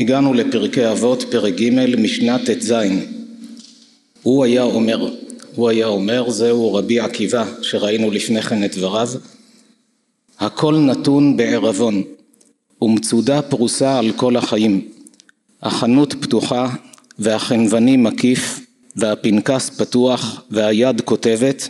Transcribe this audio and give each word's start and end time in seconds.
הגענו 0.00 0.34
לפרקי 0.34 0.90
אבות, 0.90 1.24
פרק 1.30 1.54
ג', 1.54 2.00
משנה 2.00 2.38
ט"ז. 2.38 2.74
הוא 4.22 4.44
היה 4.44 4.62
אומר, 4.62 5.14
הוא 5.54 5.68
היה 5.68 5.86
אומר, 5.86 6.30
זהו 6.30 6.74
רבי 6.74 7.00
עקיבא, 7.00 7.44
שראינו 7.62 8.10
לפני 8.10 8.42
כן 8.42 8.64
את 8.64 8.76
דבריו, 8.76 9.08
הכל 10.38 10.76
נתון 10.78 11.36
בערבון, 11.36 12.02
ומצודה 12.82 13.42
פרוסה 13.42 13.98
על 13.98 14.12
כל 14.12 14.36
החיים. 14.36 14.88
החנות 15.62 16.14
פתוחה, 16.20 16.74
והחנווני 17.18 17.96
מקיף, 17.96 18.60
והפנקס 18.96 19.70
פתוח, 19.70 20.42
והיד 20.50 21.00
כותבת, 21.00 21.68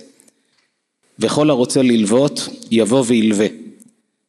וכל 1.18 1.50
הרוצה 1.50 1.82
ללוות, 1.82 2.48
יבוא 2.70 3.04
וילווה. 3.06 3.46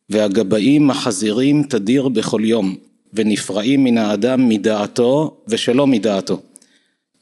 והגבאים 0.10 0.88
מחזירים 0.88 1.64
תדיר 1.64 2.08
בכל 2.08 2.42
יום, 2.44 2.76
ונפרעים 3.14 3.84
מן 3.84 3.98
האדם 3.98 4.50
מדעתו 4.50 5.38
ושלא 5.48 5.88
מדעתו. 5.88 6.42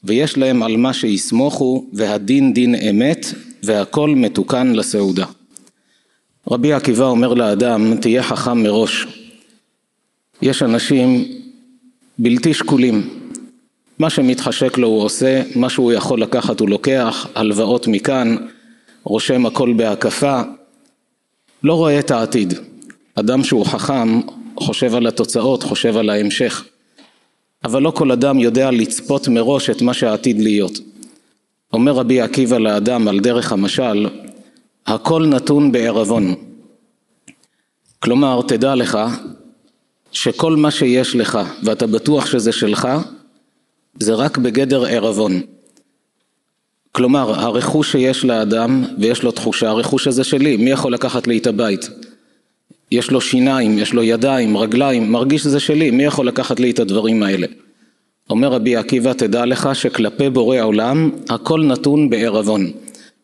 ויש 0.04 0.38
להם 0.38 0.62
על 0.62 0.76
מה 0.76 0.92
שיסמוכו, 0.92 1.86
והדין 1.92 2.52
דין 2.52 2.74
אמת, 2.74 3.26
והכל 3.62 4.10
מתוקן 4.10 4.72
לסעודה. 4.72 5.26
רבי 6.50 6.72
עקיבא 6.72 7.04
אומר 7.04 7.34
לאדם, 7.34 7.96
תהיה 8.00 8.22
חכם 8.22 8.62
מראש. 8.62 9.06
יש 10.42 10.62
אנשים 10.62 11.24
בלתי 12.18 12.54
שקולים. 12.54 13.20
מה 13.98 14.10
שמתחשק 14.10 14.78
לו 14.78 14.88
הוא 14.88 15.02
עושה, 15.02 15.42
מה 15.54 15.70
שהוא 15.70 15.92
יכול 15.92 16.22
לקחת 16.22 16.60
הוא 16.60 16.68
לוקח, 16.68 17.26
הלוואות 17.34 17.86
מכאן, 17.86 18.36
רושם 19.04 19.46
הכל 19.46 19.72
בהקפה, 19.72 20.40
לא 21.62 21.74
רואה 21.74 21.98
את 21.98 22.10
העתיד. 22.10 22.54
אדם 23.14 23.44
שהוא 23.44 23.66
חכם 23.66 24.20
חושב 24.56 24.94
על 24.94 25.06
התוצאות, 25.06 25.62
חושב 25.62 25.96
על 25.96 26.10
ההמשך. 26.10 26.64
אבל 27.64 27.82
לא 27.82 27.90
כל 27.90 28.12
אדם 28.12 28.38
יודע 28.38 28.70
לצפות 28.70 29.28
מראש 29.28 29.70
את 29.70 29.82
מה 29.82 29.94
שעתיד 29.94 30.40
להיות. 30.40 30.78
אומר 31.72 31.92
רבי 31.92 32.20
עקיבא 32.20 32.58
לאדם 32.58 33.08
על 33.08 33.20
דרך 33.20 33.52
המשל, 33.52 34.06
הכל 34.86 35.26
נתון 35.26 35.72
בערבון. 35.72 36.34
כלומר, 37.98 38.40
תדע 38.48 38.74
לך 38.74 38.98
שכל 40.12 40.56
מה 40.56 40.70
שיש 40.70 41.16
לך 41.16 41.38
ואתה 41.62 41.86
בטוח 41.86 42.26
שזה 42.26 42.52
שלך, 42.52 42.88
זה 44.00 44.14
רק 44.14 44.38
בגדר 44.38 44.84
ערבון. 44.84 45.40
כלומר, 46.92 47.40
הרכוש 47.40 47.92
שיש 47.92 48.24
לאדם 48.24 48.84
ויש 48.98 49.22
לו 49.22 49.30
תחושה, 49.30 49.68
הרכוש 49.68 50.06
הזה 50.06 50.24
שלי, 50.24 50.56
מי 50.56 50.70
יכול 50.70 50.94
לקחת 50.94 51.26
לי 51.26 51.38
את 51.38 51.46
הבית? 51.46 51.90
יש 52.92 53.10
לו 53.10 53.20
שיניים, 53.20 53.78
יש 53.78 53.92
לו 53.92 54.02
ידיים, 54.02 54.56
רגליים, 54.56 55.12
מרגיש 55.12 55.42
שזה 55.42 55.60
שלי, 55.60 55.90
מי 55.90 56.04
יכול 56.04 56.26
לקחת 56.28 56.60
לי 56.60 56.70
את 56.70 56.78
הדברים 56.78 57.22
האלה? 57.22 57.46
אומר 58.30 58.48
רבי 58.48 58.76
עקיבא, 58.76 59.12
תדע 59.12 59.46
לך 59.46 59.68
שכלפי 59.74 60.30
בורא 60.30 60.60
עולם 60.60 61.10
הכל 61.28 61.64
נתון 61.64 62.10
בערבון. 62.10 62.70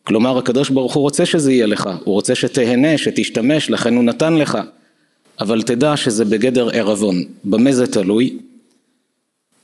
כלומר, 0.03 0.37
הקדוש 0.37 0.69
ברוך 0.69 0.93
הוא 0.93 1.01
רוצה 1.01 1.25
שזה 1.25 1.51
יהיה 1.51 1.65
לך, 1.65 1.89
הוא 2.03 2.13
רוצה 2.13 2.35
שתהנה, 2.35 2.97
שתשתמש, 2.97 3.69
לכן 3.69 3.95
הוא 3.95 4.03
נתן 4.03 4.33
לך. 4.33 4.57
אבל 5.39 5.61
תדע 5.61 5.97
שזה 5.97 6.25
בגדר 6.25 6.69
ערבון. 6.73 7.23
במה 7.43 7.71
זה 7.71 7.87
תלוי? 7.87 8.37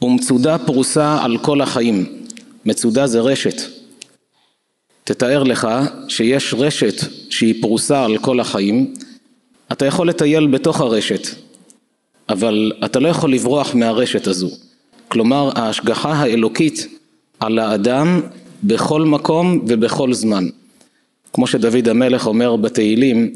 ומצודה 0.02 0.58
פרוסה 0.58 1.24
על 1.24 1.38
כל 1.38 1.62
החיים. 1.62 2.06
מצודה 2.66 3.08
זה 3.08 3.20
רשת. 3.20 3.62
תתאר 5.04 5.44
לך 5.44 5.68
שיש 6.08 6.54
רשת 6.58 7.02
שהיא 7.30 7.62
פרוסה 7.62 8.06
על 8.06 8.18
כל 8.18 8.40
החיים, 8.40 8.94
אתה 9.74 9.86
יכול 9.86 10.10
לטייל 10.10 10.48
בתוך 10.48 10.82
הרשת, 10.82 11.28
אבל 12.30 12.72
אתה 12.86 13.00
לא 13.00 13.08
יכול 13.08 13.34
לברוח 13.34 13.76
מהרשת 13.76 14.28
הזו. 14.28 14.50
כלומר, 15.08 15.50
ההשגחה 15.56 16.14
האלוקית 16.14 16.88
על 17.40 17.60
האדם 17.60 18.22
בכל 18.64 19.02
מקום 19.02 19.66
ובכל 19.68 20.14
זמן. 20.14 20.48
כמו 21.34 21.48
שדוד 21.48 21.90
המלך 21.90 22.28
אומר 22.28 22.56
בתהילים, 22.56 23.34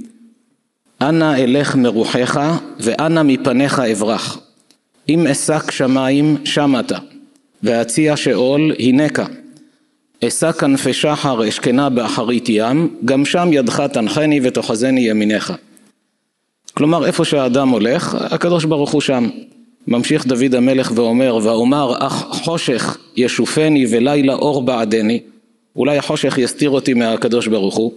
אנא 1.01 1.37
אלך 1.37 1.75
מרוחך 1.75 2.57
ואנא 2.79 3.23
מפניך 3.23 3.79
אברח. 3.79 4.39
אם 5.09 5.27
אשק 5.27 5.71
שמיים 5.71 6.37
שמעת, 6.45 6.91
ואציע 7.63 8.17
שאול 8.17 8.71
הנקה. 8.79 9.25
אשא 10.23 10.51
כנפי 10.51 10.93
שחר 10.93 11.47
אשכנה 11.47 11.89
באחרית 11.89 12.45
ים, 12.49 12.95
גם 13.05 13.25
שם 13.25 13.49
ידך 13.53 13.79
תנחני 13.93 14.39
ותאחזני 14.43 15.01
ימיניך. 15.01 15.53
כלומר, 16.77 17.05
איפה 17.05 17.25
שהאדם 17.25 17.69
הולך, 17.69 18.17
הקדוש 18.19 18.65
ברוך 18.65 18.91
הוא 18.91 19.01
שם. 19.01 19.29
ממשיך 19.87 20.27
דוד 20.27 20.55
המלך 20.55 20.91
ואומר, 20.95 21.39
ואומר, 21.43 21.93
אך 21.99 22.13
חושך 22.29 22.97
ישופני 23.15 23.85
ולילה 23.89 24.33
אור 24.33 24.61
בעדני, 24.61 25.19
אולי 25.75 25.97
החושך 25.97 26.37
יסתיר 26.37 26.69
אותי 26.69 26.93
מהקדוש 26.93 27.47
ברוך 27.47 27.75
הוא. 27.75 27.93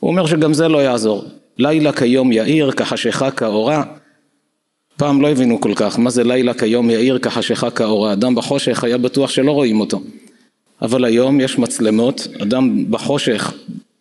הוא 0.00 0.10
אומר 0.10 0.26
שגם 0.26 0.54
זה 0.54 0.68
לא 0.68 0.78
יעזור. 0.78 1.24
לילה 1.58 1.92
כיום 1.92 2.32
יאיר, 2.32 2.70
כחשיכה 2.70 3.30
כאורה. 3.30 3.82
פעם 4.96 5.22
לא 5.22 5.28
הבינו 5.30 5.60
כל 5.60 5.72
כך, 5.74 5.98
מה 5.98 6.10
זה 6.10 6.24
לילה 6.24 6.54
כיום 6.54 6.90
יאיר, 6.90 7.18
כחשיכה 7.18 7.70
כאורה. 7.70 8.12
אדם 8.12 8.34
בחושך 8.34 8.84
היה 8.84 8.98
בטוח 8.98 9.30
שלא 9.30 9.52
רואים 9.52 9.80
אותו. 9.80 10.00
אבל 10.82 11.04
היום 11.04 11.40
יש 11.40 11.58
מצלמות, 11.58 12.28
אדם 12.42 12.90
בחושך, 12.90 13.52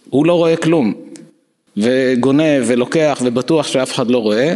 הוא 0.10 0.26
לא 0.26 0.34
רואה 0.34 0.56
כלום. 0.56 1.03
וגונב 1.78 2.64
ולוקח 2.66 3.22
ובטוח 3.26 3.68
שאף 3.68 3.92
אחד 3.92 4.12
לא 4.12 4.18
רואה 4.18 4.56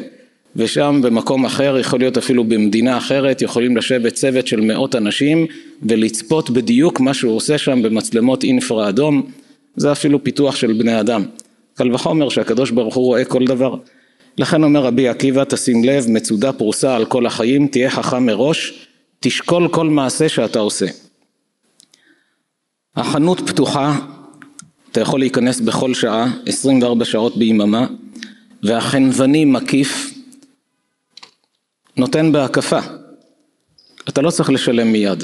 ושם 0.56 1.00
במקום 1.04 1.46
אחר, 1.46 1.78
יכול 1.80 2.00
להיות 2.00 2.18
אפילו 2.18 2.44
במדינה 2.44 2.98
אחרת, 2.98 3.42
יכולים 3.42 3.78
לשבת 3.78 4.14
צוות 4.14 4.48
של 4.48 4.62
מאות 4.62 4.96
אנשים 4.96 5.46
ולצפות 5.84 6.50
בדיוק 6.50 7.00
מה 7.00 7.14
שהוא 7.14 7.36
עושה 7.36 7.58
שם 7.58 7.82
במצלמות 7.82 8.44
אינפרה 8.44 8.90
אדום, 8.90 9.32
זה 9.76 9.92
אפילו 9.92 10.24
פיתוח 10.24 10.56
של 10.56 10.74
בני 10.74 11.00
אדם. 11.00 11.24
קל 11.74 11.94
וחומר 11.94 12.30
שהקדוש 12.30 12.72
ברוך 12.72 12.96
הוא 12.96 13.06
רואה 13.06 13.26
כל 13.26 13.46
דבר. 13.46 13.76
לכן 14.38 14.64
אומר 14.64 14.84
רבי 14.84 15.08
עקיבא, 15.08 15.44
תשים 15.44 15.84
לב, 15.84 16.06
מצודה 16.10 16.54
פרוסה 16.54 16.96
על 16.96 17.06
כל 17.06 17.26
החיים, 17.26 17.68
תהיה 17.68 17.90
חכם 17.90 18.26
מראש, 18.26 18.88
תשקול 19.20 19.68
כל 19.68 19.90
מעשה 19.90 20.30
שאתה 20.30 20.60
עושה. 20.60 20.86
החנות 22.96 23.50
פתוחה, 23.50 24.00
אתה 24.92 25.02
יכול 25.02 25.20
להיכנס 25.20 25.60
בכל 25.60 25.94
שעה, 25.94 26.34
24 26.46 27.06
שעות 27.06 27.38
ביממה, 27.38 27.88
והחנווני 28.64 29.46
מקיף, 29.46 30.14
נותן 31.98 32.32
בהקפה. 32.32 32.80
אתה 34.10 34.22
לא 34.22 34.32
צריך 34.32 34.50
לשלם 34.50 34.92
מיד. 34.92 35.24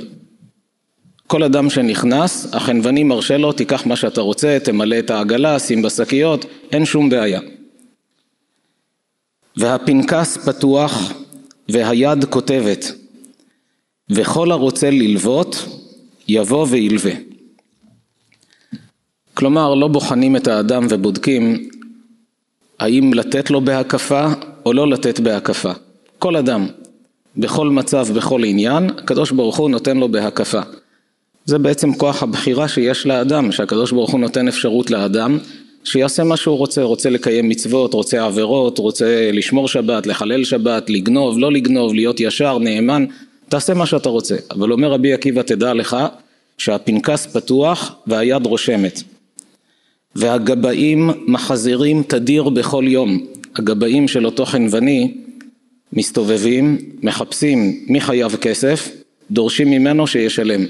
כל 1.28 1.44
אדם 1.44 1.70
שנכנס, 1.70 2.48
החנווני 2.54 3.04
מרשה 3.04 3.38
לו, 3.38 3.52
תיקח 3.52 3.86
מה 3.86 3.96
שאתה 3.96 4.22
רוצה, 4.22 4.58
תמלא 4.64 5.00
את 5.00 5.10
העגלה, 5.10 5.60
שים 5.60 5.82
בשקיות, 5.82 6.46
אין 6.72 6.86
שום 6.86 7.10
בעיה. 7.10 7.40
והפנקס 9.58 10.38
פתוח 10.38 11.12
והיד 11.70 12.26
כותבת, 12.26 12.92
וכל 14.10 14.52
הרוצה 14.52 14.90
ללוות, 14.90 15.66
יבוא 16.28 16.68
וילווה. 16.70 17.33
כלומר, 19.34 19.76
לא 19.76 19.88
בוחנים 19.88 20.36
את 20.36 20.48
האדם 20.48 20.88
ובודקים 20.90 21.70
האם 22.80 23.14
לתת 23.14 23.52
לו 23.52 23.62
בהקפה 23.62 24.28
או 24.66 24.74
לא 24.74 24.90
לתת 24.90 25.20
בהקפה. 25.20 25.72
כל 26.20 26.36
אדם, 26.36 26.68
בכל 27.38 27.70
מצב, 27.70 28.08
בכל 28.16 28.44
עניין, 28.44 28.90
הקדוש 28.90 29.32
ברוך 29.32 29.58
הוא 29.58 29.70
נותן 29.70 29.98
לו 29.98 30.10
בהקפה. 30.10 30.62
זה 31.46 31.58
בעצם 31.58 31.94
כוח 31.94 32.24
הבחירה 32.24 32.68
שיש 32.68 33.06
לאדם, 33.06 33.52
שהקדוש 33.52 33.92
ברוך 33.92 34.12
הוא 34.12 34.20
נותן 34.20 34.48
אפשרות 34.48 34.92
לאדם 34.92 35.38
שיעשה 35.84 36.24
מה 36.24 36.38
שהוא 36.38 36.58
רוצה, 36.58 36.84
רוצה 36.84 37.10
לקיים 37.10 37.50
מצוות, 37.50 37.94
רוצה 37.94 38.26
עבירות, 38.26 38.78
רוצה 38.78 39.32
לשמור 39.34 39.68
שבת, 39.68 40.08
לחלל 40.08 40.44
שבת, 40.44 40.90
לגנוב, 40.90 41.40
לא 41.40 41.52
לגנוב, 41.52 41.94
להיות 41.94 42.20
ישר, 42.20 42.58
נאמן, 42.58 43.06
תעשה 43.50 43.74
מה 43.74 43.86
שאתה 43.86 44.10
רוצה. 44.10 44.36
אבל 44.52 44.72
אומר 44.72 44.92
רבי 44.92 45.14
עקיבא, 45.14 45.42
תדע 45.42 45.74
לך 45.74 45.98
שהפנקס 46.58 47.26
פתוח 47.26 47.96
והיד 48.08 48.46
רושמת. 48.46 49.04
והגבאים 50.16 51.10
מחזירים 51.28 52.04
תדיר 52.04 52.50
בכל 52.50 52.86
יום. 52.88 53.26
הגבאים 53.56 54.08
של 54.08 54.26
אותו 54.26 54.46
חנווני 54.46 55.14
מסתובבים, 55.94 56.78
מחפשים 57.04 57.86
מי 57.88 58.02
חייב 58.02 58.36
כסף, 58.36 58.90
דורשים 59.32 59.72
ממנו 59.72 60.08
שישלם. 60.08 60.66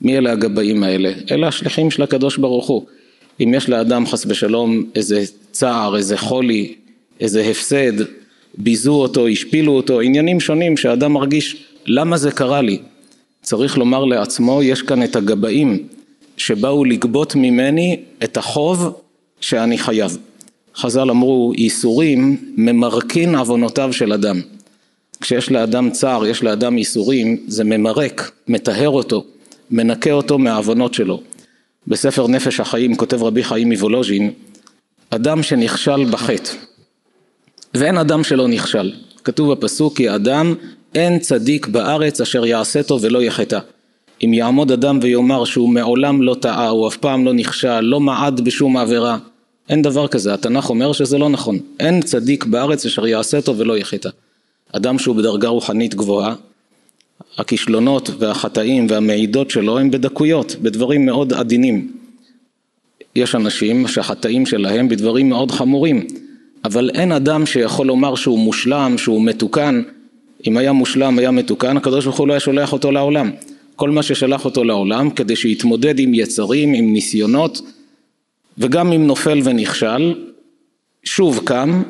מי 0.00 0.18
אלה 0.18 0.32
הגבאים 0.32 0.82
האלה? 0.82 1.12
אלה 1.30 1.48
השליחים 1.48 1.90
של 1.90 2.02
הקדוש 2.02 2.36
ברוך 2.36 2.66
הוא. 2.66 2.86
אם 3.40 3.54
יש 3.54 3.68
לאדם 3.68 4.06
חס 4.06 4.26
ושלום 4.26 4.84
איזה 4.94 5.24
צער, 5.50 5.96
איזה 5.96 6.16
חולי, 6.16 6.74
איזה 7.20 7.40
הפסד, 7.50 7.92
ביזו 8.58 8.92
אותו, 8.92 9.28
השפילו 9.28 9.72
אותו, 9.72 10.00
עניינים 10.00 10.40
שונים 10.40 10.76
שאדם 10.76 11.12
מרגיש 11.12 11.64
למה 11.86 12.16
זה 12.16 12.30
קרה 12.30 12.62
לי. 12.62 12.78
צריך 13.42 13.78
לומר 13.78 14.04
לעצמו, 14.04 14.62
יש 14.62 14.82
כאן 14.82 15.02
את 15.02 15.16
הגבאים 15.16 15.86
שבאו 16.36 16.84
לגבות 16.84 17.34
ממני 17.34 18.00
את 18.24 18.36
החוב 18.36 19.00
שאני 19.40 19.78
חייב. 19.78 20.18
חז"ל 20.76 21.10
אמרו, 21.10 21.52
ייסורים 21.56 22.52
ממרקין 22.56 23.34
עוונותיו 23.34 23.92
של 23.92 24.12
אדם. 24.12 24.40
כשיש 25.20 25.50
לאדם 25.50 25.90
צער, 25.90 26.26
יש 26.26 26.42
לאדם 26.42 26.78
ייסורים, 26.78 27.36
זה 27.46 27.64
ממרק, 27.64 28.30
מטהר 28.48 28.88
אותו, 28.88 29.24
מנקה 29.70 30.12
אותו 30.12 30.38
מהעוונות 30.38 30.94
שלו. 30.94 31.22
בספר 31.86 32.26
נפש 32.26 32.60
החיים 32.60 32.96
כותב 32.96 33.22
רבי 33.22 33.44
חיים 33.44 33.68
מוולוז'ין, 33.68 34.30
אדם 35.10 35.42
שנכשל 35.42 36.04
בחטא, 36.04 36.50
ואין 37.74 37.98
אדם 37.98 38.24
שלא 38.24 38.48
נכשל. 38.48 38.92
כתוב 39.24 39.52
בפסוק 39.52 39.96
כי 39.96 40.14
אדם 40.14 40.54
אין 40.94 41.18
צדיק 41.18 41.66
בארץ 41.66 42.20
אשר 42.20 42.46
יעשה 42.46 42.82
טוב 42.82 43.04
ולא 43.04 43.22
יחטא. 43.22 43.58
אם 44.24 44.34
יעמוד 44.34 44.72
אדם 44.72 44.98
ויאמר 45.02 45.44
שהוא 45.44 45.68
מעולם 45.68 46.22
לא 46.22 46.36
טעה, 46.40 46.68
הוא 46.68 46.88
אף 46.88 46.96
פעם 46.96 47.24
לא 47.24 47.32
נכשל, 47.32 47.80
לא 47.80 48.00
מעד 48.00 48.40
בשום 48.40 48.76
עבירה, 48.76 49.18
אין 49.68 49.82
דבר 49.82 50.08
כזה, 50.08 50.34
התנ"ך 50.34 50.70
אומר 50.70 50.92
שזה 50.92 51.18
לא 51.18 51.28
נכון. 51.28 51.58
אין 51.80 52.02
צדיק 52.02 52.44
בארץ 52.44 52.86
אשר 52.86 53.06
יעשה 53.06 53.40
טוב 53.40 53.60
ולא 53.60 53.78
יחטא. 53.78 54.08
אדם 54.72 54.98
שהוא 54.98 55.16
בדרגה 55.16 55.48
רוחנית 55.48 55.94
גבוהה, 55.94 56.34
הכישלונות 57.38 58.10
והחטאים 58.18 58.86
והמעידות 58.90 59.50
שלו 59.50 59.78
הם 59.78 59.90
בדקויות, 59.90 60.56
בדברים 60.62 61.06
מאוד 61.06 61.32
עדינים. 61.32 61.92
יש 63.16 63.34
אנשים 63.34 63.88
שהחטאים 63.88 64.46
שלהם 64.46 64.88
בדברים 64.88 65.28
מאוד 65.28 65.50
חמורים, 65.50 66.06
אבל 66.64 66.90
אין 66.94 67.12
אדם 67.12 67.46
שיכול 67.46 67.86
לומר 67.86 68.14
שהוא 68.14 68.38
מושלם, 68.38 68.94
שהוא 68.98 69.22
מתוקן. 69.22 69.82
אם 70.46 70.56
היה 70.56 70.72
מושלם, 70.72 71.18
היה 71.18 71.30
מתוקן, 71.30 71.76
הקדוש 71.76 72.04
ברוך 72.04 72.18
הוא 72.18 72.28
לא 72.28 72.32
היה 72.32 72.40
שולח 72.40 72.72
אותו 72.72 72.92
לעולם. 72.92 73.30
כל 73.76 73.90
מה 73.90 74.02
ששלח 74.02 74.44
אותו 74.44 74.64
לעולם 74.64 75.10
כדי 75.10 75.36
שיתמודד 75.36 75.98
עם 75.98 76.14
יצרים, 76.14 76.72
עם 76.72 76.92
ניסיונות, 76.92 77.60
וגם 78.58 78.92
אם 78.92 79.06
נופל 79.06 79.40
ונכשל, 79.44 80.14
שוב 81.04 81.40
קם, 81.44 81.82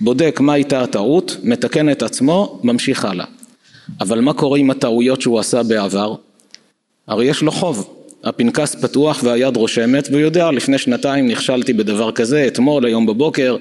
בודק 0.00 0.40
מה 0.40 0.52
הייתה 0.52 0.82
הטעות, 0.82 1.36
מתקן 1.42 1.90
את 1.90 2.02
עצמו, 2.02 2.60
ממשיך 2.64 3.04
הלאה. 3.04 3.26
אבל 4.00 4.20
מה 4.20 4.32
קורה 4.32 4.58
עם 4.58 4.70
הטעויות 4.70 5.20
שהוא 5.20 5.38
עשה 5.38 5.62
בעבר? 5.62 6.14
הרי 7.06 7.26
יש 7.26 7.42
לו 7.42 7.52
חוב. 7.52 7.94
הפנקס 8.24 8.74
פתוח 8.74 9.20
והיד 9.24 9.56
רושמת 9.56 10.08
והוא 10.08 10.20
יודע 10.20 10.50
לפני 10.50 10.78
שנתיים 10.78 11.28
נכשלתי 11.28 11.72
בדבר 11.72 12.12
כזה, 12.12 12.46
אתמול, 12.46 12.86
היום 12.86 13.06
בבוקר. 13.06 13.56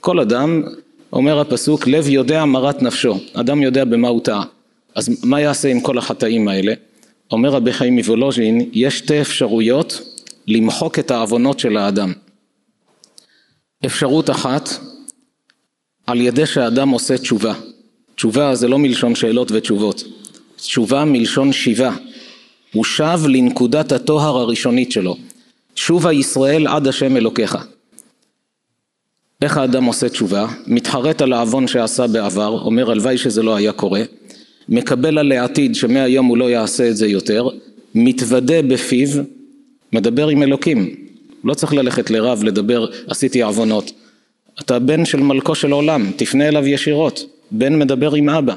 כל 0.00 0.20
אדם, 0.20 0.62
אומר 1.12 1.40
הפסוק, 1.40 1.86
לב 1.86 2.08
יודע 2.08 2.44
מרת 2.44 2.82
נפשו. 2.82 3.18
אדם 3.34 3.62
יודע 3.62 3.84
במה 3.84 4.08
הוא 4.08 4.20
טעה. 4.20 4.44
אז 4.94 5.24
מה 5.24 5.40
יעשה 5.40 5.68
עם 5.68 5.80
כל 5.80 5.98
החטאים 5.98 6.48
האלה? 6.48 6.72
אומר 7.32 7.50
רבי 7.50 7.72
חיים 7.72 7.96
מוולוז'ין, 7.96 8.70
יש 8.72 8.98
שתי 8.98 9.20
אפשרויות 9.20 10.00
למחוק 10.46 10.98
את 10.98 11.10
העוונות 11.10 11.58
של 11.58 11.76
האדם. 11.76 12.12
אפשרות 13.86 14.30
אחת, 14.30 14.68
על 16.06 16.20
ידי 16.20 16.46
שהאדם 16.46 16.88
עושה 16.88 17.18
תשובה. 17.18 17.54
תשובה 18.14 18.54
זה 18.54 18.68
לא 18.68 18.78
מלשון 18.78 19.14
שאלות 19.14 19.52
ותשובות, 19.52 20.04
תשובה 20.56 21.04
מלשון 21.04 21.52
שיבה. 21.52 21.96
הוא 22.72 22.84
שב 22.84 23.20
לנקודת 23.28 23.92
הטוהר 23.92 24.36
הראשונית 24.36 24.92
שלו. 24.92 25.16
שובה 25.74 26.12
ישראל 26.12 26.66
עד 26.66 26.86
השם 26.86 27.16
אלוקיך. 27.16 27.58
איך 29.42 29.56
האדם 29.56 29.84
עושה 29.84 30.08
תשובה? 30.08 30.46
מתחרט 30.66 31.22
על 31.22 31.32
העוון 31.32 31.66
שעשה 31.66 32.06
בעבר, 32.06 32.60
אומר 32.60 32.90
הלוואי 32.90 33.18
שזה 33.18 33.42
לא 33.42 33.56
היה 33.56 33.72
קורה, 33.72 34.02
מקבל 34.70 35.18
על 35.18 35.32
העתיד 35.32 35.74
שמהיום 35.74 36.26
הוא 36.26 36.36
לא 36.36 36.50
יעשה 36.50 36.88
את 36.88 36.96
זה 36.96 37.06
יותר, 37.06 37.48
מתוודה 37.94 38.62
בפיו, 38.62 39.08
מדבר 39.92 40.28
עם 40.28 40.42
אלוקים, 40.42 40.94
לא 41.44 41.54
צריך 41.54 41.72
ללכת 41.72 42.10
לרב 42.10 42.44
לדבר 42.44 42.86
עשיתי 43.06 43.42
עוונות, 43.42 43.92
אתה 44.60 44.78
בן 44.78 45.04
של 45.04 45.20
מלכו 45.20 45.54
של 45.54 45.72
עולם, 45.72 46.10
תפנה 46.16 46.48
אליו 46.48 46.66
ישירות, 46.66 47.24
בן 47.50 47.78
מדבר 47.78 48.14
עם 48.14 48.28
אבא. 48.28 48.54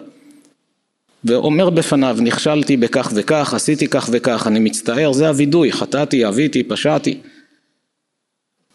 ואומר 1.25 1.69
בפניו 1.69 2.18
נכשלתי 2.21 2.77
בכך 2.77 3.12
וכך, 3.15 3.54
עשיתי 3.54 3.88
כך 3.88 4.10
וכך, 4.12 4.48
אני 4.48 4.60
מצטער, 4.60 5.13
זה 5.13 5.27
הווידוי, 5.27 5.71
חטאתי, 5.71 6.27
אביתי, 6.27 6.63
פשעתי. 6.63 7.18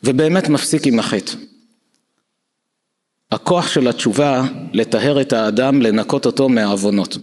ובאמת 0.05 0.49
מפסיק 0.49 0.87
עם 0.87 0.99
החטא. 0.99 1.33
הכוח 3.33 3.69
של 3.69 3.89
התשובה 3.89 4.43
לטהר 4.73 5.21
את 5.21 5.33
האדם, 5.33 5.83
לנקות 5.83 6.27
אותו 6.27 6.49
מהעוונות. 6.49 7.19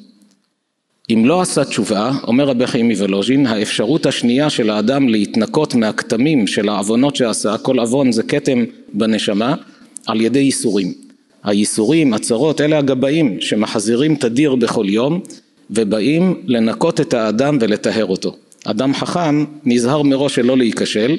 אם 1.09 1.25
לא 1.25 1.41
עשה 1.41 1.65
תשובה, 1.65 2.11
אומר 2.27 2.47
רבי 2.47 2.67
חיים 2.67 2.87
מוולוז'ין, 2.87 3.47
האפשרות 3.47 4.05
השנייה 4.05 4.49
של 4.49 4.69
האדם 4.69 5.09
להתנקות 5.09 5.75
מהכתמים 5.75 6.47
של 6.47 6.69
העוונות 6.69 7.15
שעשה, 7.15 7.57
כל 7.57 7.79
עוון 7.79 8.11
זה 8.11 8.23
כתם 8.23 8.63
בנשמה, 8.93 9.55
על 10.07 10.21
ידי 10.21 10.39
ייסורים. 10.39 10.93
הייסורים, 11.43 12.13
הצרות, 12.13 12.61
אלה 12.61 12.77
הגבאים 12.77 13.41
שמחזירים 13.41 14.15
תדיר 14.15 14.55
בכל 14.55 14.85
יום 14.89 15.21
ובאים 15.69 16.41
לנקות 16.45 17.01
את 17.01 17.13
האדם 17.13 17.57
ולטהר 17.61 18.05
אותו. 18.05 18.35
אדם 18.65 18.93
חכם 18.93 19.45
נזהר 19.63 20.01
מראש 20.01 20.35
שלא 20.35 20.57
להיכשל 20.57 21.17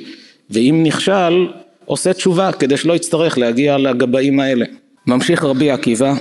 ואם 0.50 0.80
נכשל 0.86 1.46
עושה 1.86 2.12
תשובה 2.12 2.52
כדי 2.52 2.76
שלא 2.76 2.92
יצטרך 2.92 3.38
להגיע 3.38 3.78
לגבאים 3.78 4.40
האלה. 4.40 4.64
ממשיך 5.06 5.44
רבי 5.44 5.70
עקיבא 5.70 6.14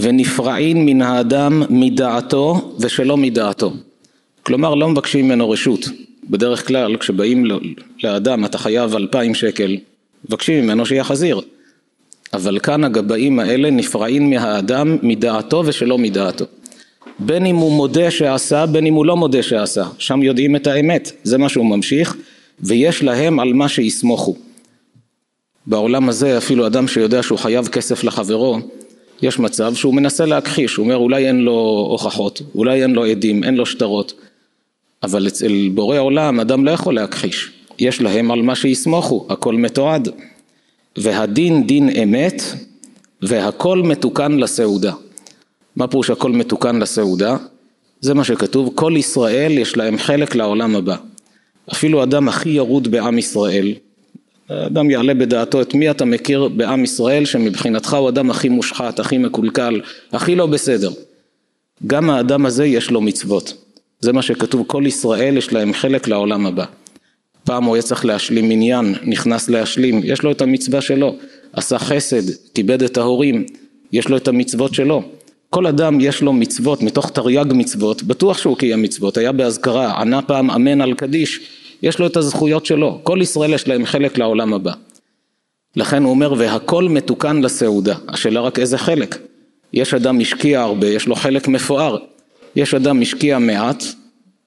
ונפרעין 0.00 0.86
מן 0.86 1.02
האדם 1.02 1.62
מדעתו 1.70 2.74
ושלא 2.80 3.16
מדעתו. 3.16 3.72
כלומר 4.42 4.74
לא 4.74 4.88
מבקשים 4.88 5.24
ממנו 5.24 5.50
רשות. 5.50 5.88
בדרך 6.30 6.66
כלל 6.66 6.96
כשבאים 6.96 7.44
לאדם 8.04 8.44
אתה 8.44 8.58
חייב 8.58 8.94
אלפיים 8.94 9.34
שקל 9.34 9.76
מבקשים 10.28 10.64
ממנו 10.64 10.86
שיחזיר 10.86 11.40
אבל 12.32 12.58
כאן 12.58 12.84
הגבאים 12.84 13.38
האלה 13.38 13.70
נפרעים 13.70 14.30
מהאדם 14.30 14.96
מדעתו 15.02 15.62
ושלא 15.66 15.98
מדעתו. 15.98 16.44
בין 17.18 17.46
אם 17.46 17.56
הוא 17.56 17.72
מודה 17.72 18.10
שעשה, 18.10 18.66
בין 18.66 18.86
אם 18.86 18.94
הוא 18.94 19.06
לא 19.06 19.16
מודה 19.16 19.42
שעשה. 19.42 19.84
שם 19.98 20.22
יודעים 20.22 20.56
את 20.56 20.66
האמת, 20.66 21.12
זה 21.22 21.38
מה 21.38 21.48
שהוא 21.48 21.66
ממשיך, 21.66 22.16
ויש 22.60 23.02
להם 23.02 23.40
על 23.40 23.52
מה 23.52 23.68
שיסמוכו. 23.68 24.36
בעולם 25.66 26.08
הזה 26.08 26.38
אפילו 26.38 26.66
אדם 26.66 26.88
שיודע 26.88 27.22
שהוא 27.22 27.38
חייב 27.38 27.68
כסף 27.68 28.04
לחברו, 28.04 28.58
יש 29.22 29.38
מצב 29.38 29.74
שהוא 29.74 29.94
מנסה 29.94 30.26
להכחיש, 30.26 30.76
הוא 30.76 30.84
אומר 30.84 30.96
אולי 30.96 31.26
אין 31.28 31.40
לו 31.40 31.86
הוכחות, 31.90 32.42
אולי 32.54 32.82
אין 32.82 32.90
לו 32.90 33.04
עדים, 33.04 33.44
אין 33.44 33.54
לו 33.54 33.66
שטרות, 33.66 34.12
אבל 35.02 35.26
אצל 35.26 35.68
בורא 35.74 35.98
עולם 35.98 36.40
אדם 36.40 36.64
לא 36.64 36.70
יכול 36.70 36.94
להכחיש, 36.94 37.50
יש 37.78 38.00
להם 38.00 38.30
על 38.30 38.42
מה 38.42 38.54
שיסמוכו, 38.54 39.26
הכל 39.28 39.54
מתועד. 39.54 40.08
והדין 40.96 41.66
דין 41.66 41.88
אמת 41.88 42.42
והכל 43.22 43.82
מתוקן 43.82 44.32
לסעודה. 44.32 44.92
מה 45.76 45.88
פירוש 45.88 46.10
הכל 46.10 46.32
מתוקן 46.32 46.76
לסעודה? 46.76 47.36
זה 48.00 48.14
מה 48.14 48.24
שכתוב, 48.24 48.72
כל 48.74 48.94
ישראל 48.96 49.58
יש 49.58 49.76
להם 49.76 49.98
חלק 49.98 50.34
לעולם 50.34 50.76
הבא. 50.76 50.96
אפילו 51.72 52.02
אדם 52.02 52.28
הכי 52.28 52.48
ירוד 52.48 52.88
בעם 52.88 53.18
ישראל, 53.18 53.74
אדם 54.50 54.90
יעלה 54.90 55.14
בדעתו 55.14 55.62
את 55.62 55.74
מי 55.74 55.90
אתה 55.90 56.04
מכיר 56.04 56.48
בעם 56.48 56.84
ישראל 56.84 57.24
שמבחינתך 57.24 57.94
הוא 57.94 58.08
אדם 58.08 58.30
הכי 58.30 58.48
מושחת, 58.48 59.00
הכי 59.00 59.18
מקולקל, 59.18 59.80
הכי 60.12 60.34
לא 60.34 60.46
בסדר. 60.46 60.90
גם 61.86 62.10
האדם 62.10 62.46
הזה 62.46 62.66
יש 62.66 62.90
לו 62.90 63.00
מצוות. 63.00 63.54
זה 64.00 64.12
מה 64.12 64.22
שכתוב, 64.22 64.64
כל 64.66 64.84
ישראל 64.86 65.36
יש 65.36 65.52
להם 65.52 65.72
חלק 65.72 66.08
לעולם 66.08 66.46
הבא. 66.46 66.64
פעם 67.44 67.64
הוא 67.64 67.74
היה 67.76 67.82
צריך 67.82 68.04
להשלים 68.04 68.48
מניין, 68.48 68.94
נכנס 69.02 69.48
להשלים, 69.48 70.00
יש 70.04 70.22
לו 70.22 70.30
את 70.30 70.42
המצווה 70.42 70.80
שלו, 70.80 71.16
עשה 71.52 71.78
חסד, 71.78 72.22
כיבד 72.54 72.82
את 72.82 72.96
ההורים, 72.96 73.46
יש 73.92 74.08
לו 74.08 74.16
את 74.16 74.28
המצוות 74.28 74.74
שלו. 74.74 75.02
כל 75.50 75.66
אדם 75.66 76.00
יש 76.00 76.22
לו 76.22 76.32
מצוות, 76.32 76.82
מתוך 76.82 77.10
תרי"ג 77.10 77.52
מצוות, 77.52 78.02
בטוח 78.02 78.38
שהוא 78.38 78.56
קיים 78.56 78.82
מצוות, 78.82 79.16
היה 79.16 79.32
באזכרה, 79.32 80.00
ענה 80.00 80.22
פעם 80.22 80.50
אמן 80.50 80.80
על 80.80 80.94
קדיש, 80.94 81.40
יש 81.82 81.98
לו 81.98 82.06
את 82.06 82.16
הזכויות 82.16 82.66
שלו, 82.66 83.00
כל 83.02 83.18
ישראל 83.22 83.54
יש 83.54 83.68
להם 83.68 83.86
חלק 83.86 84.18
לעולם 84.18 84.54
הבא. 84.54 84.72
לכן 85.76 86.02
הוא 86.02 86.10
אומר, 86.10 86.34
והכל 86.38 86.84
מתוקן 86.84 87.42
לסעודה, 87.42 87.94
השאלה 88.08 88.40
רק 88.40 88.58
איזה 88.58 88.78
חלק. 88.78 89.18
יש 89.72 89.94
אדם 89.94 90.18
משקיע 90.18 90.60
הרבה, 90.60 90.86
יש 90.86 91.06
לו 91.06 91.14
חלק 91.14 91.48
מפואר, 91.48 91.96
יש 92.56 92.74
אדם 92.74 93.00
משקיע 93.00 93.38
מעט, 93.38 93.84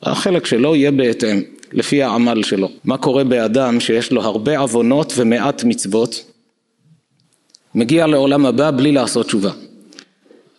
החלק 0.01 0.45
שלו 0.45 0.75
יהיה 0.75 0.91
בהתאם. 0.91 1.41
לפי 1.73 2.03
העמל 2.03 2.43
שלו. 2.43 2.69
מה 2.85 2.97
קורה 2.97 3.23
באדם 3.23 3.79
שיש 3.79 4.11
לו 4.11 4.21
הרבה 4.21 4.59
עוונות 4.59 5.13
ומעט 5.17 5.63
מצוות? 5.63 6.25
מגיע 7.75 8.07
לעולם 8.07 8.45
הבא 8.45 8.71
בלי 8.71 8.91
לעשות 8.91 9.25
תשובה. 9.25 9.51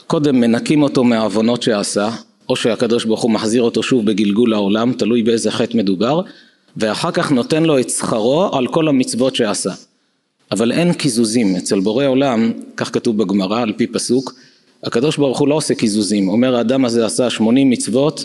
קודם 0.06 0.40
מנקים 0.40 0.82
אותו 0.82 1.04
מהעוונות 1.04 1.62
שעשה, 1.62 2.10
או 2.48 2.56
שהקדוש 2.56 3.04
ברוך 3.04 3.20
הוא 3.20 3.30
מחזיר 3.30 3.62
אותו 3.62 3.82
שוב 3.82 4.06
בגלגול 4.06 4.54
העולם, 4.54 4.92
תלוי 4.92 5.22
באיזה 5.22 5.50
חטא 5.50 5.76
מדובר, 5.76 6.20
ואחר 6.76 7.10
כך 7.10 7.32
נותן 7.32 7.62
לו 7.62 7.78
את 7.78 7.90
שכרו 7.90 8.56
על 8.56 8.66
כל 8.66 8.88
המצוות 8.88 9.36
שעשה. 9.36 9.70
אבל 10.52 10.72
אין 10.72 10.92
קיזוזים, 10.92 11.56
אצל 11.56 11.80
בורא 11.80 12.06
עולם, 12.06 12.52
כך 12.76 12.94
כתוב 12.94 13.18
בגמרא 13.18 13.62
על 13.62 13.72
פי 13.72 13.86
פסוק, 13.86 14.34
הקדוש 14.84 15.16
ברוך 15.16 15.38
הוא 15.38 15.48
לא 15.48 15.54
עושה 15.54 15.74
קיזוזים, 15.74 16.28
אומר 16.28 16.56
האדם 16.56 16.84
הזה 16.84 17.06
עשה 17.06 17.30
שמונים 17.30 17.70
מצוות 17.70 18.24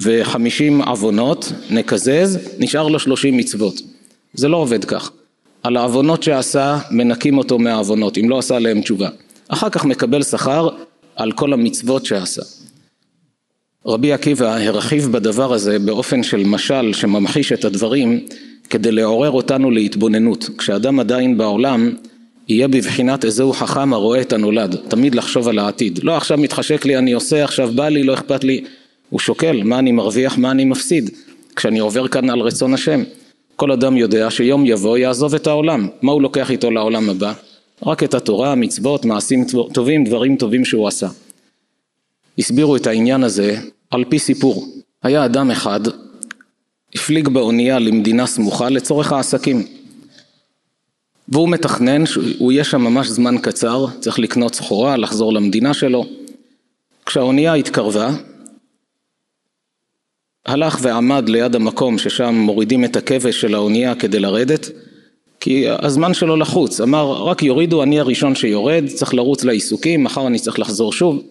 וחמישים 0.00 0.82
עוונות, 0.82 1.52
נקזז, 1.70 2.38
נשאר 2.58 2.88
לו 2.88 2.98
שלושים 2.98 3.36
מצוות. 3.36 3.80
זה 4.34 4.48
לא 4.48 4.56
עובד 4.56 4.84
כך. 4.84 5.10
על 5.62 5.76
העוונות 5.76 6.22
שעשה, 6.22 6.78
מנקים 6.90 7.38
אותו 7.38 7.58
מהעוונות, 7.58 8.18
אם 8.18 8.30
לא 8.30 8.38
עשה 8.38 8.58
להם 8.58 8.80
תשובה. 8.80 9.08
אחר 9.48 9.70
כך 9.70 9.84
מקבל 9.84 10.22
שכר 10.22 10.68
על 11.16 11.32
כל 11.32 11.52
המצוות 11.52 12.06
שעשה. 12.06 12.42
רבי 13.86 14.12
עקיבא 14.12 14.56
הרחיב 14.56 15.12
בדבר 15.12 15.52
הזה 15.52 15.78
באופן 15.78 16.22
של 16.22 16.44
משל 16.44 16.92
שממחיש 16.92 17.52
את 17.52 17.64
הדברים 17.64 18.20
כדי 18.70 18.92
לעורר 18.92 19.30
אותנו 19.30 19.70
להתבוננות. 19.70 20.50
כשאדם 20.58 21.00
עדיין 21.00 21.38
בעולם 21.38 21.92
יהיה 22.48 22.68
בבחינת 22.68 23.24
איזהו 23.24 23.52
חכם 23.52 23.92
הרואה 23.92 24.20
את 24.20 24.32
הנולד, 24.32 24.76
תמיד 24.88 25.14
לחשוב 25.14 25.48
על 25.48 25.58
העתיד. 25.58 26.00
לא 26.02 26.16
עכשיו 26.16 26.38
מתחשק 26.38 26.84
לי, 26.84 26.98
אני 26.98 27.12
עושה, 27.12 27.44
עכשיו 27.44 27.72
בא 27.74 27.88
לי, 27.88 28.02
לא 28.02 28.14
אכפת 28.14 28.44
לי. 28.44 28.64
הוא 29.10 29.20
שוקל 29.20 29.62
מה 29.62 29.78
אני 29.78 29.92
מרוויח, 29.92 30.38
מה 30.38 30.50
אני 30.50 30.64
מפסיד, 30.64 31.10
כשאני 31.56 31.78
עובר 31.78 32.08
כאן 32.08 32.30
על 32.30 32.40
רצון 32.40 32.74
השם. 32.74 33.02
כל 33.56 33.72
אדם 33.72 33.96
יודע 33.96 34.30
שיום 34.30 34.66
יבוא 34.66 34.98
יעזוב 34.98 35.34
את 35.34 35.46
העולם. 35.46 35.88
מה 36.02 36.12
הוא 36.12 36.22
לוקח 36.22 36.50
איתו 36.50 36.70
לעולם 36.70 37.10
הבא? 37.10 37.32
רק 37.86 38.02
את 38.02 38.14
התורה, 38.14 38.54
מצוות, 38.54 39.04
מעשים 39.04 39.46
טובים, 39.72 40.04
דברים 40.04 40.36
טובים 40.36 40.64
שהוא 40.64 40.88
עשה. 40.88 41.08
הסבירו 42.38 42.76
את 42.76 42.86
העניין 42.86 43.24
הזה 43.24 43.56
על 43.94 44.04
פי 44.08 44.18
סיפור. 44.18 44.66
היה 45.02 45.24
אדם 45.24 45.50
אחד, 45.50 45.80
הפליג 46.94 47.28
באונייה 47.28 47.78
למדינה 47.78 48.26
סמוכה 48.26 48.68
לצורך 48.68 49.12
העסקים. 49.12 49.66
והוא 51.28 51.48
מתכנן 51.48 52.06
שהוא 52.06 52.52
יהיה 52.52 52.64
שם 52.64 52.80
ממש 52.80 53.06
זמן 53.06 53.38
קצר, 53.42 53.86
צריך 54.00 54.18
לקנות 54.18 54.54
סחורה, 54.54 54.96
לחזור 54.96 55.32
למדינה 55.32 55.74
שלו. 55.74 56.06
כשהאונייה 57.06 57.54
התקרבה, 57.54 58.10
הלך 60.46 60.78
ועמד 60.82 61.28
ליד 61.28 61.54
המקום 61.54 61.98
ששם 61.98 62.34
מורידים 62.34 62.84
את 62.84 62.96
הכבש 62.96 63.40
של 63.40 63.54
האונייה 63.54 63.94
כדי 63.94 64.20
לרדת, 64.20 64.70
כי 65.40 65.64
הזמן 65.68 66.14
שלו 66.14 66.36
לחוץ, 66.36 66.80
אמר 66.80 67.12
רק 67.12 67.42
יורידו, 67.42 67.82
אני 67.82 68.00
הראשון 68.00 68.34
שיורד, 68.34 68.84
צריך 68.86 69.14
לרוץ 69.14 69.44
לעיסוקים, 69.44 70.04
מחר 70.04 70.26
אני 70.26 70.38
צריך 70.38 70.58
לחזור 70.58 70.92
שוב. 70.92 71.22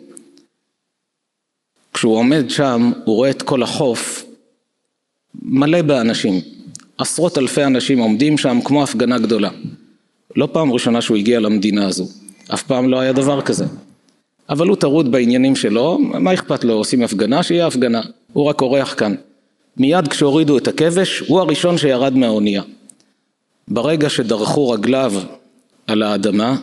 כשהוא 1.94 2.18
עומד 2.18 2.50
שם, 2.50 2.92
הוא 3.06 3.16
רואה 3.16 3.30
את 3.30 3.42
כל 3.42 3.64
החוף 3.64 4.26
מלא 5.42 5.82
באנשים, 5.82 6.42
עשרות 6.98 7.38
אלפי 7.38 7.64
אנשים 7.64 8.00
עומדים 8.00 8.38
שם 8.38 8.60
כמו 8.64 8.84
הפגנה 8.84 9.20
גדולה. 9.20 9.50
לא 10.36 10.48
פעם 10.52 10.72
ראשונה 10.72 11.02
שהוא 11.02 11.18
הגיע 11.18 11.40
למדינה 11.40 11.88
הזו, 11.88 12.08
אף 12.54 12.64
פעם 12.64 12.90
לא 12.90 13.00
היה 13.00 13.14
דבר 13.14 13.42
כזה. 13.42 13.66
אבל 14.50 14.68
הוא 14.68 14.76
טרוד 14.76 15.12
בעניינים 15.12 15.56
שלו, 15.56 16.00
מה 16.00 16.34
אכפת 16.34 16.64
לו, 16.64 16.74
עושים 16.74 17.04
הפגנה, 17.04 17.44
שיהיה 17.44 17.68
הפגנה, 17.68 18.02
הוא 18.34 18.46
רק 18.46 18.62
אורח 18.62 18.94
כאן. 18.98 19.16
מיד 19.78 20.08
כשהורידו 20.08 20.58
את 20.58 20.68
הכבש, 20.68 21.20
הוא 21.20 21.40
הראשון 21.40 21.78
שירד 21.78 22.18
מהאונייה. 22.18 22.62
ברגע 23.68 24.10
שדרכו 24.10 24.70
רגליו 24.70 25.14
על 25.88 26.02
האדמה, 26.02 26.56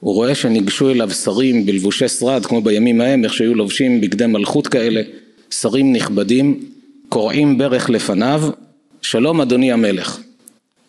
הוא 0.00 0.14
רואה 0.14 0.34
שניגשו 0.34 0.90
אליו 0.90 1.10
שרים 1.10 1.66
בלבושי 1.66 2.08
שרד, 2.08 2.46
כמו 2.46 2.60
בימים 2.60 3.00
ההם, 3.00 3.24
איך 3.24 3.34
שהיו 3.34 3.54
לובשים 3.54 4.00
בגדי 4.00 4.26
מלכות 4.26 4.66
כאלה, 4.66 5.02
שרים 5.50 5.92
נכבדים, 5.92 6.60
קורעים 7.08 7.58
ברך 7.58 7.90
לפניו, 7.90 8.42
שלום 9.02 9.40
אדוני 9.40 9.72
המלך. 9.72 10.20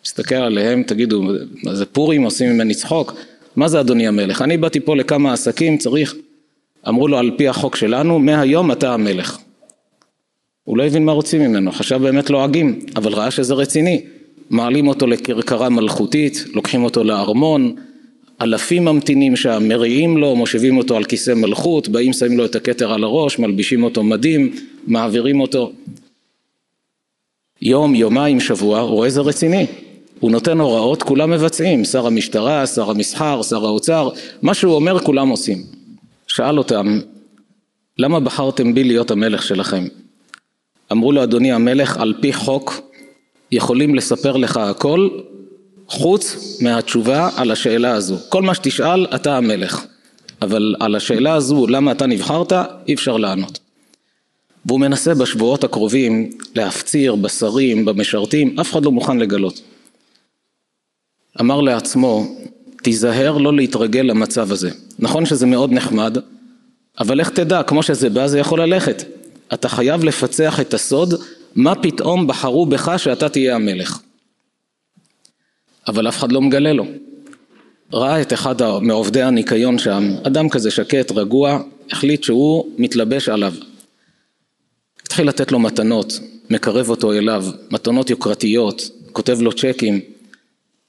מסתכל 0.04 0.34
עליהם, 0.34 0.82
תגידו, 0.82 1.22
מה 1.64 1.74
זה 1.74 1.86
פורים, 1.86 2.22
עושים 2.22 2.52
ממני 2.52 2.74
צחוק? 2.74 3.14
מה 3.56 3.68
זה 3.68 3.80
אדוני 3.80 4.08
המלך? 4.08 4.42
אני 4.42 4.56
באתי 4.56 4.80
פה 4.80 4.96
לכמה 4.96 5.32
עסקים, 5.32 5.78
צריך... 5.78 6.14
אמרו 6.88 7.08
לו, 7.08 7.18
על 7.18 7.30
פי 7.36 7.48
החוק 7.48 7.76
שלנו, 7.76 8.18
מהיום 8.18 8.72
אתה 8.72 8.94
המלך. 8.94 9.38
הוא 10.64 10.78
לא 10.78 10.86
הבין 10.86 11.04
מה 11.04 11.12
רוצים 11.12 11.40
ממנו, 11.40 11.72
חשב 11.72 11.96
באמת 11.96 12.30
לועגים, 12.30 12.78
לא 12.78 12.92
אבל 12.96 13.12
ראה 13.12 13.30
שזה 13.30 13.54
רציני. 13.54 14.02
מעלים 14.50 14.88
אותו 14.88 15.06
לכרכרה 15.06 15.68
מלכותית, 15.68 16.44
לוקחים 16.54 16.84
אותו 16.84 17.04
לארמון, 17.04 17.76
אלפים 18.40 18.84
ממתינים 18.84 19.36
שם, 19.36 19.68
מריעים 19.68 20.16
לו, 20.16 20.36
מושיבים 20.36 20.76
אותו 20.76 20.96
על 20.96 21.04
כיסא 21.04 21.34
מלכות, 21.34 21.88
באים 21.88 22.12
שמים 22.12 22.38
לו 22.38 22.44
את 22.44 22.56
הכתר 22.56 22.92
על 22.92 23.04
הראש, 23.04 23.38
מלבישים 23.38 23.82
אותו 23.82 24.02
מדים, 24.02 24.54
מעבירים 24.86 25.40
אותו. 25.40 25.72
יום, 27.62 27.94
יומיים, 27.94 28.40
שבוע, 28.40 28.80
רואה 28.80 29.10
זה 29.10 29.20
רציני. 29.20 29.66
הוא 30.20 30.30
נותן 30.30 30.60
הוראות, 30.60 31.02
כולם 31.02 31.30
מבצעים, 31.30 31.84
שר 31.84 32.06
המשטרה, 32.06 32.66
שר 32.66 32.90
המסחר, 32.90 33.42
שר 33.42 33.64
האוצר, 33.64 34.08
מה 34.42 34.54
שהוא 34.54 34.74
אומר 34.74 34.98
כולם 34.98 35.28
עושים. 35.28 35.62
שאל 36.26 36.58
אותם, 36.58 37.00
למה 37.98 38.20
בחרתם 38.20 38.74
בי 38.74 38.84
להיות 38.84 39.10
המלך 39.10 39.42
שלכם? 39.42 39.84
אמרו 40.92 41.12
לו, 41.12 41.22
אדוני 41.22 41.52
המלך, 41.52 41.96
על 41.96 42.14
פי 42.20 42.32
חוק 42.32 42.80
יכולים 43.52 43.94
לספר 43.94 44.36
לך 44.36 44.56
הכל 44.56 45.08
חוץ 45.88 46.36
מהתשובה 46.60 47.30
על 47.36 47.50
השאלה 47.50 47.92
הזו. 47.92 48.16
כל 48.28 48.42
מה 48.42 48.54
שתשאל, 48.54 49.06
אתה 49.14 49.36
המלך. 49.36 49.84
אבל 50.42 50.74
על 50.80 50.94
השאלה 50.94 51.34
הזו, 51.34 51.66
למה 51.66 51.92
אתה 51.92 52.06
נבחרת, 52.06 52.52
אי 52.88 52.94
אפשר 52.94 53.16
לענות. 53.16 53.58
והוא 54.66 54.80
מנסה 54.80 55.14
בשבועות 55.14 55.64
הקרובים 55.64 56.30
להפציר 56.54 57.14
בשרים, 57.14 57.84
במשרתים, 57.84 58.60
אף 58.60 58.72
אחד 58.72 58.84
לא 58.84 58.92
מוכן 58.92 59.18
לגלות. 59.18 59.60
אמר 61.40 61.60
לעצמו, 61.60 62.36
תיזהר 62.82 63.38
לא 63.38 63.56
להתרגל 63.56 64.00
למצב 64.00 64.52
הזה. 64.52 64.70
נכון 64.98 65.26
שזה 65.26 65.46
מאוד 65.46 65.72
נחמד, 65.72 66.18
אבל 66.98 67.20
איך 67.20 67.28
תדע, 67.28 67.62
כמו 67.62 67.82
שזה 67.82 68.10
בא 68.10 68.26
זה 68.26 68.38
יכול 68.38 68.62
ללכת. 68.62 69.04
אתה 69.54 69.68
חייב 69.68 70.04
לפצח 70.04 70.60
את 70.60 70.74
הסוד, 70.74 71.14
מה 71.56 71.74
פתאום 71.74 72.26
בחרו 72.26 72.66
בך 72.66 72.92
שאתה 72.96 73.28
תהיה 73.28 73.54
המלך. 73.54 73.98
אבל 75.88 76.08
אף 76.08 76.18
אחד 76.18 76.32
לא 76.32 76.40
מגלה 76.40 76.72
לו. 76.72 76.86
ראה 77.92 78.20
את 78.20 78.32
אחד 78.32 78.54
מעובדי 78.80 79.22
הניקיון 79.22 79.78
שם, 79.78 80.10
אדם 80.22 80.48
כזה 80.48 80.70
שקט, 80.70 81.12
רגוע, 81.12 81.60
החליט 81.90 82.24
שהוא 82.24 82.66
מתלבש 82.78 83.28
עליו. 83.28 83.54
התחיל 85.06 85.28
לתת 85.28 85.52
לו 85.52 85.58
מתנות, 85.58 86.20
מקרב 86.50 86.90
אותו 86.90 87.12
אליו, 87.12 87.44
מתנות 87.70 88.10
יוקרתיות, 88.10 88.90
כותב 89.12 89.40
לו 89.40 89.52
צ'קים, 89.52 90.00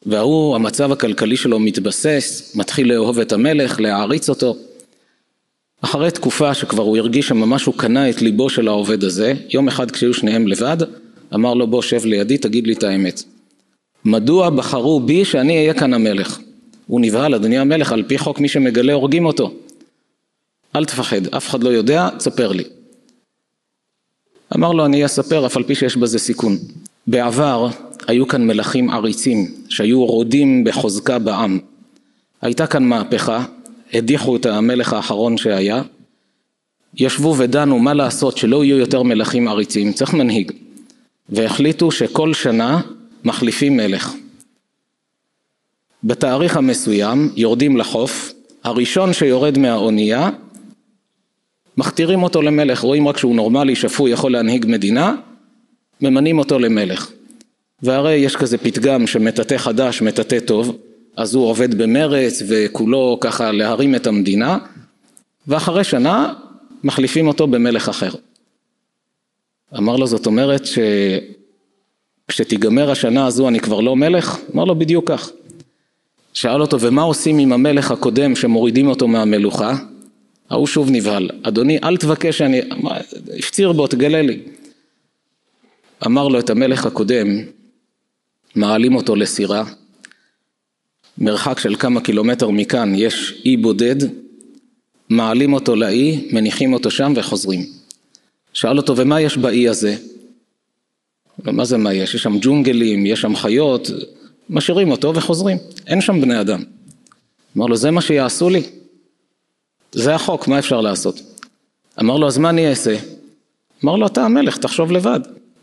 וההוא, 0.05 0.55
המצב 0.55 0.91
הכלכלי 0.91 1.37
שלו 1.37 1.59
מתבסס, 1.59 2.55
מתחיל 2.55 2.93
לאהוב 2.93 3.19
את 3.19 3.31
המלך, 3.31 3.79
להעריץ 3.79 4.29
אותו. 4.29 4.57
אחרי 5.81 6.11
תקופה 6.11 6.53
שכבר 6.53 6.83
הוא 6.83 6.97
הרגיש 6.97 7.27
שממש 7.27 7.65
הוא 7.65 7.75
קנה 7.77 8.09
את 8.09 8.21
ליבו 8.21 8.49
של 8.49 8.67
העובד 8.67 9.03
הזה, 9.03 9.33
יום 9.49 9.67
אחד 9.67 9.91
כשהיו 9.91 10.13
שניהם 10.13 10.47
לבד, 10.47 10.77
אמר 11.33 11.53
לו 11.53 11.67
בוא 11.67 11.81
שב 11.81 12.05
לידי 12.05 12.37
תגיד 12.37 12.67
לי 12.67 12.73
את 12.73 12.83
האמת. 12.83 13.23
מדוע 14.07 14.49
בחרו 14.49 14.99
בי 14.99 15.25
שאני 15.25 15.57
אהיה 15.57 15.73
כאן 15.73 15.93
המלך? 15.93 16.39
הוא 16.87 17.01
נבהל, 17.01 17.35
אדוני 17.35 17.57
המלך, 17.57 17.91
על 17.91 18.03
פי 18.03 18.17
חוק 18.17 18.39
מי 18.39 18.47
שמגלה 18.47 18.93
הורגים 18.93 19.25
אותו. 19.25 19.53
אל 20.75 20.85
תפחד, 20.85 21.27
אף 21.27 21.49
אחד 21.49 21.63
לא 21.63 21.69
יודע, 21.69 22.09
תספר 22.17 22.51
לי. 22.51 22.63
אמר 24.55 24.71
לו 24.71 24.85
אני 24.85 25.05
אספר 25.05 25.45
אף 25.45 25.57
על 25.57 25.63
פי 25.63 25.75
שיש 25.75 25.97
בזה 25.97 26.19
סיכון. 26.19 26.57
בעבר 27.07 27.67
היו 28.07 28.27
כאן 28.27 28.47
מלכים 28.47 28.89
עריצים 28.89 29.51
שהיו 29.69 30.05
רודים 30.05 30.63
בחוזקה 30.63 31.19
בעם. 31.19 31.59
הייתה 32.41 32.67
כאן 32.67 32.83
מהפכה, 32.83 33.45
הדיחו 33.93 34.35
את 34.35 34.45
המלך 34.45 34.93
האחרון 34.93 35.37
שהיה, 35.37 35.81
ישבו 36.95 37.35
ודנו 37.37 37.79
מה 37.79 37.93
לעשות 37.93 38.37
שלא 38.37 38.63
יהיו 38.63 38.77
יותר 38.77 39.03
מלכים 39.03 39.47
עריצים, 39.47 39.93
צריך 39.93 40.13
מנהיג. 40.13 40.51
והחליטו 41.29 41.91
שכל 41.91 42.33
שנה 42.33 42.81
מחליפים 43.27 43.77
מלך. 43.77 44.13
בתאריך 46.03 46.57
המסוים 46.57 47.31
יורדים 47.35 47.77
לחוף, 47.77 48.33
הראשון 48.63 49.13
שיורד 49.13 49.57
מהאונייה 49.57 50.29
מכתירים 51.77 52.23
אותו 52.23 52.41
למלך, 52.41 52.79
רואים 52.79 53.07
רק 53.07 53.17
שהוא 53.17 53.35
נורמלי, 53.35 53.75
שפוי, 53.75 54.11
יכול 54.11 54.31
להנהיג 54.31 54.65
מדינה, 54.67 55.15
ממנים 56.01 56.39
אותו 56.39 56.59
למלך. 56.59 57.11
והרי 57.83 58.13
יש 58.13 58.35
כזה 58.35 58.57
פתגם 58.57 59.07
שמטאטא 59.07 59.57
חדש 59.57 60.01
מטאטא 60.01 60.39
טוב, 60.39 60.77
אז 61.15 61.35
הוא 61.35 61.45
עובד 61.45 61.75
במרץ 61.75 62.41
וכולו 62.47 63.17
ככה 63.21 63.51
להרים 63.51 63.95
את 63.95 64.07
המדינה, 64.07 64.57
ואחרי 65.47 65.83
שנה 65.83 66.33
מחליפים 66.83 67.27
אותו 67.27 67.47
במלך 67.47 67.89
אחר. 67.89 68.11
אמר 69.77 69.95
לו 69.95 70.07
זאת 70.07 70.25
אומרת 70.25 70.63
שכשתיגמר 72.31 72.91
השנה 72.91 73.27
הזו 73.27 73.47
אני 73.47 73.59
כבר 73.59 73.81
לא 73.81 73.95
מלך? 73.95 74.37
אמר 74.55 74.63
לו 74.63 74.75
בדיוק 74.75 75.11
כך. 75.11 75.31
שאל 76.33 76.61
אותו 76.61 76.81
ומה 76.81 77.01
עושים 77.01 77.39
עם 77.39 77.53
המלך 77.53 77.91
הקודם 77.91 78.35
שמורידים 78.35 78.87
אותו 78.87 79.07
מהמלוכה? 79.07 79.75
ההוא 80.49 80.67
שוב 80.67 80.89
נבהל, 80.91 81.29
אדוני 81.43 81.77
אל 81.83 81.97
תבקש 81.97 82.37
שאני, 82.37 82.61
הפציר 83.39 83.71
בו 83.71 83.87
תגלה 83.87 84.21
לי. 84.21 84.39
אמר 86.05 86.27
לו 86.27 86.39
את 86.39 86.49
המלך 86.49 86.85
הקודם, 86.85 87.27
מעלים 88.55 88.95
אותו 88.95 89.15
לסירה, 89.15 89.63
מרחק 91.17 91.59
של 91.59 91.75
כמה 91.75 92.01
קילומטר 92.01 92.49
מכאן 92.49 92.95
יש 92.95 93.41
אי 93.45 93.57
בודד, 93.57 93.95
מעלים 95.09 95.53
אותו 95.53 95.75
לאי, 95.75 96.29
מניחים 96.31 96.73
אותו 96.73 96.91
שם 96.91 97.13
וחוזרים. 97.15 97.65
שאל 98.53 98.77
אותו, 98.77 98.97
ומה 98.97 99.21
יש 99.21 99.37
באי 99.37 99.69
הזה? 99.69 99.95
מה 101.45 101.65
זה 101.65 101.77
מה 101.77 101.93
יש? 101.93 102.15
יש 102.15 102.23
שם 102.23 102.37
ג'ונגלים, 102.41 103.05
יש 103.05 103.21
שם 103.21 103.35
חיות, 103.35 103.89
משאירים 104.49 104.91
אותו 104.91 105.15
וחוזרים, 105.15 105.57
אין 105.87 106.01
שם 106.01 106.21
בני 106.21 106.41
אדם. 106.41 106.63
אמר 107.57 107.65
לו, 107.65 107.75
זה 107.75 107.91
מה 107.91 108.01
שיעשו 108.01 108.49
לי? 108.49 108.63
זה 109.91 110.15
החוק, 110.15 110.47
מה 110.47 110.59
אפשר 110.59 110.81
לעשות? 110.81 111.21
אמר 111.99 112.17
לו, 112.17 112.27
אז 112.27 112.37
מה 112.37 112.49
אני 112.49 112.69
אעשה? 112.69 112.97
אמר 113.83 113.95
לו, 113.95 114.07
אתה 114.07 114.25
המלך, 114.25 114.57
תחשוב 114.57 114.91
לבד, 114.91 115.19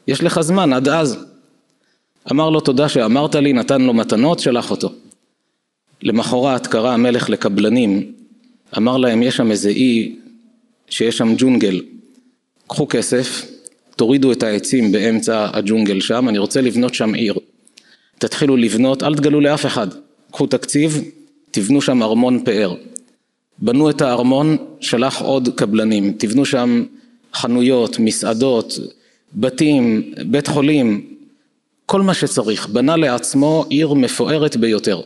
יש 0.09 0.23
לך 0.23 0.41
זמן 0.41 0.73
עד 0.73 0.89
אז. 0.89 1.17
אמר 2.31 2.51
לו, 2.51 2.61
תודה 2.61 2.89
שאמרת 2.89 3.35
לי, 3.35 3.53
נתן 3.53 3.83
לו 3.83 3.95
מתנות, 3.95 4.39
שלח 4.39 4.71
אותו. 4.71 4.93
למחרת 6.03 6.67
קרא 6.67 6.91
המלך 6.91 7.31
לקבלנים, 7.31 8.13
אמר 8.77 8.97
להם, 8.97 9.23
יש 9.23 9.37
שם 9.37 9.51
איזה 9.51 9.69
אי 9.69 10.17
שיש 10.89 11.19
שם 11.19 11.35
ג'ונגל, 11.39 11.83
קחו 12.67 12.89
כסף, 12.89 13.54
תורידו 13.97 14.33
את 14.33 14.43
העצים 14.43 14.93
באמצע 14.93 15.49
הג'ונגל 15.53 16.01
שם, 16.01 16.29
אני 16.29 16.39
רוצה 16.39 16.61
לבנות 16.61 16.95
שם 16.95 17.15
עיר. 17.15 17.35
תתחילו 18.19 18.57
לבנות, 18.57 19.03
אל 19.03 19.15
תגלו 19.15 19.41
לאף 19.41 19.67
אחד, 19.67 19.89
קחו 20.31 20.47
תקציב, 20.47 21.03
תבנו 21.51 21.83
שם 21.83 22.03
ארמון 22.03 22.45
פאר. 22.45 22.75
בנו 23.59 23.91
את 23.91 24.03
הארמון, 24.03 24.57
שלח 24.81 25.23
עוד 25.23 25.49
קבלנים, 25.57 26.13
תבנו 26.19 26.45
שם 26.45 26.85
חנויות, 27.35 27.99
מסעדות, 27.99 28.79
בתים, 29.35 30.13
בית 30.27 30.47
חולים, 30.47 31.05
כל 31.87 32.03
מה 32.03 32.15
שצריך, 32.15 32.69
בנה 32.69 32.97
לעצמו 32.97 33.65
עיר 33.69 33.93
מפוארת 33.93 34.57
ביותר. 34.57 35.01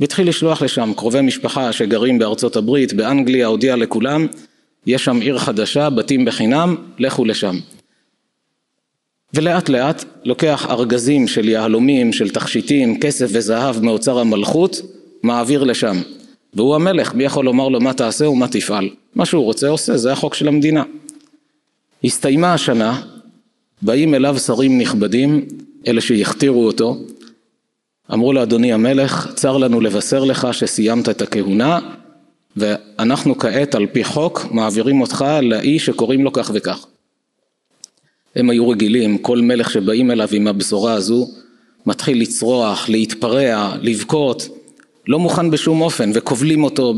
והתחיל 0.00 0.28
לשלוח 0.28 0.62
לשם 0.62 0.92
קרובי 0.96 1.20
משפחה 1.20 1.72
שגרים 1.72 2.18
בארצות 2.18 2.56
הברית, 2.56 2.92
באנגליה, 2.92 3.46
הודיע 3.46 3.76
לכולם, 3.76 4.26
יש 4.86 5.04
שם 5.04 5.20
עיר 5.20 5.38
חדשה, 5.38 5.90
בתים 5.90 6.24
בחינם, 6.24 6.76
לכו 6.98 7.24
לשם. 7.24 7.58
ולאט 9.34 9.68
לאט 9.68 10.04
לוקח 10.24 10.66
ארגזים 10.70 11.28
של 11.28 11.48
יהלומים, 11.48 12.12
של 12.12 12.30
תכשיטים, 12.30 13.00
כסף 13.00 13.26
וזהב 13.32 13.84
מאוצר 13.84 14.18
המלכות, 14.18 14.80
מעביר 15.22 15.64
לשם. 15.64 15.96
והוא 16.54 16.74
המלך, 16.74 17.14
מי 17.14 17.24
יכול 17.24 17.44
לומר 17.44 17.68
לו 17.68 17.80
מה 17.80 17.92
תעשה 17.92 18.28
ומה 18.28 18.48
תפעל? 18.48 18.88
מה 19.14 19.26
שהוא 19.26 19.44
רוצה 19.44 19.68
עושה, 19.68 19.96
זה 19.96 20.12
החוק 20.12 20.34
של 20.34 20.48
המדינה. 20.48 20.82
הסתיימה 22.04 22.54
השנה, 22.54 23.02
באים 23.82 24.14
אליו 24.14 24.38
שרים 24.38 24.78
נכבדים, 24.78 25.46
אלה 25.86 26.00
שהכתירו 26.00 26.66
אותו, 26.66 26.96
אמרו 28.12 28.32
לו 28.32 28.42
אדוני 28.42 28.72
המלך, 28.72 29.32
צר 29.34 29.56
לנו 29.56 29.80
לבשר 29.80 30.24
לך 30.24 30.48
שסיימת 30.52 31.08
את 31.08 31.22
הכהונה 31.22 31.78
ואנחנו 32.56 33.38
כעת 33.38 33.74
על 33.74 33.86
פי 33.86 34.04
חוק 34.04 34.46
מעבירים 34.50 35.00
אותך 35.00 35.24
לאיש 35.42 35.86
שקוראים 35.86 36.24
לו 36.24 36.32
כך 36.32 36.50
וכך. 36.54 36.86
הם 38.36 38.50
היו 38.50 38.68
רגילים, 38.68 39.18
כל 39.18 39.40
מלך 39.40 39.70
שבאים 39.70 40.10
אליו 40.10 40.28
עם 40.32 40.46
הבשורה 40.46 40.92
הזו 40.92 41.28
מתחיל 41.86 42.20
לצרוח, 42.20 42.88
להתפרע, 42.88 43.76
לבכות, 43.82 44.48
לא 45.08 45.18
מוכן 45.18 45.50
בשום 45.50 45.80
אופן 45.80 46.10
וכובלים 46.14 46.64
אותו 46.64 46.94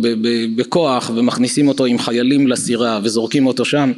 בכוח 0.57 1.11
ומכניסים 1.14 1.69
אותו 1.69 1.85
עם 1.85 1.99
חיילים 1.99 2.49
לסירה 2.49 3.00
וזורקים 3.02 3.47
אותו 3.47 3.64
שם. 3.64 3.93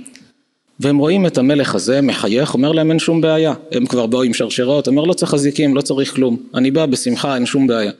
והם 0.80 0.98
רואים 0.98 1.26
את 1.26 1.38
המלך 1.38 1.74
הזה 1.74 2.00
מחייך, 2.00 2.54
אומר 2.54 2.72
להם 2.72 2.90
אין 2.90 2.98
שום 2.98 3.20
בעיה, 3.20 3.54
הם 3.72 3.86
כבר 3.86 4.06
באו 4.06 4.22
עם 4.22 4.34
שרשרות, 4.34 4.88
אומר 4.88 5.04
לא 5.04 5.12
צריך 5.12 5.34
אזיקים, 5.34 5.76
לא 5.76 5.80
צריך 5.80 6.14
כלום, 6.14 6.36
אני 6.54 6.70
בא 6.70 6.86
בשמחה, 6.86 7.34
אין 7.34 7.46
שום 7.46 7.66
בעיה. 7.66 7.92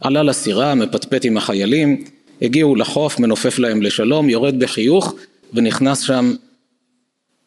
עלה 0.00 0.22
לסירה, 0.22 0.74
מפטפט 0.74 1.24
עם 1.24 1.36
החיילים, 1.36 2.04
הגיעו 2.42 2.76
לחוף, 2.76 3.20
מנופף 3.20 3.58
להם 3.58 3.82
לשלום, 3.82 4.30
יורד 4.30 4.58
בחיוך 4.58 5.14
ונכנס 5.54 6.00
שם 6.00 6.34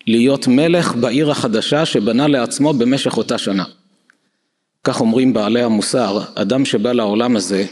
להיות 0.08 0.48
מלך 0.48 0.96
בעיר 0.96 1.32
החדשה 1.32 1.86
שבנה 1.86 2.28
לעצמו 2.28 2.74
במשך 2.74 3.18
אותה 3.18 3.38
שנה. 3.38 3.64
כך 4.84 5.02
אומרים 5.02 5.34
בעלי 5.34 5.62
המוסר, 5.62 6.22
אדם 6.36 6.66
שבא 6.66 6.92
לעולם 6.92 7.36
הזה, 7.36 7.66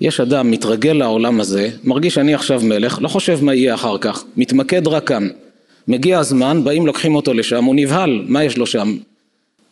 יש 0.00 0.20
אדם 0.20 0.50
מתרגל 0.50 0.92
לעולם 0.92 1.40
הזה, 1.40 1.70
מרגיש 1.84 2.18
אני 2.18 2.34
עכשיו 2.34 2.60
מלך, 2.64 2.98
לא 3.02 3.08
חושב 3.08 3.44
מה 3.44 3.54
יהיה 3.54 3.74
אחר 3.74 3.98
כך, 3.98 4.24
מתמקד 4.36 4.86
רק 4.86 5.08
כאן. 5.08 5.28
מגיע 5.88 6.18
הזמן, 6.18 6.64
באים 6.64 6.86
לוקחים 6.86 7.14
אותו 7.14 7.34
לשם, 7.34 7.64
הוא 7.64 7.74
נבהל, 7.74 8.24
מה 8.28 8.44
יש 8.44 8.58
לו 8.58 8.66
שם? 8.66 8.96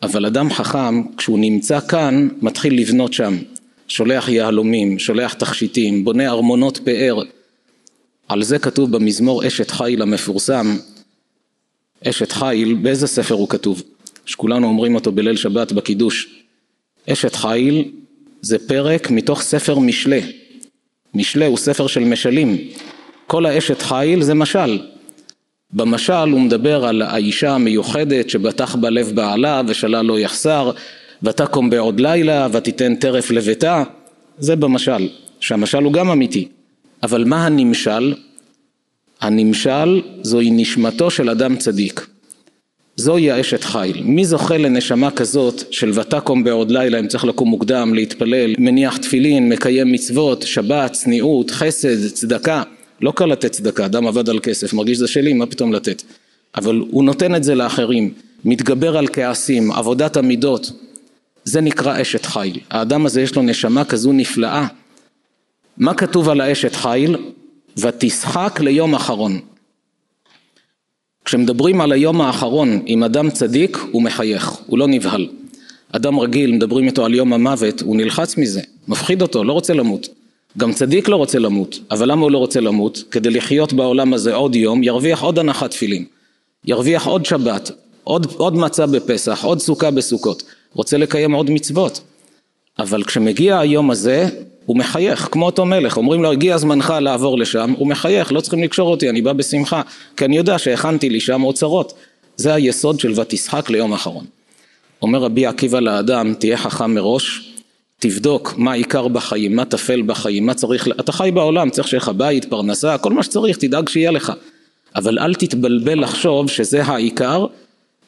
אבל 0.03 0.25
אדם 0.25 0.49
חכם, 0.49 1.03
כשהוא 1.17 1.39
נמצא 1.39 1.79
כאן, 1.79 2.27
מתחיל 2.41 2.79
לבנות 2.79 3.13
שם. 3.13 3.37
שולח 3.87 4.29
יהלומים, 4.29 4.99
שולח 4.99 5.33
תכשיטים, 5.33 6.05
בונה 6.05 6.29
ארמונות 6.29 6.77
פאר. 6.77 7.21
על 8.27 8.43
זה 8.43 8.59
כתוב 8.59 8.91
במזמור 8.91 9.47
אשת 9.47 9.71
חיל 9.71 10.01
המפורסם. 10.01 10.77
אשת 12.09 12.31
חיל, 12.31 12.73
באיזה 12.73 13.07
ספר 13.07 13.35
הוא 13.35 13.49
כתוב? 13.49 13.83
שכולנו 14.25 14.67
אומרים 14.67 14.95
אותו 14.95 15.11
בליל 15.11 15.35
שבת 15.35 15.71
בקידוש. 15.71 16.27
אשת 17.09 17.35
חיל 17.35 17.91
זה 18.41 18.67
פרק 18.67 19.11
מתוך 19.11 19.41
ספר 19.41 19.79
משלי. 19.79 20.21
משלי 21.13 21.45
הוא 21.45 21.57
ספר 21.57 21.87
של 21.87 22.03
משלים. 22.03 22.57
כל 23.27 23.45
האשת 23.45 23.81
חיל 23.81 24.21
זה 24.21 24.33
משל. 24.33 24.79
במשל 25.73 26.13
הוא 26.13 26.41
מדבר 26.41 26.85
על 26.85 27.01
האישה 27.01 27.51
המיוחדת 27.51 28.29
שבטח 28.29 28.75
בלב 28.75 29.11
בעלה 29.15 29.61
ושלל 29.67 30.05
לא 30.05 30.19
יחסר 30.19 30.71
ותקום 31.23 31.69
בעוד 31.69 31.99
לילה 31.99 32.47
ותיתן 32.51 32.95
טרף 32.95 33.31
לביתה 33.31 33.83
זה 34.37 34.55
במשל, 34.55 35.09
שהמשל 35.39 35.83
הוא 35.83 35.93
גם 35.93 36.09
אמיתי 36.09 36.47
אבל 37.03 37.23
מה 37.23 37.45
הנמשל? 37.45 38.13
הנמשל 39.23 40.01
זוהי 40.21 40.51
נשמתו 40.51 41.11
של 41.11 41.29
אדם 41.29 41.55
צדיק 41.55 42.07
זוהי 42.95 43.31
האשת 43.31 43.63
חיל. 43.63 44.01
מי 44.03 44.25
זוכה 44.25 44.57
לנשמה 44.57 45.11
כזאת 45.11 45.63
של 45.71 45.91
ותקום 45.99 46.43
בעוד 46.43 46.71
לילה 46.71 46.99
אם 46.99 47.07
צריך 47.07 47.25
לקום 47.25 47.49
מוקדם, 47.49 47.93
להתפלל, 47.93 48.55
מניח 48.57 48.97
תפילין, 48.97 49.49
מקיים 49.49 49.91
מצוות, 49.91 50.41
שבת, 50.41 50.91
צניעות, 50.91 51.51
חסד, 51.51 52.07
צדקה 52.07 52.63
לא 53.01 53.11
קל 53.15 53.25
לתת 53.25 53.51
צדקה, 53.51 53.85
אדם 53.85 54.07
עבד 54.07 54.29
על 54.29 54.39
כסף, 54.39 54.73
מרגיש 54.73 54.97
זה 54.97 55.07
שלי, 55.07 55.33
מה 55.33 55.45
פתאום 55.45 55.73
לתת? 55.73 56.03
אבל 56.55 56.83
הוא 56.91 57.03
נותן 57.03 57.35
את 57.35 57.43
זה 57.43 57.55
לאחרים, 57.55 58.13
מתגבר 58.45 58.97
על 58.97 59.07
כעסים, 59.13 59.71
עבודת 59.71 60.17
המידות, 60.17 60.71
זה 61.43 61.61
נקרא 61.61 62.01
אשת 62.01 62.25
חיל. 62.25 62.59
האדם 62.69 63.05
הזה 63.05 63.21
יש 63.21 63.35
לו 63.35 63.41
נשמה 63.41 63.85
כזו 63.85 64.11
נפלאה. 64.11 64.67
מה 65.77 65.93
כתוב 65.93 66.29
על 66.29 66.41
האשת 66.41 66.75
חיל? 66.75 67.17
ותשחק 67.77 68.59
ליום 68.59 68.95
אחרון. 68.95 69.39
כשמדברים 71.25 71.81
על 71.81 71.91
היום 71.91 72.21
האחרון 72.21 72.81
עם 72.85 73.03
אדם 73.03 73.29
צדיק, 73.29 73.77
הוא 73.91 74.01
מחייך, 74.01 74.51
הוא 74.65 74.79
לא 74.79 74.87
נבהל. 74.87 75.27
אדם 75.91 76.19
רגיל, 76.19 76.51
מדברים 76.51 76.85
איתו 76.85 77.05
על 77.05 77.13
יום 77.13 77.33
המוות, 77.33 77.81
הוא 77.81 77.95
נלחץ 77.97 78.37
מזה, 78.37 78.61
מפחיד 78.87 79.21
אותו, 79.21 79.43
לא 79.43 79.53
רוצה 79.53 79.73
למות. 79.73 80.07
גם 80.57 80.73
צדיק 80.73 81.07
לא 81.07 81.15
רוצה 81.15 81.39
למות, 81.39 81.79
אבל 81.91 82.11
למה 82.11 82.21
הוא 82.21 82.31
לא 82.31 82.37
רוצה 82.37 82.59
למות? 82.59 83.03
כדי 83.11 83.29
לחיות 83.29 83.73
בעולם 83.73 84.13
הזה 84.13 84.33
עוד 84.33 84.55
יום, 84.55 84.83
ירוויח 84.83 85.21
עוד 85.21 85.39
הנחת 85.39 85.71
תפילין, 85.71 86.05
ירוויח 86.65 87.07
עוד 87.07 87.25
שבת, 87.25 87.71
עוד, 88.03 88.27
עוד 88.37 88.55
מצה 88.55 88.85
בפסח, 88.85 89.43
עוד 89.43 89.59
סוכה 89.59 89.91
בסוכות, 89.91 90.43
רוצה 90.73 90.97
לקיים 90.97 91.31
עוד 91.31 91.49
מצוות. 91.49 92.01
אבל 92.79 93.03
כשמגיע 93.03 93.59
היום 93.59 93.91
הזה, 93.91 94.29
הוא 94.65 94.77
מחייך, 94.77 95.29
כמו 95.31 95.45
אותו 95.45 95.65
מלך, 95.65 95.97
אומרים 95.97 96.23
לו 96.23 96.31
הגיע 96.31 96.57
זמנך 96.57 96.93
לעבור 97.01 97.37
לשם, 97.37 97.73
הוא 97.77 97.87
מחייך, 97.87 98.31
לא 98.31 98.41
צריכים 98.41 98.63
לקשור 98.63 98.91
אותי, 98.91 99.09
אני 99.09 99.21
בא 99.21 99.33
בשמחה, 99.33 99.81
כי 100.17 100.25
אני 100.25 100.37
יודע 100.37 100.57
שהכנתי 100.57 101.09
לי 101.09 101.19
שם 101.19 101.43
אוצרות. 101.43 101.93
זה 102.35 102.53
היסוד 102.53 102.99
של 102.99 103.19
ותשחק 103.19 103.69
ליום 103.69 103.93
אחרון. 103.93 104.25
אומר 105.01 105.19
רבי 105.19 105.45
עקיבא 105.45 105.79
לאדם, 105.79 106.33
תהיה 106.33 106.57
חכם 106.57 106.93
מראש, 106.93 107.53
תבדוק 107.99 108.53
מה 108.57 108.71
העיקר 108.71 109.07
בחיים, 109.07 109.55
מה 109.55 109.65
טפל 109.65 110.01
בחיים, 110.01 110.45
מה 110.45 110.53
צריך, 110.53 110.87
אתה 110.99 111.11
חי 111.11 111.31
בעולם, 111.33 111.69
צריך 111.69 111.87
שיהיה 111.87 112.01
לך 112.01 112.09
בית, 112.09 112.45
פרנסה, 112.45 112.97
כל 112.97 113.13
מה 113.13 113.23
שצריך, 113.23 113.57
תדאג 113.57 113.89
שיהיה 113.89 114.11
לך. 114.11 114.31
אבל 114.95 115.19
אל 115.19 115.33
תתבלבל 115.33 116.03
לחשוב 116.03 116.49
שזה 116.49 116.83
העיקר, 116.83 117.45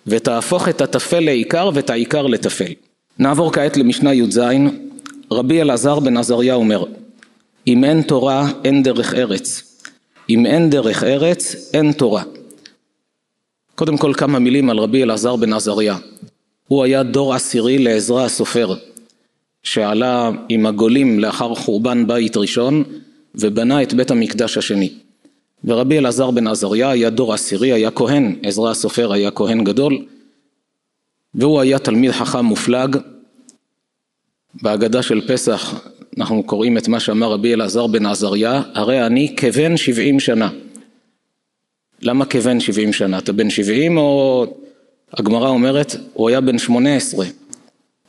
ותהפוך 0.08 0.70
את 0.70 0.82
הטפל 0.82 1.20
לעיקר 1.20 1.70
ואת 1.74 1.90
העיקר 1.90 2.28
לטפל. 2.28 2.72
נעבור 3.20 3.54
כעת 3.54 3.78
למשנה 3.78 4.14
י"ז, 4.14 4.40
רבי 5.32 5.62
אלעזר 5.62 6.00
בן 6.00 6.18
עזריה 6.18 6.56
אומר, 6.56 6.84
אם 7.68 7.84
אין 7.84 8.02
תורה 8.02 8.52
אין 8.64 8.84
דרך 8.84 9.14
ארץ, 9.14 9.64
אם 10.30 10.46
אין 10.46 10.70
דרך 10.70 11.04
ארץ 11.04 11.56
אין 11.74 11.92
תורה. 11.92 12.24
קודם 13.76 13.98
כל 13.98 14.14
כמה 14.14 14.40
מילים 14.40 14.70
על 14.70 14.78
רבי 14.78 15.04
אלעזר 15.04 15.36
בן 15.36 15.54
עזריה. 15.54 15.98
הוא 16.68 16.84
היה 16.84 17.04
דור 17.04 17.34
עשירי 17.34 17.78
לעזרא 17.78 18.26
הסופר. 18.26 18.76
שעלה 19.64 20.32
עם 20.50 20.66
הגולים 20.66 21.20
לאחר 21.20 21.56
חורבן 21.56 22.08
בית 22.08 22.38
ראשון 22.38 22.84
ובנה 23.36 23.84
את 23.84 23.94
בית 23.94 24.12
המקדש 24.12 24.58
השני. 24.58 24.94
ורבי 25.64 25.98
אלעזר 25.98 26.32
בן 26.32 26.48
עזריה 26.48 26.90
היה 26.90 27.10
דור 27.10 27.34
עשירי, 27.34 27.72
היה 27.72 27.92
כהן, 27.92 28.36
עזרא 28.44 28.72
הסופר 28.72 29.14
היה 29.14 29.32
כהן 29.32 29.64
גדול 29.64 30.06
והוא 31.36 31.60
היה 31.60 31.80
תלמיד 31.80 32.12
חכם 32.12 32.46
מופלג. 32.46 32.98
בהגדה 34.62 35.02
של 35.02 35.22
פסח 35.28 35.88
אנחנו 36.18 36.44
קוראים 36.44 36.78
את 36.78 36.88
מה 36.88 37.00
שאמר 37.00 37.32
רבי 37.32 37.54
אלעזר 37.54 37.88
בן 37.88 38.06
עזריה, 38.06 38.62
הרי 38.74 39.06
אני 39.06 39.34
כבן 39.38 39.78
שבעים 39.78 40.20
שנה. 40.20 40.50
למה 42.02 42.26
כבן 42.26 42.60
שבעים 42.60 42.94
שנה? 42.94 43.18
אתה 43.18 43.34
בן 43.34 43.50
שבעים 43.50 43.98
או... 43.98 44.46
הגמרא 45.14 45.50
אומרת, 45.50 45.96
הוא 46.14 46.30
היה 46.30 46.42
בן 46.42 46.58
שמונה 46.58 46.96
עשרה. 46.96 47.26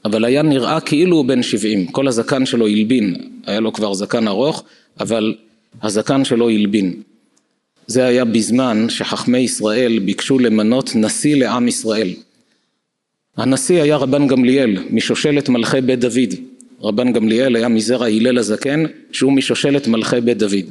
אבל 0.04 0.24
היה 0.24 0.42
נראה 0.42 0.80
כאילו 0.80 1.16
הוא 1.16 1.24
בן 1.24 1.42
שבעים, 1.42 1.86
כל 1.86 2.08
הזקן 2.08 2.46
שלו 2.46 2.66
הלבין, 2.66 3.14
היה 3.46 3.60
לו 3.60 3.72
כבר 3.72 3.94
זקן 3.94 4.28
ארוך, 4.28 4.64
אבל 5.00 5.34
הזקן 5.82 6.24
שלו 6.24 6.48
הלבין. 6.48 6.94
זה 7.86 8.04
היה 8.04 8.24
בזמן 8.24 8.86
שחכמי 8.88 9.38
ישראל 9.38 9.98
ביקשו 9.98 10.38
למנות 10.38 10.90
נשיא 10.94 11.36
לעם 11.36 11.68
ישראל. 11.68 12.10
הנשיא 13.36 13.82
היה 13.82 13.96
רבן 13.96 14.26
גמליאל, 14.26 14.76
משושלת 14.90 15.48
מלכי 15.48 15.80
בית 15.80 16.00
דוד. 16.00 16.34
רבן 16.82 17.12
גמליאל 17.12 17.56
היה 17.56 17.68
מזרע 17.68 18.06
הלל 18.06 18.38
הזקן, 18.38 18.84
שהוא 19.12 19.32
משושלת 19.32 19.88
מלכי 19.88 20.20
בית 20.20 20.38
דוד. 20.38 20.64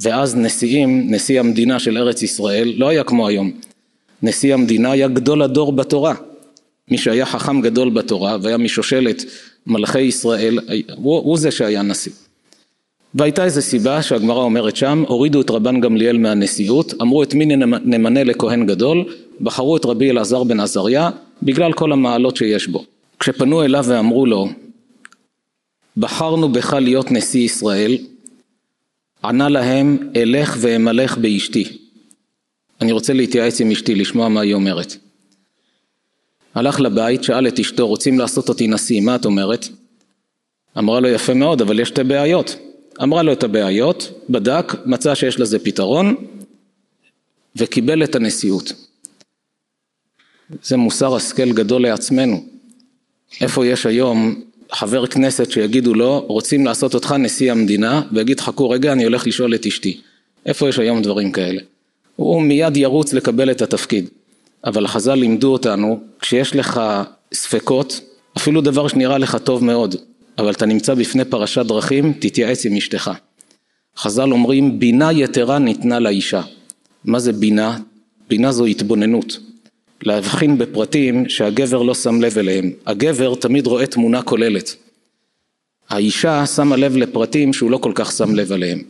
ואז 0.00 0.36
נשיאים, 0.36 1.06
נשיא 1.10 1.40
המדינה 1.40 1.78
של 1.78 1.98
ארץ 1.98 2.22
ישראל, 2.22 2.72
לא 2.76 2.88
היה 2.88 3.04
כמו 3.04 3.28
היום. 3.28 3.50
נשיא 4.22 4.54
המדינה 4.54 4.90
היה 4.90 5.08
גדול 5.08 5.42
הדור 5.42 5.72
בתורה. 5.72 6.14
מי 6.90 6.98
שהיה 6.98 7.26
חכם 7.26 7.60
גדול 7.60 7.90
בתורה 7.90 8.36
והיה 8.42 8.58
משושלת 8.58 9.24
מלכי 9.66 10.00
ישראל, 10.00 10.58
הוא, 10.96 11.18
הוא 11.18 11.38
זה 11.38 11.50
שהיה 11.50 11.82
נשיא. 11.82 12.12
והייתה 13.14 13.44
איזו 13.44 13.62
סיבה 13.62 14.02
שהגמרא 14.02 14.42
אומרת 14.42 14.76
שם, 14.76 15.04
הורידו 15.08 15.40
את 15.40 15.50
רבן 15.50 15.80
גמליאל 15.80 16.18
מהנשיאות, 16.18 16.94
אמרו 17.02 17.22
את 17.22 17.34
מי 17.34 17.46
נמנה 17.84 18.24
לכהן 18.24 18.66
גדול, 18.66 19.04
בחרו 19.40 19.76
את 19.76 19.84
רבי 19.84 20.10
אלעזר 20.10 20.44
בן 20.44 20.60
עזריה, 20.60 21.10
בגלל 21.42 21.72
כל 21.72 21.92
המעלות 21.92 22.36
שיש 22.36 22.68
בו. 22.68 22.84
כשפנו 23.18 23.62
אליו 23.62 23.84
ואמרו 23.88 24.26
לו, 24.26 24.48
בחרנו 25.96 26.48
בך 26.48 26.72
להיות 26.72 27.10
נשיא 27.10 27.40
ישראל, 27.40 27.98
ענה 29.24 29.48
להם, 29.48 29.98
אלך 30.16 30.56
ואמלך 30.60 31.18
באשתי. 31.18 31.78
אני 32.80 32.92
רוצה 32.92 33.12
להתייעץ 33.12 33.60
עם 33.60 33.70
אשתי, 33.70 33.94
לשמוע 33.94 34.28
מה 34.28 34.40
היא 34.40 34.54
אומרת. 34.54 34.96
הלך 36.54 36.80
לבית, 36.80 37.24
שאל 37.24 37.48
את 37.48 37.58
אשתו, 37.58 37.86
רוצים 37.86 38.18
לעשות 38.18 38.48
אותי 38.48 38.66
נשיא, 38.66 39.00
מה 39.00 39.16
את 39.16 39.24
אומרת? 39.24 39.68
אמרה 40.78 41.00
לו, 41.00 41.08
יפה 41.08 41.34
מאוד, 41.34 41.60
אבל 41.60 41.80
יש 41.80 41.88
שתי 41.88 42.04
בעיות. 42.04 42.56
אמרה 43.02 43.22
לו 43.22 43.32
את 43.32 43.42
הבעיות, 43.44 44.10
בדק, 44.30 44.72
מצא 44.86 45.14
שיש 45.14 45.40
לזה 45.40 45.58
פתרון, 45.58 46.14
וקיבל 47.56 48.04
את 48.04 48.14
הנשיאות. 48.14 48.72
זה 50.62 50.76
מוסר 50.76 51.16
השכל 51.16 51.52
גדול 51.52 51.82
לעצמנו. 51.82 52.44
איפה 53.40 53.66
יש 53.66 53.86
היום 53.86 54.34
חבר 54.72 55.06
כנסת 55.06 55.50
שיגידו 55.50 55.94
לו, 55.94 56.24
רוצים 56.28 56.64
לעשות 56.64 56.94
אותך 56.94 57.12
נשיא 57.18 57.52
המדינה, 57.52 58.02
ויגיד 58.12 58.40
חכו 58.40 58.70
רגע 58.70 58.92
אני 58.92 59.04
הולך 59.04 59.26
לשאול 59.26 59.54
את 59.54 59.66
אשתי. 59.66 60.00
איפה 60.46 60.68
יש 60.68 60.78
היום 60.78 61.02
דברים 61.02 61.32
כאלה? 61.32 61.60
הוא 62.16 62.42
מיד 62.42 62.76
ירוץ 62.76 63.12
לקבל 63.12 63.50
את 63.50 63.62
התפקיד. 63.62 64.08
אבל 64.64 64.86
חז"ל 64.86 65.14
לימדו 65.14 65.52
אותנו, 65.52 66.00
כשיש 66.20 66.56
לך 66.56 66.80
ספקות, 67.34 68.00
אפילו 68.36 68.60
דבר 68.60 68.88
שנראה 68.88 69.18
לך 69.18 69.36
טוב 69.36 69.64
מאוד, 69.64 69.94
אבל 70.38 70.50
אתה 70.50 70.66
נמצא 70.66 70.94
בפני 70.94 71.24
פרשת 71.24 71.66
דרכים, 71.66 72.12
תתייעץ 72.18 72.66
עם 72.66 72.76
אשתך. 72.76 73.10
חז"ל 73.96 74.32
אומרים, 74.32 74.78
בינה 74.78 75.12
יתרה 75.12 75.58
ניתנה 75.58 75.98
לאישה. 75.98 76.42
מה 77.04 77.18
זה 77.18 77.32
בינה? 77.32 77.78
בינה 78.28 78.52
זו 78.52 78.64
התבוננות. 78.64 79.38
להבחין 80.02 80.58
בפרטים 80.58 81.28
שהגבר 81.28 81.82
לא 81.82 81.94
שם 81.94 82.20
לב 82.20 82.38
אליהם. 82.38 82.70
הגבר 82.86 83.34
תמיד 83.34 83.66
רואה 83.66 83.86
תמונה 83.86 84.22
כוללת. 84.22 84.76
האישה 85.88 86.46
שמה 86.46 86.76
לב 86.76 86.96
לפרטים 86.96 87.52
שהוא 87.52 87.70
לא 87.70 87.78
כל 87.78 87.92
כך 87.94 88.12
שם 88.12 88.34
לב 88.34 88.52
אליהם. 88.52 88.82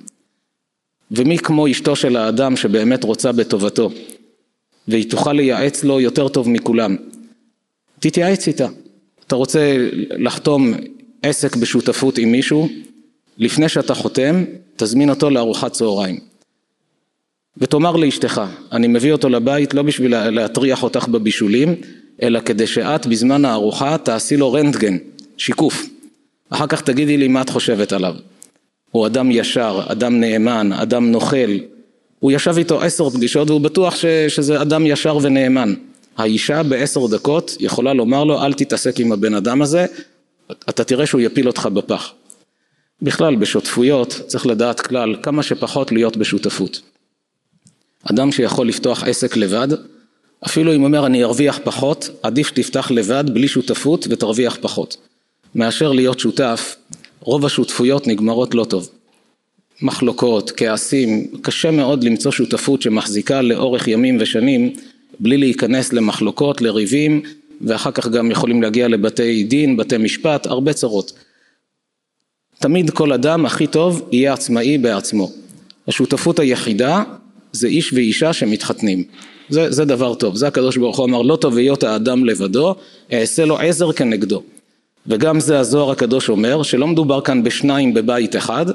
ומי 1.10 1.38
כמו 1.38 1.70
אשתו 1.70 1.96
של 1.96 2.16
האדם 2.16 2.56
שבאמת 2.56 3.04
רוצה 3.04 3.32
בטובתו, 3.32 3.90
והיא 4.88 5.10
תוכל 5.10 5.32
לייעץ 5.32 5.84
לו 5.84 6.00
יותר 6.00 6.28
טוב 6.28 6.48
מכולם. 6.48 6.96
תתייעץ 8.00 8.48
איתה. 8.48 8.68
אתה 9.26 9.36
רוצה 9.36 9.76
לחתום 10.10 10.74
עסק 11.22 11.56
בשותפות 11.56 12.18
עם 12.18 12.32
מישהו, 12.32 12.68
לפני 13.38 13.68
שאתה 13.68 13.94
חותם, 13.94 14.44
תזמין 14.76 15.10
אותו 15.10 15.30
לארוחת 15.30 15.72
צהריים. 15.72 16.31
ותאמר 17.56 17.96
לאשתך, 17.96 18.42
אני 18.72 18.86
מביא 18.86 19.12
אותו 19.12 19.28
לבית 19.28 19.74
לא 19.74 19.82
בשביל 19.82 20.30
להטריח 20.30 20.82
אותך 20.82 21.08
בבישולים, 21.08 21.74
אלא 22.22 22.40
כדי 22.40 22.66
שאת 22.66 23.06
בזמן 23.06 23.44
הארוחה 23.44 23.98
תעשי 23.98 24.36
לו 24.36 24.52
רנטגן, 24.52 24.96
שיקוף. 25.36 25.86
אחר 26.50 26.66
כך 26.66 26.80
תגידי 26.80 27.16
לי 27.16 27.28
מה 27.28 27.42
את 27.42 27.50
חושבת 27.50 27.92
עליו. 27.92 28.14
הוא 28.90 29.06
אדם 29.06 29.30
ישר, 29.30 29.82
אדם 29.86 30.20
נאמן, 30.20 30.72
אדם 30.72 31.10
נוכל. 31.10 31.58
הוא 32.18 32.32
ישב 32.32 32.54
איתו 32.58 32.82
עשר 32.82 33.10
פגישות 33.10 33.50
והוא 33.50 33.60
בטוח 33.60 33.96
ש, 33.96 34.06
שזה 34.28 34.62
אדם 34.62 34.86
ישר 34.86 35.18
ונאמן. 35.22 35.74
האישה 36.16 36.62
בעשר 36.62 37.06
דקות 37.06 37.56
יכולה 37.60 37.92
לומר 37.92 38.24
לו 38.24 38.42
אל 38.42 38.52
תתעסק 38.52 39.00
עם 39.00 39.12
הבן 39.12 39.34
אדם 39.34 39.62
הזה, 39.62 39.86
אתה 40.68 40.84
תראה 40.84 41.06
שהוא 41.06 41.20
יפיל 41.20 41.46
אותך 41.46 41.68
בפח. 41.74 42.12
בכלל 43.02 43.36
בשותפויות 43.36 44.20
צריך 44.26 44.46
לדעת 44.46 44.80
כלל 44.80 45.16
כמה 45.22 45.42
שפחות 45.42 45.92
להיות 45.92 46.16
בשותפות. 46.16 46.91
אדם 48.10 48.32
שיכול 48.32 48.68
לפתוח 48.68 49.04
עסק 49.04 49.36
לבד, 49.36 49.68
אפילו 50.46 50.74
אם 50.74 50.84
אומר 50.84 51.06
אני 51.06 51.24
ארוויח 51.24 51.60
פחות, 51.64 52.10
עדיף 52.22 52.48
שתפתח 52.48 52.90
לבד 52.90 53.24
בלי 53.32 53.48
שותפות 53.48 54.06
ותרוויח 54.10 54.58
פחות. 54.60 54.96
מאשר 55.54 55.92
להיות 55.92 56.20
שותף, 56.20 56.76
רוב 57.20 57.46
השותפויות 57.46 58.06
נגמרות 58.06 58.54
לא 58.54 58.64
טוב. 58.64 58.88
מחלוקות, 59.82 60.52
כעסים, 60.56 61.26
קשה 61.42 61.70
מאוד 61.70 62.04
למצוא 62.04 62.30
שותפות 62.30 62.82
שמחזיקה 62.82 63.42
לאורך 63.42 63.88
ימים 63.88 64.16
ושנים 64.20 64.72
בלי 65.20 65.36
להיכנס 65.36 65.92
למחלוקות, 65.92 66.60
לריבים, 66.60 67.22
ואחר 67.60 67.90
כך 67.90 68.08
גם 68.08 68.30
יכולים 68.30 68.62
להגיע 68.62 68.88
לבתי 68.88 69.44
דין, 69.44 69.76
בתי 69.76 69.98
משפט, 69.98 70.46
הרבה 70.46 70.72
צרות. 70.72 71.12
תמיד 72.58 72.90
כל 72.90 73.12
אדם 73.12 73.46
הכי 73.46 73.66
טוב 73.66 74.08
יהיה 74.12 74.32
עצמאי 74.32 74.78
בעצמו. 74.78 75.30
השותפות 75.88 76.38
היחידה 76.38 77.02
זה 77.52 77.66
איש 77.66 77.92
ואישה 77.92 78.32
שמתחתנים. 78.32 79.04
זה, 79.48 79.70
זה 79.70 79.84
דבר 79.84 80.14
טוב, 80.14 80.36
זה 80.36 80.48
הקדוש 80.48 80.76
ברוך 80.76 80.98
הוא 80.98 81.06
אמר 81.06 81.22
לא 81.22 81.36
טוב 81.36 81.56
היות 81.56 81.82
האדם 81.82 82.24
לבדו, 82.24 82.74
אעשה 83.12 83.44
לו 83.44 83.58
עזר 83.58 83.92
כנגדו. 83.92 84.42
וגם 85.06 85.40
זה 85.40 85.58
הזוהר 85.58 85.90
הקדוש 85.90 86.28
אומר 86.28 86.62
שלא 86.62 86.86
מדובר 86.86 87.20
כאן 87.20 87.42
בשניים 87.42 87.94
בבית 87.94 88.36
אחד, 88.36 88.66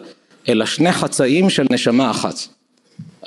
אלא 0.50 0.66
שני 0.66 0.92
חצאים 0.92 1.50
של 1.50 1.66
נשמה 1.72 2.12
אחת. 2.12 2.36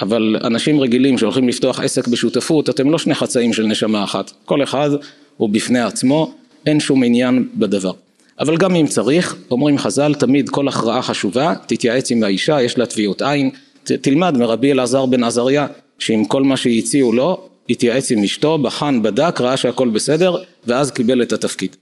אבל 0.01 0.37
אנשים 0.45 0.81
רגילים 0.81 1.19
שהולכים 1.19 1.49
לפתוח 1.49 1.81
עסק 1.81 2.09
בשותפות, 2.09 2.71
אתם 2.71 2.91
לא 2.91 2.99
שני 2.99 3.15
חצאים 3.15 3.53
של 3.53 3.63
נשמה 3.63 4.05
אחת, 4.05 4.33
כל 4.45 4.63
אחד 4.63 4.91
הוא 5.37 5.49
בפני 5.49 5.81
עצמו, 5.81 6.35
אין 6.67 6.81
שום 6.81 7.05
עניין 7.05 7.49
בדבר. 7.55 7.93
אבל 8.41 8.57
גם 8.57 8.75
אם 8.75 8.87
צריך, 8.87 9.37
אומרים 9.51 9.79
חז"ל, 9.79 10.15
תמיד 10.15 10.49
כל 10.49 10.69
הכרעה 10.69 11.03
חשובה, 11.03 11.55
תתייעץ 11.67 12.11
עם 12.11 12.23
האישה, 12.23 12.63
יש 12.63 12.79
לה 12.79 12.87
תביעות 12.87 13.23
עין, 13.23 13.51
תלמד 13.85 14.37
מרבי 14.37 14.73
אלעזר 14.73 15.07
בן 15.07 15.25
עזריה, 15.25 15.66
שעם 15.99 16.25
כל 16.25 16.43
מה 16.43 16.57
שהציעו 16.57 17.12
לו, 17.12 17.49
התייעץ 17.71 18.12
עם 18.12 18.25
אשתו, 18.25 18.59
בחן, 18.59 19.03
בדק, 19.03 19.40
ראה 19.40 19.57
שהכל 19.57 19.88
בסדר, 19.88 20.37
ואז 20.66 20.90
קיבל 20.90 21.23
את 21.23 21.33
התפקיד. 21.33 21.77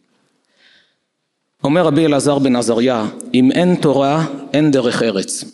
אומר 1.65 1.85
רבי 1.85 2.07
אלעזר 2.07 2.39
בן 2.39 2.57
עזריה, 2.57 3.07
אם 3.35 3.53
אין 3.53 3.75
תורה, 3.75 4.27
אין 4.53 4.71
דרך 4.71 5.03
ארץ. 5.03 5.45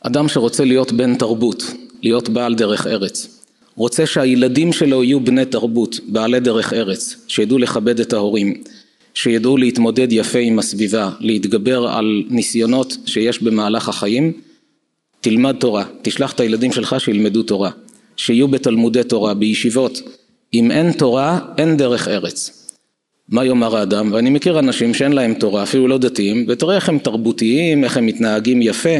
אדם 0.00 0.28
שרוצה 0.28 0.64
להיות 0.64 0.92
בן 0.92 1.14
תרבות, 1.14 1.62
להיות 2.02 2.28
בעל 2.28 2.54
דרך 2.54 2.86
ארץ, 2.86 3.44
רוצה 3.76 4.06
שהילדים 4.06 4.72
שלו 4.72 5.04
יהיו 5.04 5.20
בני 5.20 5.44
תרבות, 5.44 6.00
בעלי 6.08 6.40
דרך 6.40 6.72
ארץ, 6.72 7.16
שידעו 7.28 7.58
לכבד 7.58 8.00
את 8.00 8.12
ההורים, 8.12 8.62
שידעו 9.14 9.56
להתמודד 9.56 10.12
יפה 10.12 10.38
עם 10.38 10.58
הסביבה, 10.58 11.10
להתגבר 11.20 11.88
על 11.88 12.22
ניסיונות 12.28 12.96
שיש 13.06 13.42
במהלך 13.42 13.88
החיים, 13.88 14.32
תלמד 15.20 15.56
תורה, 15.58 15.84
תשלח 16.02 16.32
את 16.32 16.40
הילדים 16.40 16.72
שלך 16.72 17.00
שילמדו 17.00 17.42
תורה, 17.42 17.70
שיהיו 18.16 18.48
בתלמודי 18.48 19.04
תורה, 19.04 19.34
בישיבות. 19.34 20.02
אם 20.54 20.70
אין 20.70 20.92
תורה, 20.92 21.38
אין 21.58 21.76
דרך 21.76 22.08
ארץ. 22.08 22.66
מה 23.28 23.44
יאמר 23.44 23.76
האדם? 23.76 24.12
ואני 24.12 24.30
מכיר 24.30 24.58
אנשים 24.58 24.94
שאין 24.94 25.12
להם 25.12 25.34
תורה, 25.34 25.62
אפילו 25.62 25.88
לא 25.88 25.98
דתיים, 25.98 26.44
ותראה 26.48 26.76
איך 26.76 26.88
הם 26.88 26.98
תרבותיים, 26.98 27.84
איך 27.84 27.96
הם 27.96 28.06
מתנהגים 28.06 28.62
יפה. 28.62 28.96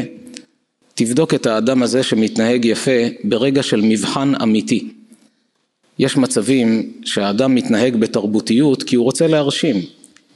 תבדוק 0.93 1.33
את 1.33 1.45
האדם 1.45 1.83
הזה 1.83 2.03
שמתנהג 2.03 2.65
יפה 2.65 2.99
ברגע 3.23 3.63
של 3.63 3.81
מבחן 3.81 4.33
אמיתי. 4.43 4.87
יש 5.99 6.17
מצבים 6.17 6.91
שהאדם 7.05 7.55
מתנהג 7.55 7.95
בתרבותיות 7.95 8.83
כי 8.83 8.95
הוא 8.95 9.03
רוצה 9.03 9.27
להרשים. 9.27 9.75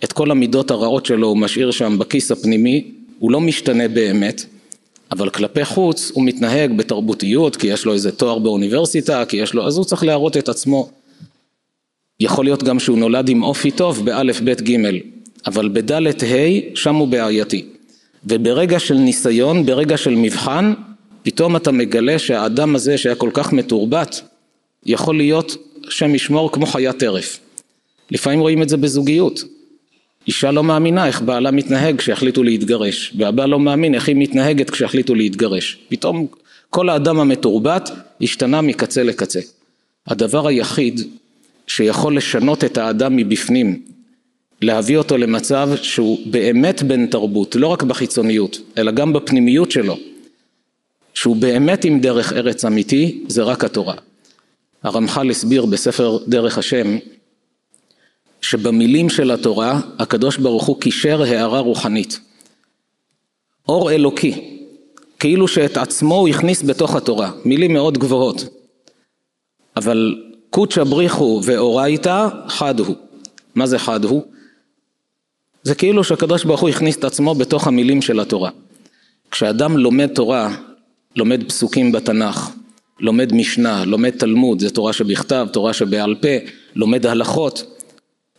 את 0.04 0.14
כל 0.14 0.32
המידות 0.32 0.72
הרעות 0.72 1.06
שלו 1.06 1.28
הוא 1.28 1.38
משאיר 1.38 1.72
שם 1.72 1.98
בכיס 1.98 2.32
הפנימי, 2.32 2.92
הוא 3.20 3.32
לא 3.32 3.42
משתנה 3.42 3.88
באמת, 3.88 4.46
אבל 5.12 5.30
כלפי 5.30 5.66
חוץ 5.66 6.12
הוא 6.14 6.26
מתנהג 6.26 6.78
בתרבותיות 6.78 7.56
כי 7.56 7.68
יש 7.68 7.86
לו 7.86 7.94
איזה 7.94 8.12
תואר 8.12 8.40
באוניברסיטה, 8.40 9.26
כי 9.26 9.38
יש 9.38 9.54
לו, 9.54 9.68
אז 9.68 9.78
הוא 9.78 9.86
צריך 9.86 10.04
להראות 10.04 10.38
את 10.38 10.50
עצמו. 10.50 10.90
יכול 12.20 12.46
להיות 12.46 12.64
גם 12.64 12.80
שהוא 12.80 12.98
נולד 12.98 13.30
עם 13.30 13.44
אופי 13.44 13.72
טוב 13.72 14.06
באלף 14.06 14.42
בית 14.42 14.62
גימל, 14.62 15.00
אבל 15.46 15.70
בדלת 15.70 16.24
ה' 16.24 16.76
שם 16.76 16.96
הוא 16.96 17.08
בעייתי. 17.08 17.66
וברגע 18.26 18.80
של 18.80 18.96
ניסיון, 18.96 19.66
ברגע 19.66 19.98
של 19.98 20.16
מבחן, 20.16 20.74
פתאום 21.24 21.56
אתה 21.56 21.72
מגלה 21.72 22.20
שהאדם 22.20 22.76
הזה 22.76 22.98
שהיה 22.98 23.16
כל 23.16 23.30
כך 23.34 23.54
מתורבת, 23.54 24.22
יכול 24.86 25.18
להיות, 25.18 25.56
השם 25.88 26.16
ישמור, 26.16 26.52
כמו 26.52 26.66
חיית 26.66 27.00
טרף. 27.00 27.40
לפעמים 28.12 28.40
רואים 28.40 28.62
את 28.62 28.70
זה 28.70 28.78
בזוגיות. 28.78 29.44
אישה 30.28 30.52
לא 30.52 30.64
מאמינה 30.64 31.08
איך 31.08 31.22
בעלה 31.22 31.52
מתנהג 31.52 31.98
כשהחליטו 31.98 32.44
להתגרש, 32.44 33.14
והבעל 33.18 33.50
לא 33.50 33.60
מאמין 33.60 33.96
איך 33.96 34.08
היא 34.08 34.16
מתנהגת 34.16 34.70
כשהחליטו 34.70 35.16
להתגרש. 35.16 35.78
פתאום 35.90 36.28
כל 36.70 36.90
האדם 36.90 37.20
המתורבת 37.20 37.92
השתנה 38.22 38.62
מקצה 38.62 39.04
לקצה. 39.04 39.40
הדבר 40.08 40.48
היחיד 40.48 41.02
שיכול 41.68 42.18
לשנות 42.18 42.64
את 42.64 42.78
האדם 42.78 43.16
מבפנים, 43.16 43.82
להביא 44.62 44.98
אותו 44.98 45.18
למצב 45.18 45.70
שהוא 45.82 46.20
באמת 46.26 46.84
בן 46.84 47.08
תרבות, 47.08 47.56
לא 47.56 47.68
רק 47.68 47.84
בחיצוניות, 47.84 48.60
אלא 48.78 48.92
גם 48.92 49.14
בפנימיות 49.14 49.72
שלו, 49.72 49.98
שהוא 51.14 51.36
באמת 51.36 51.86
עם 51.86 52.00
דרך 52.00 52.34
ארץ 52.34 52.66
אמיתי, 52.66 53.24
זה 53.28 53.44
רק 53.44 53.64
התורה. 53.64 53.96
הרמח"ל 54.84 55.30
הסביר 55.30 55.66
בספר 55.66 56.18
דרך 56.28 56.58
השם 56.58 56.98
שבמילים 58.50 59.10
של 59.10 59.32
התורה 59.32 59.80
הקדוש 60.00 60.38
ברוך 60.38 60.66
הוא 60.66 60.82
קישר 60.82 61.22
הערה 61.22 61.60
רוחנית. 61.60 62.20
אור 63.68 63.92
אלוקי, 63.92 64.60
כאילו 65.20 65.48
שאת 65.48 65.78
עצמו 65.78 66.16
הוא 66.16 66.28
הכניס 66.28 66.64
בתוך 66.64 66.96
התורה, 66.96 67.32
מילים 67.46 67.74
מאוד 67.74 67.98
גבוהות. 67.98 68.46
אבל 69.78 70.22
קודשא 70.50 70.84
בריחו 70.84 71.42
ואורייתא 71.44 72.28
חד 72.48 72.80
הוא. 72.80 72.96
מה 73.56 73.68
זה 73.68 73.80
חד 73.80 74.04
הוא? 74.04 74.24
זה 75.64 75.76
כאילו 75.76 76.04
שהקדוש 76.04 76.44
ברוך 76.44 76.62
הוא 76.62 76.70
הכניס 76.70 76.98
את 76.98 77.04
עצמו 77.04 77.36
בתוך 77.36 77.68
המילים 77.68 78.02
של 78.02 78.20
התורה. 78.20 78.50
כשאדם 79.32 79.78
לומד 79.78 80.08
תורה, 80.08 80.56
לומד 81.16 81.44
פסוקים 81.48 81.92
בתנ"ך, 81.92 82.50
לומד 83.00 83.34
משנה, 83.34 83.86
לומד 83.86 84.10
תלמוד, 84.10 84.60
זה 84.60 84.70
תורה 84.70 84.94
שבכתב, 84.94 85.48
תורה 85.54 85.74
שבעל 85.74 86.16
פה, 86.22 86.48
לומד 86.76 87.06
הלכות. 87.06 87.75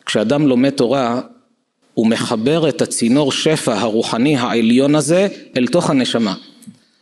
כשאדם 0.07 0.47
לומד 0.47 0.71
תורה, 0.71 1.21
הוא 1.95 2.07
מחבר 2.07 2.69
את 2.69 2.83
הצינור 2.83 3.33
שפע 3.33 3.75
הרוחני 3.75 4.37
העליון 4.37 4.95
הזה 4.95 5.29
אל 5.57 5.67
תוך 5.67 5.91
הנשמה. 5.91 6.35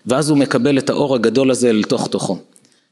ואז 0.06 0.30
הוא 0.30 0.38
מקבל 0.38 0.78
את 0.78 0.90
האור 0.90 1.14
הגדול 1.14 1.50
הזה 1.50 1.70
אל 1.70 1.82
תוך 1.82 2.08
תוכו. 2.08 2.38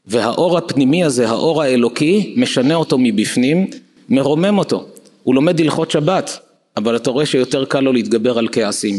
והאור 0.05 0.57
הפנימי 0.57 1.03
הזה, 1.03 1.29
האור 1.29 1.61
האלוקי, 1.61 2.33
משנה 2.37 2.75
אותו 2.75 2.97
מבפנים, 2.97 3.67
מרומם 4.09 4.57
אותו. 4.57 4.85
הוא 5.23 5.35
לומד 5.35 5.59
הלכות 5.59 5.91
שבת, 5.91 6.39
אבל 6.77 6.95
אתה 6.95 7.09
רואה 7.09 7.25
שיותר 7.25 7.65
קל 7.65 7.79
לו 7.79 7.93
להתגבר 7.93 8.37
על 8.37 8.47
כעסים. 8.51 8.95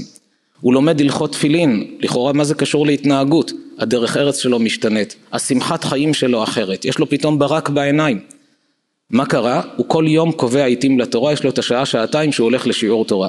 הוא 0.61 0.75
לומד 0.75 1.01
הלכות 1.01 1.33
תפילין, 1.33 1.97
לכאורה 2.01 2.33
מה 2.33 2.45
זה 2.45 2.55
קשור 2.55 2.87
להתנהגות? 2.87 3.53
הדרך 3.79 4.17
ארץ 4.17 4.39
שלו 4.39 4.59
משתנית, 4.59 5.17
השמחת 5.33 5.85
חיים 5.85 6.15
שלו 6.15 6.43
אחרת, 6.43 6.85
יש 6.85 6.99
לו 6.99 7.09
פתאום 7.09 7.39
ברק 7.39 7.69
בעיניים. 7.69 8.21
מה 9.15 9.27
קרה? 9.27 9.63
הוא 9.77 9.87
כל 9.89 10.05
יום 10.09 10.33
קובע 10.33 10.65
עיתים 10.65 11.01
לתורה, 11.01 11.33
יש 11.33 11.45
לו 11.45 11.51
את 11.51 11.59
השעה 11.59 11.87
שעתיים 11.87 12.33
שהוא 12.33 12.45
הולך 12.45 12.67
לשיעור 12.67 13.05
תורה. 13.05 13.29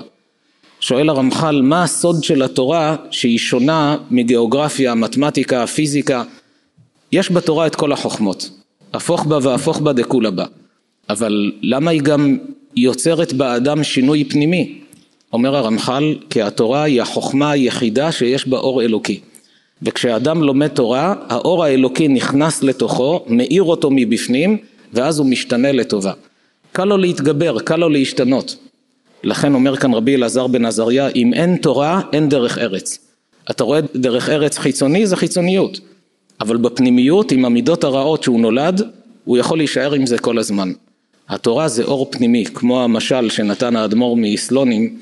שואל 0.79 1.09
הרמח"ל, 1.09 1.61
מה 1.61 1.83
הסוד 1.83 2.23
של 2.23 2.41
התורה 2.41 2.95
שהיא 3.11 3.37
שונה 3.37 3.97
מגיאוגרפיה, 4.11 4.95
מתמטיקה, 4.95 5.67
פיזיקה? 5.67 6.23
יש 7.11 7.31
בתורה 7.31 7.67
את 7.67 7.75
כל 7.75 7.91
החוכמות, 7.91 8.49
הפוך 8.93 9.25
בה 9.25 9.39
והפוך 9.41 9.79
בה 9.79 9.93
דכולה 9.93 10.31
בה, 10.31 10.45
אבל 11.09 11.51
למה 11.61 11.91
היא 11.91 12.01
גם 12.01 12.37
יוצרת 12.75 13.33
באדם 13.33 13.83
שינוי 13.83 14.23
פנימי? 14.23 14.79
אומר 15.33 15.55
הרמח"ל, 15.55 16.15
כי 16.29 16.41
התורה 16.41 16.83
היא 16.83 17.01
החוכמה 17.01 17.51
היחידה 17.51 18.11
שיש 18.11 18.47
בה 18.47 18.57
אור 18.57 18.81
אלוקי. 18.81 19.19
וכשאדם 19.81 20.43
לומד 20.43 20.67
תורה, 20.67 21.13
האור 21.29 21.63
האלוקי 21.63 22.07
נכנס 22.07 22.63
לתוכו, 22.63 23.25
מאיר 23.27 23.63
אותו 23.63 23.89
מבפנים, 23.91 24.57
ואז 24.93 25.19
הוא 25.19 25.27
משתנה 25.27 25.71
לטובה. 25.71 26.11
קל 26.71 26.85
לו 26.85 26.97
להתגבר, 26.97 27.59
קל 27.59 27.75
לו 27.75 27.89
להשתנות. 27.89 28.55
לכן 29.23 29.53
אומר 29.53 29.77
כאן 29.77 29.93
רבי 29.93 30.15
אלעזר 30.15 30.47
בן 30.47 30.65
עזריה, 30.65 31.07
אם 31.07 31.33
אין 31.33 31.57
תורה, 31.57 32.01
אין 32.13 32.29
דרך 32.29 32.57
ארץ. 32.57 32.99
אתה 33.51 33.63
רואה 33.63 33.79
דרך 33.95 34.29
ארץ 34.29 34.57
חיצוני, 34.57 35.07
זה 35.07 35.15
חיצוניות. 35.15 35.79
אבל 36.41 36.57
בפנימיות, 36.57 37.31
עם 37.31 37.45
המידות 37.45 37.83
הרעות 37.83 38.23
שהוא 38.23 38.39
נולד, 38.39 38.81
הוא 39.25 39.37
יכול 39.37 39.57
להישאר 39.57 39.93
עם 39.93 40.05
זה 40.05 40.17
כל 40.17 40.37
הזמן. 40.37 40.71
התורה 41.29 41.67
זה 41.67 41.83
אור 41.83 42.11
פנימי, 42.11 42.45
כמו 42.45 42.83
המשל 42.83 43.29
שנתן 43.29 43.75
האדמו"ר 43.75 44.15
מסלונים, 44.17 44.97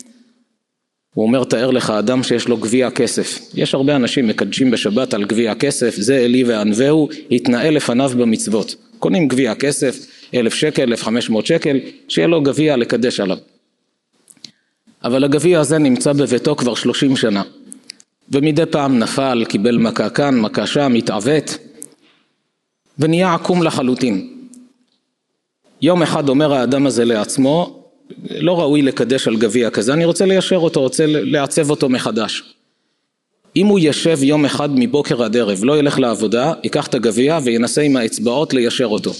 הוא 1.13 1.25
אומר 1.25 1.43
תאר 1.43 1.71
לך 1.71 1.89
אדם 1.89 2.23
שיש 2.23 2.47
לו 2.47 2.57
גביע 2.57 2.91
כסף, 2.91 3.39
יש 3.53 3.73
הרבה 3.73 3.95
אנשים 3.95 4.27
מקדשים 4.27 4.71
בשבת 4.71 5.13
על 5.13 5.23
גביע 5.23 5.55
כסף, 5.55 5.95
זה 5.95 6.17
אלי 6.17 6.43
וענווהו, 6.43 7.09
יתנאה 7.29 7.71
לפניו 7.71 8.11
במצוות, 8.17 8.75
קונים 9.03 9.27
גביע 9.27 9.55
כסף, 9.55 10.05
אלף 10.33 10.53
שקל, 10.53 10.81
אלף 10.81 11.03
חמש 11.03 11.29
מאות 11.29 11.45
שקל, 11.45 11.79
שיהיה 12.07 12.27
לו 12.27 12.41
גביע 12.41 12.77
לקדש 12.77 13.19
עליו. 13.19 13.37
אבל 15.03 15.23
הגביע 15.23 15.59
הזה 15.59 15.77
נמצא 15.77 16.13
בביתו 16.13 16.55
כבר 16.55 16.75
שלושים 16.75 17.15
שנה, 17.15 17.43
ומדי 18.31 18.65
פעם 18.65 18.99
נפל, 18.99 19.45
קיבל 19.49 19.77
מכה 19.77 20.09
כאן, 20.09 20.39
מכה 20.39 20.67
שם, 20.67 20.93
התעוות, 20.93 21.57
ונהיה 22.99 23.33
עקום 23.33 23.63
לחלוטין. 23.63 24.29
יום 25.81 26.01
אחד 26.03 26.29
אומר 26.29 26.53
האדם 26.53 26.85
הזה 26.85 27.05
לעצמו, 27.05 27.83
לא 28.29 28.59
ראוי 28.59 28.81
לקדש 28.81 29.27
על 29.27 29.35
גביע 29.37 29.69
כזה, 29.69 29.93
אני 29.93 30.05
רוצה 30.05 30.25
ליישר 30.25 30.57
אותו, 30.57 30.81
רוצה 30.81 31.05
לעצב 31.07 31.69
אותו 31.69 31.89
מחדש. 31.89 32.52
אם 33.55 33.67
הוא 33.67 33.79
ישב 33.81 34.23
יום 34.23 34.45
אחד 34.45 34.69
מבוקר 34.75 35.23
עד 35.23 35.37
ערב, 35.37 35.63
לא 35.63 35.79
ילך 35.79 35.99
לעבודה, 35.99 36.53
ייקח 36.63 36.87
את 36.87 36.95
הגביע 36.95 37.39
וינסה 37.43 37.81
עם 37.81 37.95
האצבעות 37.95 38.53
ליישר 38.53 38.85
אותו. 38.85 39.11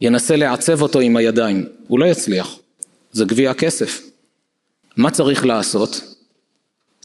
ינסה 0.00 0.36
לעצב 0.36 0.82
אותו 0.82 1.00
עם 1.00 1.16
הידיים, 1.16 1.66
הוא 1.88 1.98
לא 1.98 2.04
יצליח. 2.04 2.58
זה 3.12 3.24
גביע 3.24 3.54
כסף. 3.54 4.02
מה 4.96 5.10
צריך 5.10 5.46
לעשות? 5.46 6.00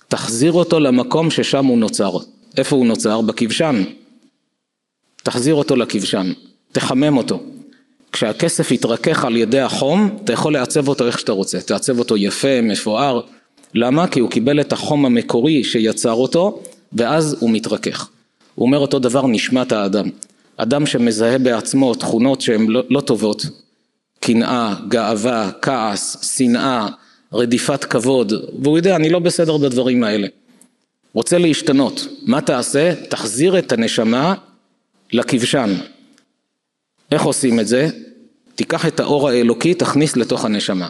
תחזיר 0.08 0.52
אותו 0.52 0.80
למקום 0.80 1.32
ששם 1.32 1.66
הוא 1.66 1.78
נוצר. 1.78 2.18
איפה 2.58 2.76
הוא 2.76 2.86
נוצר? 2.86 3.22
בכבשן. 3.22 3.84
תחזיר 5.26 5.56
אותו 5.56 5.76
לכבשן, 5.76 6.32
תחמם 6.72 7.18
אותו. 7.18 7.44
כשהכסף 8.12 8.72
יתרכך 8.72 9.26
על 9.26 9.38
ידי 9.38 9.60
החום, 9.60 10.18
אתה 10.24 10.34
יכול 10.34 10.54
לעצב 10.54 10.88
אותו 10.88 11.08
איך 11.08 11.20
שאתה 11.20 11.32
רוצה. 11.32 11.62
תעצב 11.62 12.00
אותו 12.00 12.18
יפה, 12.18 12.62
מפואר. 12.62 13.22
למה? 13.76 14.08
כי 14.08 14.20
הוא 14.20 14.30
קיבל 14.30 14.62
את 14.62 14.74
החום 14.74 15.06
המקורי 15.06 15.64
שיצר 15.64 16.14
אותו, 16.14 16.64
ואז 16.94 17.38
הוא 17.40 17.50
מתרכך. 17.50 18.10
הוא 18.56 18.66
אומר 18.66 18.78
אותו 18.78 19.00
דבר 19.00 19.28
נשמת 19.28 19.72
האדם. 19.72 20.10
אדם 20.58 20.86
שמזהה 20.86 21.38
בעצמו 21.38 21.96
תכונות 21.96 22.42
שהן 22.42 22.68
לא, 22.68 22.84
לא 22.90 23.02
טובות, 23.02 23.46
קנאה, 24.20 24.76
גאווה, 24.88 25.52
כעס, 25.62 26.36
שנאה, 26.38 26.88
רדיפת 27.34 27.84
כבוד, 27.84 28.34
והוא 28.64 28.78
יודע, 28.78 28.96
אני 28.96 29.10
לא 29.10 29.20
בסדר 29.20 29.58
בדברים 29.58 30.04
האלה. 30.04 30.28
רוצה 31.14 31.38
להשתנות, 31.38 32.08
מה 32.22 32.42
תעשה? 32.42 32.94
תחזיר 33.10 33.60
את 33.60 33.72
הנשמה 33.72 34.36
לכבשן. 35.12 35.74
איך 37.12 37.24
עושים 37.24 37.60
את 37.60 37.68
זה? 37.68 37.90
תיקח 38.56 38.86
את 38.86 39.00
האור 39.00 39.30
האלוקי, 39.30 39.74
תכניס 39.74 40.18
לתוך 40.18 40.46
הנשמה. 40.46 40.88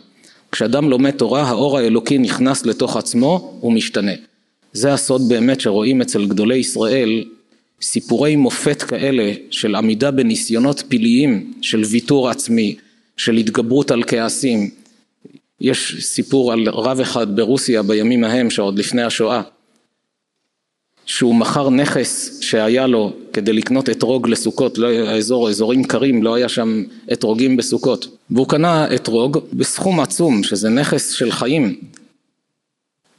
כשאדם 0.52 0.90
לומד 0.90 1.12
תורה, 1.12 1.44
האור 1.44 1.78
האלוקי 1.78 2.18
נכנס 2.18 2.66
לתוך 2.66 2.98
עצמו, 2.98 3.58
הוא 3.60 3.74
משתנה. 3.74 4.12
זה 4.74 4.94
הסוד 4.94 5.22
באמת 5.30 5.62
שרואים 5.62 6.02
אצל 6.02 6.26
גדולי 6.26 6.58
ישראל, 6.58 7.24
סיפורי 7.82 8.36
מופת 8.36 8.82
כאלה 8.82 9.32
של 9.50 9.76
עמידה 9.76 10.12
בניסיונות 10.12 10.84
פלאיים, 10.88 11.54
של 11.62 11.84
ויתור 11.84 12.30
עצמי, 12.30 12.76
של 13.18 13.38
התגברות 13.38 13.92
על 13.92 14.04
כעסים. 14.08 14.70
יש 15.62 15.96
סיפור 16.00 16.54
על 16.54 16.70
רב 16.70 17.00
אחד 17.00 17.36
ברוסיה 17.36 17.84
בימים 17.84 18.24
ההם, 18.24 18.50
שעוד 18.50 18.80
לפני 18.80 19.04
השואה, 19.04 19.42
שהוא 21.06 21.36
מכר 21.36 21.70
נכס 21.70 22.42
שהיה 22.42 22.88
לו 22.88 23.14
כדי 23.34 23.54
לקנות 23.54 23.90
אתרוג 23.90 24.30
לסוכות, 24.30 24.78
לא 24.78 24.88
היה 24.88 25.16
אזור, 25.16 25.50
אזורים 25.50 25.84
קרים, 25.84 26.24
לא 26.24 26.36
היה 26.36 26.50
שם 26.50 26.84
אתרוגים 27.14 27.58
בסוכות. 27.58 28.08
והוא 28.30 28.48
קנה 28.48 28.96
אתרוג 28.96 29.38
בסכום 29.54 30.00
עצום, 30.00 30.44
שזה 30.44 30.70
נכס 30.70 31.12
של 31.12 31.32
חיים. 31.32 31.76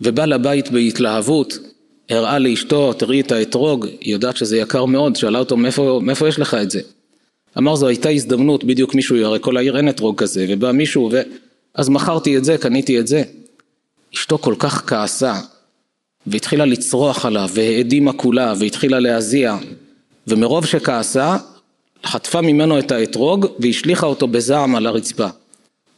ובא 0.01 0.25
לבית 0.25 0.71
בהתלהבות, 0.71 1.59
הראה 2.11 2.39
לאשתו, 2.39 2.93
תראי 2.93 3.21
את 3.21 3.33
האתרוג, 3.33 3.87
היא 4.01 4.13
יודעת 4.13 4.37
שזה 4.37 4.57
יקר 4.57 4.85
מאוד, 4.85 5.17
שאלה 5.17 5.39
אותו 5.39 5.57
מאיפה, 5.57 6.01
מאיפה 6.03 6.29
יש 6.29 6.39
לך 6.39 6.55
את 6.55 6.71
זה? 6.71 6.81
אמר 7.59 7.77
זו 7.77 7.89
הייתה 7.89 8.09
הזדמנות, 8.09 8.65
בדיוק 8.65 8.95
מישהו, 8.95 9.17
הרי 9.17 9.39
כל 9.41 9.57
העיר 9.57 9.77
אין 9.77 9.89
אתרוג 9.89 10.19
כזה, 10.19 10.47
ובא 10.49 10.73
מישהו, 10.73 11.09
ו... 11.13 11.21
אז 11.75 11.89
מכרתי 11.89 12.37
את 12.37 12.45
זה, 12.45 12.59
קניתי 12.59 13.01
את 13.01 13.07
זה. 13.07 13.23
אשתו 14.15 14.39
כל 14.39 14.55
כך 14.59 14.83
כעסה, 14.87 15.35
והתחילה 16.27 16.65
לצרוח 16.65 17.27
עליו, 17.27 17.49
והאדימה 17.55 18.13
כולה, 18.13 18.55
והתחילה 18.59 18.99
להזיע, 19.01 19.57
ומרוב 20.27 20.67
שכעסה, 20.67 21.37
חטפה 22.05 22.41
ממנו 22.41 22.79
את 22.79 22.91
האתרוג 22.91 23.47
והשליכה 23.59 24.07
אותו 24.07 24.29
בזעם 24.29 24.77
על 24.77 24.87
הרצפה. 24.87 25.27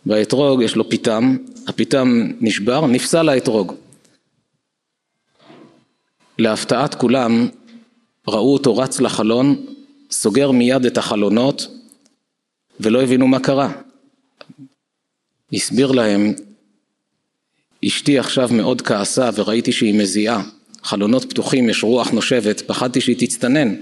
והאתרוג 0.06 0.62
יש 0.62 0.76
לו 0.76 0.88
פיתם, 0.88 1.36
הפיתם 1.68 2.30
נשבר, 2.40 2.86
נפסל 2.86 3.28
האתרוג. 3.28 3.72
להפתעת 6.38 6.94
כולם, 6.94 7.48
ראו 8.28 8.52
אותו 8.52 8.76
רץ 8.76 9.00
לחלון, 9.00 9.66
סוגר 10.10 10.50
מיד 10.50 10.84
את 10.86 10.98
החלונות, 10.98 11.66
ולא 12.80 13.02
הבינו 13.02 13.28
מה 13.28 13.40
קרה. 13.40 13.72
הסביר 15.52 15.92
להם 15.92 16.34
אשתי 17.86 18.18
עכשיו 18.18 18.48
מאוד 18.52 18.82
כעסה 18.82 19.30
וראיתי 19.34 19.72
שהיא 19.72 19.94
מזיעה, 19.94 20.42
חלונות 20.82 21.24
פתוחים, 21.30 21.68
יש 21.68 21.84
רוח 21.84 22.10
נושבת, 22.10 22.60
פחדתי 22.60 23.00
שהיא 23.00 23.16
תצטנן, 23.18 23.74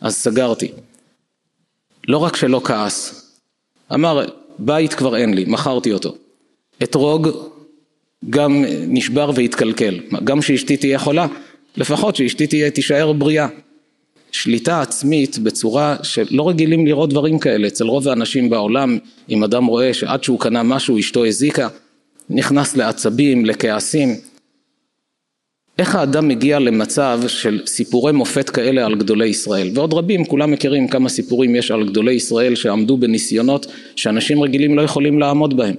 אז 0.00 0.14
סגרתי. 0.14 0.72
לא 2.08 2.18
רק 2.18 2.36
שלא 2.36 2.60
כעס, 2.64 3.28
אמר, 3.94 4.24
בית 4.58 4.94
כבר 4.94 5.16
אין 5.16 5.34
לי, 5.34 5.44
מכרתי 5.48 5.92
אותו. 5.92 6.14
אתרוג 6.82 7.28
גם 8.30 8.64
נשבר 8.86 9.30
והתקלקל, 9.34 10.00
גם 10.24 10.42
שאשתי 10.42 10.76
תהיה 10.76 10.98
חולה, 10.98 11.26
לפחות 11.76 12.16
שאשתי 12.16 12.46
תהיה, 12.46 12.70
תישאר 12.70 13.12
בריאה. 13.12 13.46
שליטה 14.32 14.80
עצמית 14.80 15.38
בצורה 15.38 15.96
שלא 16.02 16.48
רגילים 16.48 16.86
לראות 16.86 17.10
דברים 17.10 17.38
כאלה 17.38 17.66
אצל 17.66 17.84
רוב 17.84 18.08
האנשים 18.08 18.50
בעולם 18.50 18.98
אם 19.30 19.44
אדם 19.44 19.64
רואה 19.64 19.94
שעד 19.94 20.24
שהוא 20.24 20.40
קנה 20.40 20.62
משהו 20.62 20.98
אשתו 20.98 21.26
הזיקה 21.26 21.68
נכנס 22.34 22.76
לעצבים, 22.76 23.44
לכעסים. 23.44 24.16
איך 25.78 25.94
האדם 25.94 26.28
מגיע 26.28 26.58
למצב 26.58 27.20
של 27.26 27.60
סיפורי 27.66 28.12
מופת 28.12 28.50
כאלה 28.50 28.86
על 28.86 28.94
גדולי 28.94 29.26
ישראל? 29.28 29.70
ועוד 29.74 29.94
רבים 29.94 30.24
כולם 30.24 30.50
מכירים 30.50 30.88
כמה 30.88 31.08
סיפורים 31.08 31.56
יש 31.56 31.70
על 31.70 31.88
גדולי 31.88 32.12
ישראל 32.12 32.54
שעמדו 32.54 32.96
בניסיונות 32.96 33.66
שאנשים 33.96 34.42
רגילים 34.42 34.76
לא 34.76 34.82
יכולים 34.82 35.18
לעמוד 35.18 35.56
בהם. 35.56 35.74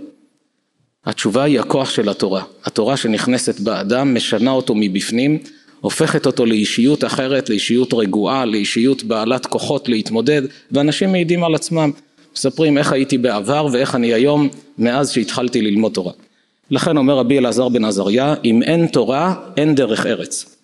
התשובה 1.06 1.44
היא 1.44 1.60
הכוח 1.60 1.89
של 1.89 2.10
התורה. 2.10 2.44
התורה 2.66 2.98
שנכנסת 2.98 3.60
באדם 3.60 4.16
משנה 4.16 4.52
אותו 4.52 4.76
מבפנים 4.76 5.39
הופכת 5.82 6.26
אותו 6.26 6.46
לאישיות 6.46 7.04
אחרת, 7.04 7.50
לאישיות 7.50 7.94
רגועה, 7.94 8.46
לאישיות 8.46 9.04
בעלת 9.04 9.46
כוחות 9.46 9.89
להתמודד, 9.89 10.42
ואנשים 10.72 11.12
מעידים 11.12 11.44
על 11.44 11.56
עצמם, 11.56 11.92
מספרים 12.36 12.78
איך 12.78 12.92
הייתי 12.92 13.18
בעבר 13.18 13.68
ואיך 13.72 13.96
אני 13.96 14.13
היום 14.13 14.50
מאז 14.78 15.12
שהתחלתי 15.12 15.62
ללמוד 15.62 15.92
תורה. 15.92 16.12
לכן 16.71 16.97
אומר 16.97 17.17
רבי 17.17 17.38
אלעזר 17.38 17.69
בן 17.69 17.86
עזריה, 17.86 18.36
אם 18.45 18.63
אין 18.63 18.88
תורה, 18.88 19.49
אין 19.58 19.76
דרך 19.76 20.06
ארץ. 20.06 20.56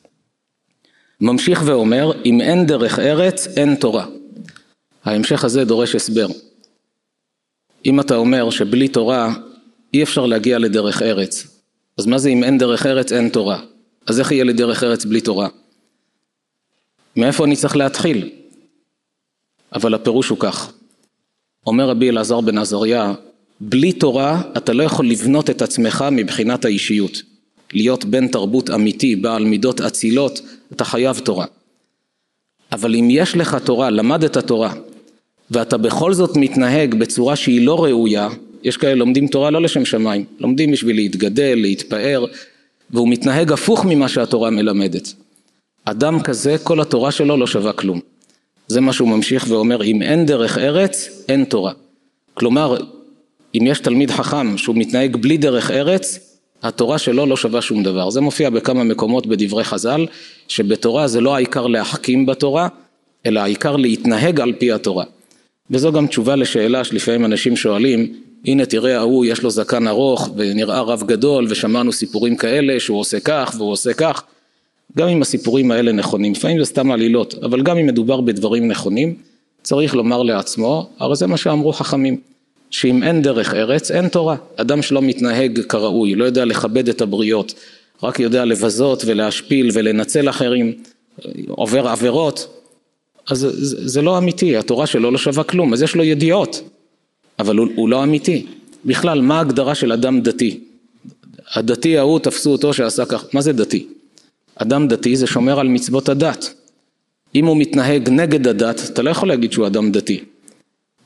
ממשיך 1.21 1.61
ואומר, 1.65 2.11
אם 2.25 2.41
אין 2.41 2.65
דרך 2.65 2.99
ארץ, 2.99 3.47
אין 3.57 3.75
תורה. 3.75 4.05
ההמשך 5.03 5.43
הזה 5.43 5.65
דורש 5.65 5.95
הסבר. 5.95 6.27
אם 7.85 7.99
אתה 7.99 8.15
אומר 8.15 8.49
שבלי 8.49 8.87
תורה 8.87 9.33
אי 9.93 10.03
אפשר 10.03 10.25
להגיע 10.25 10.59
לדרך 10.59 11.01
ארץ, 11.01 11.47
אז 11.97 12.05
מה 12.05 12.17
זה 12.17 12.29
אם 12.29 12.43
אין 12.43 12.57
דרך 12.57 12.85
ארץ, 12.85 13.11
אין 13.11 13.29
תורה? 13.29 13.61
אז 14.07 14.19
איך 14.19 14.31
יהיה 14.31 14.43
לי 14.43 14.53
דרך 14.53 14.83
ארץ 14.83 15.05
בלי 15.05 15.21
תורה? 15.21 15.47
מאיפה 17.15 17.45
אני 17.45 17.55
צריך 17.55 17.75
להתחיל? 17.75 18.29
אבל 19.73 19.93
הפירוש 19.93 20.29
הוא 20.29 20.37
כך. 20.39 20.71
אומר 21.67 21.89
רבי 21.89 22.09
אלעזר 22.09 22.41
בן 22.41 22.57
עזריה, 22.57 23.13
בלי 23.61 23.93
תורה 23.93 24.41
אתה 24.57 24.73
לא 24.73 24.83
יכול 24.83 25.07
לבנות 25.07 25.49
את 25.49 25.61
עצמך 25.61 26.05
מבחינת 26.11 26.65
האישיות. 26.65 27.21
להיות 27.73 28.05
בן 28.05 28.27
תרבות 28.27 28.69
אמיתי, 28.69 29.15
בעל 29.15 29.43
מידות 29.45 29.81
אצילות, 29.81 30.41
אתה 30.71 30.83
חייב 30.83 31.19
תורה. 31.19 31.45
אבל 32.71 32.95
אם 32.95 33.07
יש 33.11 33.35
לך 33.35 33.55
תורה, 33.55 33.89
למדת 33.89 34.37
תורה, 34.37 34.73
ואתה 35.51 35.77
בכל 35.77 36.13
זאת 36.13 36.37
מתנהג 36.37 36.95
בצורה 36.95 37.35
שהיא 37.35 37.65
לא 37.65 37.83
ראויה, 37.83 38.29
יש 38.63 38.77
כאלה 38.77 38.95
לומדים 38.95 39.27
תורה 39.27 39.49
לא 39.49 39.61
לשם 39.61 39.85
שמיים, 39.85 40.25
לומדים 40.39 40.71
בשביל 40.71 40.95
להתגדל, 40.95 41.55
להתפאר, 41.61 42.25
והוא 42.91 43.09
מתנהג 43.09 43.51
הפוך 43.51 43.85
ממה 43.85 44.09
שהתורה 44.09 44.49
מלמדת. 44.49 45.13
אדם 45.85 46.21
כזה, 46.21 46.57
כל 46.63 46.81
התורה 46.81 47.11
שלו 47.11 47.37
לא 47.37 47.47
שווה 47.47 47.73
כלום. 47.73 47.99
זה 48.67 48.81
מה 48.81 48.93
שהוא 48.93 49.09
ממשיך 49.09 49.45
ואומר, 49.49 49.83
אם 49.83 50.01
אין 50.01 50.25
דרך 50.25 50.57
ארץ, 50.57 51.23
אין 51.29 51.43
תורה. 51.43 51.71
כלומר, 52.33 52.77
אם 53.55 53.67
יש 53.67 53.79
תלמיד 53.79 54.11
חכם 54.11 54.57
שהוא 54.57 54.75
מתנהג 54.75 55.15
בלי 55.15 55.37
דרך 55.37 55.71
ארץ, 55.71 56.19
התורה 56.63 56.97
שלו 56.97 57.25
לא 57.25 57.37
שווה 57.37 57.61
שום 57.61 57.83
דבר. 57.83 58.09
זה 58.09 58.21
מופיע 58.21 58.49
בכמה 58.49 58.83
מקומות 58.83 59.27
בדברי 59.27 59.63
חז"ל, 59.63 60.05
שבתורה 60.47 61.07
זה 61.07 61.21
לא 61.21 61.35
העיקר 61.35 61.67
להחכים 61.67 62.25
בתורה, 62.25 62.67
אלא 63.25 63.39
העיקר 63.39 63.75
להתנהג 63.75 64.41
על 64.41 64.53
פי 64.53 64.71
התורה. 64.71 65.05
וזו 65.71 65.91
גם 65.91 66.07
תשובה 66.07 66.35
לשאלה 66.35 66.83
שלפעמים 66.83 67.25
אנשים 67.25 67.55
שואלים, 67.55 68.13
הנה 68.45 68.65
תראה 68.65 68.97
ההוא 68.97 69.25
יש 69.25 69.43
לו 69.43 69.49
זקן 69.49 69.87
ארוך 69.87 70.29
ונראה 70.35 70.81
רב 70.81 71.03
גדול 71.05 71.45
ושמענו 71.49 71.91
סיפורים 71.91 72.35
כאלה 72.35 72.79
שהוא 72.79 72.99
עושה 72.99 73.19
כך 73.19 73.53
והוא 73.57 73.71
עושה 73.71 73.93
כך 73.93 74.23
גם 74.97 75.07
אם 75.07 75.21
הסיפורים 75.21 75.71
האלה 75.71 75.91
נכונים, 75.91 76.31
לפעמים 76.31 76.59
זה 76.59 76.65
סתם 76.65 76.91
עלילות, 76.91 77.33
אבל 77.43 77.61
גם 77.61 77.77
אם 77.77 77.87
מדובר 77.87 78.21
בדברים 78.21 78.67
נכונים, 78.67 79.15
צריך 79.63 79.95
לומר 79.95 80.23
לעצמו, 80.23 80.89
הרי 80.99 81.15
זה 81.15 81.27
מה 81.27 81.37
שאמרו 81.37 81.73
חכמים, 81.73 82.17
שאם 82.69 83.03
אין 83.03 83.21
דרך 83.21 83.53
ארץ, 83.53 83.91
אין 83.91 84.07
תורה. 84.07 84.35
אדם 84.55 84.81
שלא 84.81 85.01
מתנהג 85.01 85.59
כראוי, 85.61 86.15
לא 86.15 86.25
יודע 86.25 86.45
לכבד 86.45 86.89
את 86.89 87.01
הבריות, 87.01 87.53
רק 88.03 88.19
יודע 88.19 88.45
לבזות 88.45 89.03
ולהשפיל 89.05 89.69
ולנצל 89.73 90.29
אחרים, 90.29 90.73
עובר 91.47 91.87
עבירות, 91.87 92.47
אז 93.29 93.39
זה, 93.39 93.87
זה 93.89 94.01
לא 94.01 94.17
אמיתי, 94.17 94.57
התורה 94.57 94.87
שלו 94.87 95.11
לא 95.11 95.17
שווה 95.17 95.43
כלום, 95.43 95.73
אז 95.73 95.81
יש 95.81 95.95
לו 95.95 96.03
ידיעות, 96.03 96.61
אבל 97.39 97.57
הוא, 97.57 97.67
הוא 97.75 97.89
לא 97.89 98.03
אמיתי. 98.03 98.45
בכלל, 98.85 99.21
מה 99.21 99.37
ההגדרה 99.37 99.75
של 99.75 99.91
אדם 99.91 100.21
דתי? 100.21 100.59
הדתי 101.53 101.97
ההוא 101.97 102.19
תפסו 102.19 102.51
אותו 102.51 102.73
שעשה 102.73 103.05
כך, 103.05 103.25
מה 103.33 103.41
זה 103.41 103.53
דתי? 103.53 103.87
אדם 104.55 104.87
דתי 104.87 105.15
זה 105.15 105.27
שומר 105.27 105.59
על 105.59 105.67
מצוות 105.67 106.09
הדת. 106.09 106.53
אם 107.35 107.45
הוא 107.45 107.57
מתנהג 107.57 108.09
נגד 108.09 108.47
הדת, 108.47 108.81
אתה 108.89 109.01
לא 109.01 109.09
יכול 109.09 109.27
להגיד 109.27 109.51
שהוא 109.51 109.67
אדם 109.67 109.91
דתי. 109.91 110.23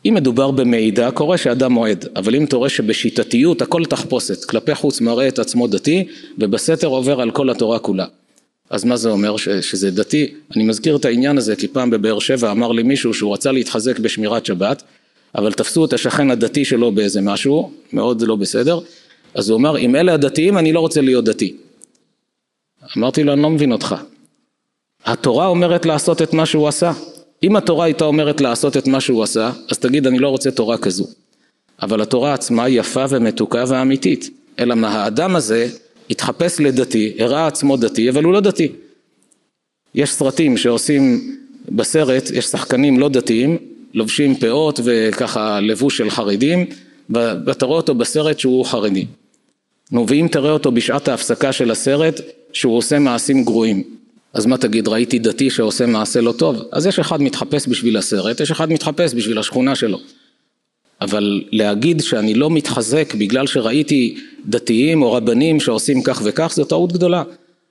אם 0.06 0.14
מדובר 0.14 0.52
במידע, 0.52 1.12
קורה 1.12 1.38
שאדם 1.38 1.72
מועד, 1.72 2.06
אבל 2.16 2.36
אם 2.36 2.44
אתה 2.44 2.56
רואה 2.56 2.70
שבשיטתיות 2.70 3.62
הכל 3.62 3.86
תחפושת, 3.86 4.46
כלפי 4.46 4.76
חוץ 4.76 5.02
מראה 5.02 5.28
את 5.28 5.40
עצמו 5.40 5.68
דתי, 5.68 6.08
ובסתר 6.38 6.88
עובר 6.88 7.22
על 7.22 7.32
כל 7.32 7.50
התורה 7.50 7.80
כולה. 7.80 8.06
אז 8.70 8.86
מה 8.86 8.98
זה 8.98 9.10
אומר 9.10 9.38
ש, 9.38 9.50
שזה 9.50 9.92
דתי? 9.92 10.34
אני 10.56 10.64
מזכיר 10.64 10.96
את 10.96 11.06
העניין 11.06 11.38
הזה 11.38 11.56
כי 11.56 11.68
פעם 11.68 11.90
בבאר 11.90 12.20
שבע 12.20 12.52
אמר 12.52 12.72
לי 12.72 12.84
מישהו 12.84 13.14
שהוא 13.14 13.34
רצה 13.34 13.52
להתחזק 13.52 14.00
בשמירת 14.00 14.46
שבת, 14.46 14.84
אבל 15.36 15.54
תפסו 15.54 15.86
את 15.86 15.94
השכן 15.94 16.32
הדתי 16.32 16.66
שלו 16.66 16.92
באיזה 16.92 17.22
משהו, 17.22 17.72
מאוד 17.94 18.22
לא 18.22 18.36
בסדר, 18.36 18.80
אז 19.36 19.50
הוא 19.50 19.60
אמר, 19.60 19.78
אם 19.78 19.96
אלה 19.96 20.14
הדתיים 20.14 20.58
אני 20.58 20.74
לא 20.74 20.80
רוצה 20.80 21.02
להיות 21.02 21.26
דתי. 21.26 21.56
אמרתי 22.98 23.24
לו, 23.24 23.34
אני 23.34 23.42
לא 23.42 23.50
מבין 23.50 23.72
אותך. 23.72 23.96
התורה 25.06 25.48
אומרת 25.48 25.86
לעשות 25.86 26.22
את 26.22 26.34
מה 26.34 26.46
שהוא 26.46 26.68
עשה. 26.68 26.92
אם 27.44 27.56
התורה 27.56 27.86
הייתה 27.86 28.06
אומרת 28.06 28.42
לעשות 28.42 28.78
את 28.78 28.88
מה 28.88 29.02
שהוא 29.02 29.24
עשה, 29.24 29.52
אז 29.72 29.78
תגיד, 29.78 30.08
אני 30.08 30.20
לא 30.20 30.30
רוצה 30.30 30.52
תורה 30.52 30.78
כזו. 30.78 31.08
אבל 31.82 32.02
התורה 32.02 32.34
עצמה 32.34 32.70
יפה 32.70 33.06
ומתוקה 33.10 33.64
ואמיתית. 33.68 34.30
אלא 34.60 34.76
מה, 34.76 34.90
האדם 34.90 35.36
הזה 35.36 35.68
התחפש 36.10 36.60
לדתי, 36.60 37.14
הראה 37.20 37.48
עצמו 37.48 37.78
דתי, 37.78 38.10
אבל 38.10 38.24
הוא 38.24 38.34
לא 38.34 38.40
דתי. 38.40 38.72
יש 39.96 40.10
סרטים 40.10 40.58
שעושים 40.58 41.36
בסרט, 41.70 42.30
יש 42.34 42.46
שחקנים 42.46 43.00
לא 43.00 43.10
דתיים, 43.10 43.58
לובשים 43.94 44.36
פאות 44.36 44.80
וככה 44.84 45.60
לבוש 45.60 45.98
של 45.98 46.10
חרדים, 46.10 46.66
ואתה 47.10 47.66
רואה 47.66 47.78
אותו 47.78 47.96
בסרט 47.96 48.40
שהוא 48.40 48.66
חרדי. 48.66 49.06
נו, 49.92 50.06
ואם 50.08 50.28
תראה 50.32 50.52
אותו 50.52 50.72
בשעת 50.72 51.08
ההפסקה 51.08 51.52
של 51.52 51.72
הסרט, 51.72 52.22
שהוא 52.54 52.78
עושה 52.78 53.00
מעשים 53.00 53.44
גרועים. 53.44 53.84
אז 54.34 54.46
מה 54.46 54.58
תגיד, 54.58 54.88
ראיתי 54.88 55.20
דתי 55.20 55.50
שעושה 55.50 55.86
מעשה 55.86 56.22
לא 56.22 56.32
טוב? 56.32 56.62
אז 56.72 56.86
יש 56.86 57.00
אחד 57.00 57.22
מתחפש 57.22 57.68
בשביל 57.68 57.98
הסרט, 57.98 58.40
יש 58.40 58.52
אחד 58.52 58.72
מתחפש 58.72 59.14
בשביל 59.14 59.38
השכונה 59.40 59.76
שלו. 59.76 60.00
אבל 61.02 61.42
להגיד 61.52 62.02
שאני 62.02 62.34
לא 62.34 62.50
מתחזק 62.50 63.14
בגלל 63.16 63.48
שראיתי 63.48 64.18
דתיים 64.46 65.02
או 65.02 65.14
רבנים 65.14 65.60
שעושים 65.60 66.04
כך 66.04 66.22
וכך, 66.26 66.54
זו 66.56 66.64
טעות 66.64 66.92
גדולה. 66.94 67.24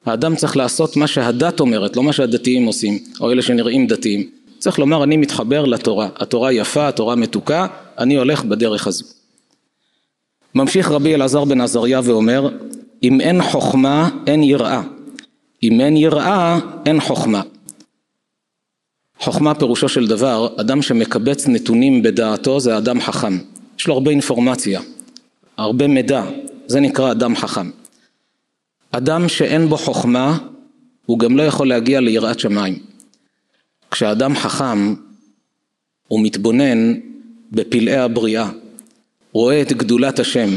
האדם 0.06 0.36
צריך 0.36 0.56
לעשות 0.56 0.96
מה 0.96 1.06
שהדת 1.06 1.60
אומרת, 1.60 1.96
לא 1.96 2.02
מה 2.02 2.12
שהדתיים 2.12 2.66
עושים, 2.66 2.98
או 3.20 3.32
אלה 3.32 3.42
שנראים 3.42 3.86
דתיים. 3.86 4.30
צריך 4.58 4.78
לומר 4.78 5.04
אני 5.04 5.16
מתחבר 5.16 5.64
לתורה, 5.64 6.08
התורה 6.16 6.52
יפה, 6.52 6.88
התורה 6.88 7.14
מתוקה, 7.14 7.66
אני 7.98 8.16
הולך 8.16 8.44
בדרך 8.44 8.86
הזו. 8.86 9.04
ממשיך 10.54 10.90
רבי 10.90 11.14
אלעזר 11.14 11.44
בן 11.44 11.60
עזריה 11.60 12.00
ואומר 12.04 12.48
אם 13.02 13.20
אין 13.20 13.42
חוכמה 13.42 14.08
אין 14.26 14.42
יראה, 14.42 14.82
אם 15.62 15.80
אין 15.80 15.96
יראה 15.96 16.58
אין 16.86 17.00
חוכמה. 17.00 17.42
חוכמה 19.18 19.54
פירושו 19.54 19.88
של 19.88 20.06
דבר, 20.06 20.48
אדם 20.60 20.82
שמקבץ 20.82 21.46
נתונים 21.46 22.02
בדעתו 22.02 22.60
זה 22.60 22.78
אדם 22.78 23.00
חכם. 23.00 23.38
יש 23.78 23.86
לו 23.86 23.94
הרבה 23.94 24.10
אינפורמציה, 24.10 24.80
הרבה 25.56 25.86
מידע, 25.86 26.24
זה 26.66 26.80
נקרא 26.80 27.12
אדם 27.12 27.36
חכם. 27.36 27.70
אדם 28.90 29.28
שאין 29.28 29.68
בו 29.68 29.76
חוכמה, 29.76 30.38
הוא 31.06 31.18
גם 31.18 31.36
לא 31.36 31.42
יכול 31.42 31.68
להגיע 31.68 32.00
ליראת 32.00 32.38
שמיים. 32.38 32.78
כשאדם 33.90 34.36
חכם, 34.36 34.94
הוא 36.08 36.20
מתבונן 36.22 36.94
בפלאי 37.52 37.96
הבריאה, 37.96 38.48
רואה 39.32 39.62
את 39.62 39.72
גדולת 39.72 40.18
השם, 40.18 40.48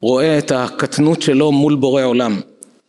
רואה 0.00 0.38
את 0.38 0.52
הקטנות 0.52 1.22
שלו 1.22 1.52
מול 1.52 1.74
בורא 1.74 2.02
עולם. 2.02 2.40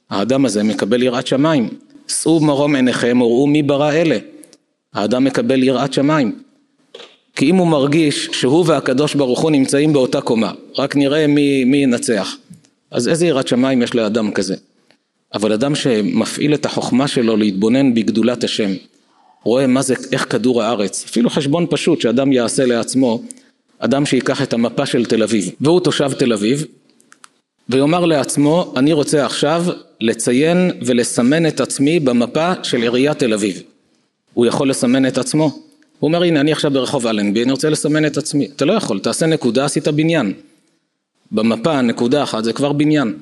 האדם 0.09 0.45
הזה 0.45 0.63
מקבל 0.63 1.03
יראת 1.03 1.27
שמיים. 1.27 1.69
שאו 2.07 2.39
מרום 2.39 2.75
עיניכם 2.75 3.21
וראו 3.21 3.47
מי 3.47 3.63
ברא 3.63 3.91
אלה. 3.91 4.17
האדם 4.93 5.23
מקבל 5.23 5.63
יראת 5.63 5.93
שמיים. 5.93 6.39
כי 7.35 7.49
אם 7.49 7.55
הוא 7.55 7.67
מרגיש 7.67 8.29
שהוא 8.31 8.63
והקדוש 8.67 9.15
ברוך 9.15 9.39
הוא 9.39 9.51
נמצאים 9.51 9.93
באותה 9.93 10.21
קומה, 10.21 10.51
רק 10.77 10.95
נראה 10.95 11.27
מי, 11.27 11.63
מי 11.63 11.77
ינצח. 11.77 12.35
אז 12.91 13.07
איזה 13.07 13.25
יראת 13.25 13.47
שמיים 13.47 13.81
יש 13.81 13.95
לאדם 13.95 14.31
כזה? 14.31 14.55
אבל 15.33 15.53
אדם 15.53 15.75
שמפעיל 15.75 16.53
את 16.53 16.65
החוכמה 16.65 17.07
שלו 17.07 17.37
להתבונן 17.37 17.93
בגדולת 17.93 18.43
השם, 18.43 18.71
רואה 19.43 19.67
מה 19.67 19.81
זה, 19.81 19.95
איך 20.11 20.31
כדור 20.31 20.63
הארץ, 20.63 21.05
אפילו 21.09 21.29
חשבון 21.29 21.65
פשוט 21.69 22.01
שאדם 22.01 22.31
יעשה 22.31 22.65
לעצמו, 22.65 23.21
אדם 23.79 24.05
שיקח 24.05 24.41
את 24.41 24.53
המפה 24.53 24.85
של 24.85 25.05
תל 25.05 25.23
אביב, 25.23 25.51
והוא 25.61 25.79
תושב 25.79 26.11
תל 26.13 26.33
אביב, 26.33 26.65
ויאמר 27.69 28.05
לעצמו, 28.05 28.73
אני 28.75 28.93
רוצה 28.93 29.25
עכשיו 29.25 29.65
לציין 30.01 30.71
ולסמן 30.81 31.47
את 31.47 31.59
עצמי 31.59 31.99
במפה 31.99 32.53
של 32.63 32.81
עיריית 32.81 33.19
תל 33.19 33.33
אביב. 33.33 33.61
הוא 34.33 34.45
יכול 34.45 34.69
לסמן 34.69 35.07
את 35.07 35.17
עצמו? 35.17 35.59
הוא 35.99 36.07
אומר, 36.07 36.23
הנה, 36.23 36.39
אני 36.39 36.51
עכשיו 36.51 36.71
ברחוב 36.71 37.07
אלנבי, 37.07 37.43
אני 37.43 37.51
רוצה 37.51 37.69
לסמן 37.69 38.05
את 38.05 38.17
עצמי. 38.17 38.47
אתה 38.55 38.65
לא 38.65 38.73
יכול, 38.73 38.99
תעשה 38.99 39.25
נקודה, 39.25 39.65
עשית 39.65 39.87
בניין. 39.87 40.33
במפה 41.31 41.81
נקודה 41.81 42.23
אחת 42.23 42.43
זה 42.43 42.53
כבר 42.53 42.73
בניין. 42.73 43.13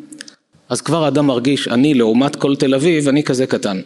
אז 0.70 0.82
כבר 0.82 1.08
אדם 1.08 1.28
מרגיש, 1.28 1.68
אני 1.68 1.94
לעומת 1.94 2.36
כל 2.36 2.56
תל 2.56 2.76
אביב, 2.76 3.08
אני 3.08 3.24
כזה 3.24 3.48
קטן. 3.48 3.82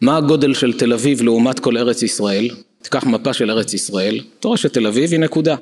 מה 0.00 0.16
הגודל 0.16 0.54
של 0.54 0.72
תל 0.78 0.92
אביב 0.92 1.22
לעומת 1.22 1.60
כל 1.60 1.76
ארץ 1.76 2.02
ישראל? 2.02 2.50
תיקח 2.82 3.06
מפה 3.06 3.32
של 3.32 3.50
ארץ 3.50 3.74
ישראל, 3.74 4.20
אתה 4.40 4.48
רואה 4.48 4.58
שתל 4.58 4.86
אביב 4.86 5.12
היא 5.12 5.20
נקודה. 5.20 5.56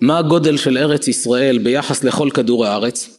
מה 0.00 0.18
הגודל 0.18 0.56
של 0.56 0.78
ארץ 0.78 1.08
ישראל 1.08 1.58
ביחס 1.58 2.04
לכל 2.04 2.30
כדור 2.34 2.66
הארץ? 2.66 3.17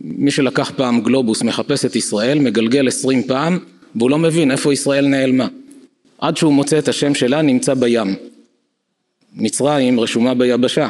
מי 0.00 0.30
שלקח 0.30 0.72
פעם 0.76 1.00
גלובוס 1.00 1.42
מחפש 1.42 1.84
את 1.84 1.96
ישראל, 1.96 2.38
מגלגל 2.38 2.88
עשרים 2.88 3.22
פעם, 3.22 3.58
והוא 3.94 4.10
לא 4.10 4.18
מבין 4.18 4.50
איפה 4.50 4.72
ישראל 4.72 5.06
נעלמה. 5.06 5.48
עד 6.18 6.36
שהוא 6.36 6.52
מוצא 6.52 6.78
את 6.78 6.88
השם 6.88 7.14
שלה 7.14 7.42
נמצא 7.42 7.74
בים. 7.74 8.14
מצרים 9.32 10.00
רשומה 10.00 10.34
ביבשה, 10.34 10.88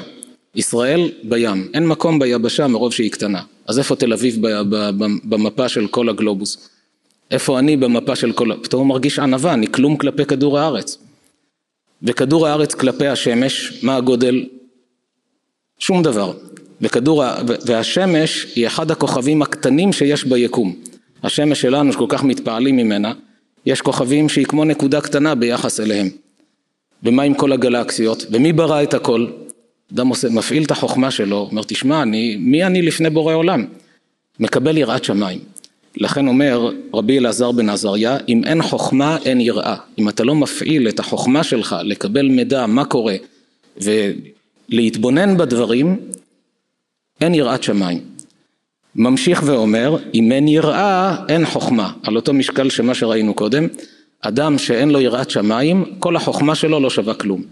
ישראל 0.54 1.10
בים, 1.24 1.68
אין 1.74 1.86
מקום 1.86 2.18
ביבשה 2.18 2.66
מרוב 2.66 2.92
שהיא 2.92 3.10
קטנה. 3.10 3.42
אז 3.66 3.78
איפה 3.78 3.96
תל 3.96 4.12
אביב 4.12 4.36
במפה 5.24 5.68
של 5.68 5.86
כל 5.86 6.08
הגלובוס? 6.08 6.68
איפה 7.30 7.58
אני 7.58 7.76
במפה 7.76 8.16
של 8.16 8.32
כל... 8.32 8.50
פתאום 8.62 8.80
הוא 8.80 8.88
מרגיש 8.88 9.18
ענווה, 9.18 9.54
אני 9.54 9.66
כלום 9.66 9.96
כלפי 9.96 10.24
כדור 10.24 10.58
הארץ. 10.58 10.98
וכדור 12.02 12.46
הארץ 12.46 12.74
כלפי 12.74 13.06
השמש, 13.06 13.80
מה 13.82 13.96
הגודל? 13.96 14.44
שום 15.78 16.02
דבר. 16.02 16.32
וכדור, 16.80 17.24
והשמש 17.66 18.46
היא 18.56 18.66
אחד 18.66 18.90
הכוכבים 18.90 19.42
הקטנים 19.42 19.92
שיש 19.92 20.24
ביקום. 20.24 20.74
השמש 21.22 21.60
שלנו 21.60 21.92
שכל 21.92 22.06
כך 22.08 22.24
מתפעלים 22.24 22.76
ממנה, 22.76 23.12
יש 23.66 23.80
כוכבים 23.80 24.28
שהיא 24.28 24.46
כמו 24.46 24.64
נקודה 24.64 25.00
קטנה 25.00 25.34
ביחס 25.34 25.80
אליהם. 25.80 26.08
ומה 27.02 27.22
עם 27.22 27.34
כל 27.34 27.52
הגלקסיות? 27.52 28.26
ומי 28.30 28.52
ברא 28.52 28.82
את 28.82 28.94
הכל? 28.94 29.26
אדם 29.94 30.08
עושה, 30.08 30.28
מפעיל 30.28 30.62
את 30.62 30.70
החוכמה 30.70 31.10
שלו, 31.10 31.48
אומר 31.50 31.62
תשמע, 31.66 32.02
אני, 32.02 32.36
מי 32.36 32.64
אני 32.64 32.82
לפני 32.82 33.10
בורא 33.10 33.34
עולם? 33.34 33.64
מקבל 34.40 34.76
יראת 34.76 35.04
שמיים. 35.04 35.38
לכן 35.96 36.28
אומר 36.28 36.70
רבי 36.94 37.18
אלעזר 37.18 37.52
בן 37.52 37.68
עזריה, 37.68 38.18
אם 38.28 38.44
אין 38.44 38.62
חוכמה 38.62 39.18
אין 39.24 39.40
יראה. 39.40 39.76
אם 39.98 40.08
אתה 40.08 40.24
לא 40.24 40.34
מפעיל 40.34 40.88
את 40.88 41.00
החוכמה 41.00 41.44
שלך 41.44 41.76
לקבל 41.84 42.28
מידע 42.28 42.66
מה 42.66 42.84
קורה 42.84 43.16
ולהתבונן 43.76 45.36
בדברים, 45.36 45.96
אין 47.20 47.34
יראת 47.34 47.62
שמיים. 47.62 48.00
ממשיך 48.96 49.42
ואומר, 49.46 49.96
אם 50.14 50.32
אין 50.32 50.48
יראה, 50.48 51.16
אין 51.28 51.46
חוכמה. 51.46 51.92
על 52.02 52.16
אותו 52.16 52.32
משקל 52.32 52.70
שמה 52.70 52.94
שראינו 52.94 53.34
קודם, 53.34 53.66
אדם 54.20 54.58
שאין 54.58 54.90
לו 54.90 55.00
יראת 55.00 55.30
שמיים, 55.30 55.84
כל 55.98 56.16
החוכמה 56.16 56.54
שלו 56.54 56.80
לא 56.80 56.90
שווה 56.90 57.14
כלום. 57.14 57.42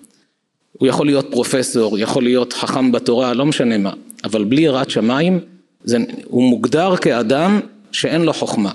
הוא 0.73 0.89
יכול 0.89 1.07
להיות 1.07 1.27
פרופסור, 1.31 1.99
יכול 1.99 2.23
להיות 2.23 2.53
חכם 2.53 2.93
בתורה, 2.93 3.35
לא 3.35 3.47
משנה 3.47 3.79
מה, 3.79 3.93
אבל 4.25 4.45
בלי 4.45 4.61
יראת 4.63 4.91
שמיים, 4.91 5.41
זה, 5.85 5.99
הוא 6.25 6.51
מוגדר 6.51 6.97
כאדם 6.97 7.61
שאין 7.93 8.23
לו 8.23 8.33
חוכמה. 8.33 8.73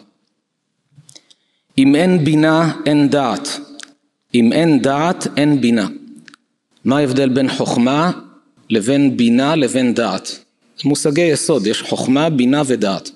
אם 1.77 1.95
אין 1.95 2.25
בינה, 2.25 2.71
אין 2.85 3.09
דעת. 3.09 3.59
אם 4.35 4.53
אין 4.53 4.81
דעת, 4.81 5.27
אין 5.37 5.61
בינה. 5.61 5.87
מה 6.85 6.97
ההבדל 6.97 7.29
בין 7.29 7.49
חוכמה 7.49 8.11
לבין 8.69 9.17
בינה 9.17 9.55
לבין 9.55 9.93
דעת? 9.93 10.42
מושגי 10.85 11.21
יסוד, 11.21 11.67
יש 11.67 11.81
חוכמה, 11.81 12.29
בינה 12.29 12.61
ודעת. 12.67 13.11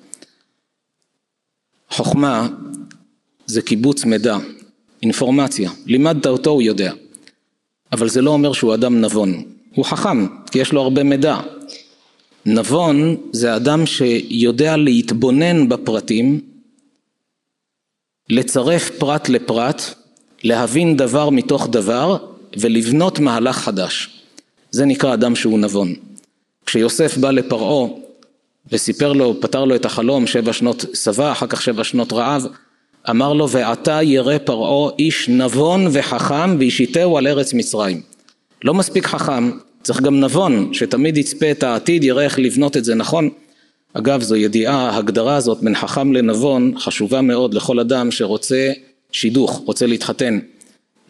חוכמה 1.90 2.48
זה 3.46 3.62
קיבוץ 3.62 4.06
מידע, 4.06 4.38
אינפורמציה, 5.04 5.72
לימדת 5.86 6.26
אותו 6.28 6.50
הוא 6.50 6.62
יודע, 6.62 6.94
אבל 7.92 8.10
זה 8.10 8.22
לא 8.22 8.32
אומר 8.32 8.54
שהוא 8.54 8.74
אדם 8.74 9.02
נבון, 9.02 9.44
הוא 9.76 9.86
חכם, 9.86 10.28
כי 10.52 10.60
יש 10.60 10.74
לו 10.74 10.82
הרבה 10.82 11.04
מידע. 11.04 11.40
נבון 12.46 13.18
זה 13.32 13.56
אדם 13.56 13.86
שיודע 13.86 14.78
להתבונן 14.78 15.70
בפרטים, 15.70 16.42
לצרף 18.30 18.90
פרט 18.98 19.30
לפרט, 19.30 19.82
להבין 20.44 20.98
דבר 20.98 21.30
מתוך 21.30 21.68
דבר 21.72 22.18
ולבנות 22.60 23.20
מהלך 23.20 23.58
חדש. 23.58 24.10
זה 24.72 24.86
נקרא 24.86 25.14
אדם 25.14 25.36
שהוא 25.36 25.60
נבון. 25.60 26.07
כשיוסף 26.68 27.18
בא 27.18 27.32
לפרעה 27.32 27.88
וסיפר 28.72 29.14
לו, 29.14 29.42
פתר 29.42 29.66
לו 29.66 29.76
את 29.76 29.86
החלום, 29.86 30.28
שבע 30.28 30.54
שנות 30.54 30.86
שבע, 30.94 31.32
אחר 31.32 31.48
כך 31.48 31.62
שבע 31.62 31.84
שנות 31.84 32.14
רעב, 32.14 32.46
אמר 33.10 33.34
לו 33.34 33.50
ועתה 33.50 34.04
ירא 34.04 34.38
פרעה 34.38 34.92
איש 35.00 35.30
נבון 35.30 35.88
וחכם 35.92 36.56
וישיתהו 36.60 37.18
על 37.18 37.28
ארץ 37.28 37.54
מצרים. 37.54 38.02
לא 38.64 38.74
מספיק 38.74 39.06
חכם, 39.06 39.52
צריך 39.84 40.02
גם 40.02 40.20
נבון, 40.20 40.70
שתמיד 40.74 41.18
יצפה 41.18 41.52
את 41.52 41.64
העתיד, 41.64 42.04
יראה 42.04 42.24
איך 42.24 42.40
לבנות 42.40 42.78
את 42.78 42.86
זה 42.86 42.96
נכון. 42.96 43.30
אגב, 43.94 44.22
זו 44.22 44.36
ידיעה, 44.36 44.90
ההגדרה 44.90 45.36
הזאת 45.36 45.58
בין 45.62 45.76
חכם 45.76 46.14
לנבון 46.14 46.74
חשובה 46.78 47.22
מאוד 47.22 47.54
לכל 47.54 47.80
אדם 47.80 48.12
שרוצה 48.12 48.72
שידוך, 49.12 49.62
רוצה 49.66 49.86
להתחתן. 49.86 50.40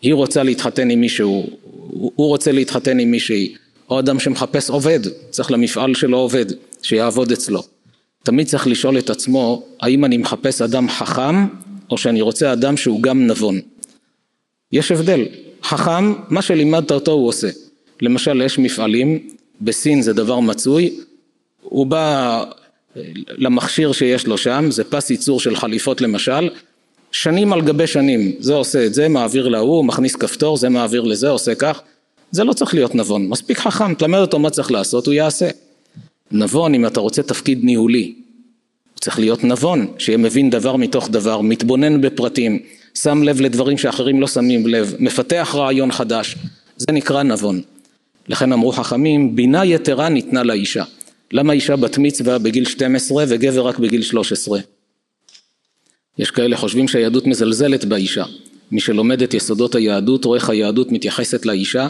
היא 0.02 0.14
רוצה 0.14 0.44
להתחתן 0.44 0.90
עם 0.90 1.02
מישהו, 1.02 1.50
הוא 1.92 2.28
רוצה 2.28 2.52
להתחתן 2.52 3.00
עם 3.00 3.12
מישהי. 3.12 3.56
או 3.90 4.00
אדם 4.00 4.20
שמחפש 4.20 4.70
עובד, 4.70 5.00
צריך 5.30 5.52
למפעל 5.52 5.94
שלו 5.94 6.18
עובד, 6.18 6.46
שיעבוד 6.82 7.32
אצלו. 7.32 7.64
תמיד 8.24 8.48
צריך 8.48 8.68
לשאול 8.68 8.98
את 8.98 9.10
עצמו, 9.10 9.64
האם 9.80 10.06
אני 10.06 10.18
מחפש 10.18 10.62
אדם 10.62 10.90
חכם, 10.90 11.48
או 11.92 11.98
שאני 11.98 12.22
רוצה 12.22 12.54
אדם 12.54 12.78
שהוא 12.78 13.02
גם 13.02 13.28
נבון. 13.28 13.60
יש 14.72 14.92
הבדל, 14.92 15.26
חכם, 15.64 16.14
מה 16.30 16.42
שלימדת 16.42 16.92
אותו 16.92 17.12
הוא 17.12 17.28
עושה. 17.28 17.50
למשל, 18.02 18.42
יש 18.42 18.60
מפעלים, 18.60 19.20
בסין 19.62 20.02
זה 20.02 20.14
דבר 20.14 20.40
מצוי, 20.40 21.00
הוא 21.62 21.86
בא 21.86 22.44
למכשיר 23.28 23.92
שיש 23.92 24.28
לו 24.28 24.38
שם, 24.38 24.68
זה 24.70 24.84
פס 24.84 25.10
ייצור 25.10 25.40
של 25.40 25.56
חליפות 25.56 26.02
למשל, 26.02 26.50
שנים 27.12 27.54
על 27.54 27.62
גבי 27.62 27.88
שנים, 27.88 28.36
זה 28.40 28.54
עושה 28.54 28.86
את 28.86 28.94
זה, 28.94 29.08
מעביר 29.08 29.48
להוא, 29.48 29.86
מכניס 29.86 30.16
כפתור, 30.16 30.58
זה 30.58 30.70
מעביר 30.70 31.02
לזה, 31.02 31.30
עושה 31.30 31.56
כך, 31.56 31.82
זה 32.32 32.44
לא 32.44 32.54
צריך 32.54 32.74
להיות 32.74 32.96
נבון, 32.96 33.28
מספיק 33.28 33.60
חכם, 33.60 33.94
תלמד 33.94 34.20
אותו 34.20 34.40
מה 34.40 34.50
צריך 34.50 34.72
לעשות, 34.72 35.06
הוא 35.06 35.14
יעשה. 35.14 35.50
נבון, 36.32 36.76
אם 36.76 36.86
אתה 36.86 37.00
רוצה 37.00 37.24
תפקיד 37.24 37.64
ניהולי, 37.64 38.14
הוא 38.94 39.00
צריך 39.00 39.20
להיות 39.20 39.44
נבון, 39.44 39.88
שיהיה 39.98 40.18
מבין 40.18 40.50
דבר 40.50 40.76
מתוך 40.76 41.10
דבר, 41.10 41.42
מתבונן 41.42 42.02
בפרטים, 42.02 42.60
שם 42.94 43.24
לב 43.24 43.42
לדברים 43.42 43.78
שאחרים 43.78 44.22
לא 44.22 44.28
שמים 44.28 44.68
לב, 44.68 44.96
מפתח 45.00 45.52
רעיון 45.54 45.92
חדש, 45.92 46.36
זה 46.78 46.92
נקרא 46.92 47.24
נבון. 47.24 47.62
לכן 48.28 48.52
אמרו 48.54 48.72
חכמים, 48.72 49.36
בינה 49.36 49.66
יתרה 49.66 50.10
ניתנה 50.10 50.44
לאישה. 50.44 50.84
למה 51.32 51.54
אישה 51.54 51.76
בת 51.76 51.98
מצווה 51.98 52.38
בגיל 52.38 52.66
12 52.66 53.26
וגבר 53.28 53.68
רק 53.68 53.80
בגיל 53.80 54.02
13? 54.02 54.60
יש 56.18 56.32
כאלה 56.32 56.58
חושבים 56.58 56.88
שהיהדות 56.88 57.28
מזלזלת 57.28 57.86
באישה. 57.86 58.24
מי 58.72 58.80
שלומד 58.80 59.22
את 59.22 59.34
יסודות 59.34 59.76
היהדות 59.76 60.26
רואה 60.26 60.40
איך 60.40 60.50
היהדות 60.50 60.92
מתייחסת 60.92 61.46
לאישה 61.46 61.88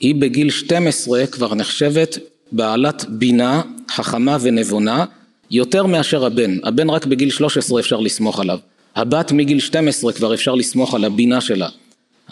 היא 0.00 0.14
בגיל 0.14 0.50
12 0.50 1.26
כבר 1.26 1.54
נחשבת 1.54 2.18
בעלת 2.52 3.04
בינה, 3.08 3.62
חכמה 3.90 4.36
ונבונה, 4.40 5.04
יותר 5.50 5.86
מאשר 5.86 6.26
הבן. 6.26 6.58
הבן 6.64 6.90
רק 6.90 7.06
בגיל 7.06 7.30
13 7.30 7.80
אפשר 7.80 8.00
לסמוך 8.00 8.40
עליו. 8.40 8.58
הבת 8.96 9.32
מגיל 9.32 9.60
12 9.60 10.12
כבר 10.12 10.34
אפשר 10.34 10.54
לסמוך 10.54 10.94
על 10.94 11.04
הבינה 11.04 11.40
שלה. 11.40 11.68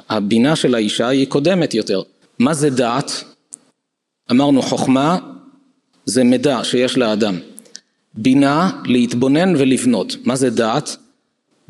הבינה 0.08 0.56
של 0.56 0.74
האישה 0.74 1.08
היא 1.08 1.26
קודמת 1.26 1.74
יותר. 1.74 2.02
מה 2.38 2.54
זה 2.54 2.70
דעת? 2.70 3.24
אמרנו 4.30 4.62
חוכמה 4.62 5.18
זה 6.04 6.24
מידע 6.24 6.64
שיש 6.64 6.98
לאדם. 6.98 7.38
בינה 8.14 8.70
להתבונן 8.84 9.56
ולבנות. 9.56 10.16
מה 10.24 10.36
זה 10.36 10.50
דעת? 10.50 10.96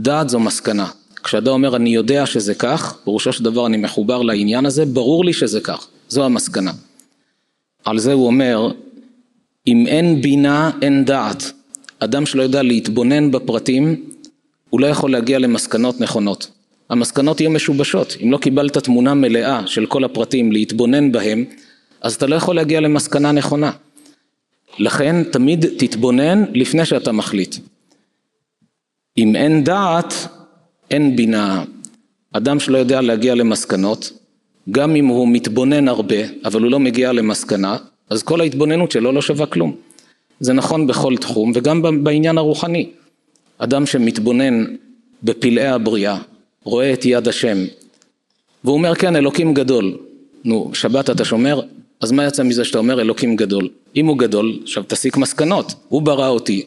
דעת 0.01 0.29
זו 0.29 0.41
מסקנה. 0.41 0.87
כשאדם 1.27 1.53
אומר 1.53 1.77
אני 1.77 1.91
יודע 1.91 2.27
שזה 2.27 2.55
כך, 2.55 2.99
פירושו 3.05 3.33
של 3.33 3.45
דבר 3.45 3.67
אני 3.67 3.77
מחובר 3.77 4.23
לעניין 4.23 4.67
הזה, 4.67 4.85
ברור 4.87 5.25
לי 5.25 5.33
שזה 5.33 5.61
כך, 5.61 5.89
זו 6.09 6.25
המסקנה. 6.25 6.73
על 7.85 7.99
זה 7.99 8.13
הוא 8.13 8.27
אומר, 8.27 8.71
אם 9.67 9.87
אין 9.87 10.23
בינה 10.23 10.71
אין 10.83 11.05
דעת. 11.05 11.53
אדם 11.99 12.27
שלא 12.27 12.43
יודע 12.43 12.63
להתבונן 12.63 13.31
בפרטים, 13.31 14.05
הוא 14.71 14.81
לא 14.81 14.87
יכול 14.87 15.13
להגיע 15.13 15.39
למסקנות 15.39 16.01
נכונות. 16.01 16.51
המסקנות 16.91 17.41
יהיו 17.41 17.51
משובשות. 17.51 18.17
אם 18.23 18.33
לא 18.33 18.39
קיבלת 18.39 18.79
תמונה 18.79 19.15
מלאה 19.15 19.67
של 19.67 19.87
כל 19.87 20.05
הפרטים 20.05 20.53
להתבונן 20.53 21.13
בהם, 21.13 21.45
אז 22.01 22.15
אתה 22.15 22.27
לא 22.27 22.37
יכול 22.37 22.57
להגיע 22.57 22.81
למסקנה 22.81 23.33
נכונה. 23.33 23.71
לכן 24.79 25.25
תמיד 25.25 25.67
תתבונן 25.79 26.45
לפני 26.55 26.85
שאתה 26.85 27.13
מחליט. 27.13 27.57
אם 29.19 29.37
אין 29.37 29.65
דעת, 29.65 30.29
אין 30.91 31.17
בינה. 31.17 31.65
אדם 32.33 32.61
שלא 32.61 32.79
יודע 32.79 33.01
להגיע 33.01 33.35
למסקנות, 33.35 34.13
גם 34.71 34.97
אם 34.97 35.07
הוא 35.07 35.29
מתבונן 35.29 35.89
הרבה, 35.89 36.17
אבל 36.45 36.63
הוא 36.63 36.71
לא 36.71 36.81
מגיע 36.81 37.13
למסקנה, 37.13 37.77
אז 38.11 38.23
כל 38.23 38.41
ההתבוננות 38.41 38.91
שלו 38.91 39.13
לא 39.13 39.23
שווה 39.23 39.47
כלום. 39.47 39.77
זה 40.41 40.53
נכון 40.53 40.87
בכל 40.87 41.17
תחום 41.17 41.53
וגם 41.55 42.05
בעניין 42.05 42.39
הרוחני. 42.39 42.91
אדם 43.59 43.87
שמתבונן 43.87 44.65
בפלאי 45.23 45.67
הבריאה, 45.67 46.19
רואה 46.65 46.93
את 46.93 47.05
יד 47.05 47.29
השם, 47.29 47.57
והוא 48.65 48.75
אומר 48.75 48.95
כן 48.95 49.17
אלוקים 49.17 49.55
גדול, 49.55 49.99
נו 50.45 50.71
שבת 50.75 51.11
אתה 51.11 51.25
שומר, 51.25 51.61
אז 52.01 52.13
מה 52.13 52.27
יצא 52.27 52.43
מזה 52.43 52.65
שאתה 52.65 52.79
אומר 52.79 53.01
אלוקים 53.01 53.37
גדול? 53.37 53.69
אם 53.97 54.07
הוא 54.07 54.19
גדול, 54.19 54.59
עכשיו 54.63 54.85
תסיק 54.87 55.17
מסקנות, 55.17 55.75
הוא 55.89 56.03
ברא 56.03 56.29
אותי, 56.29 56.67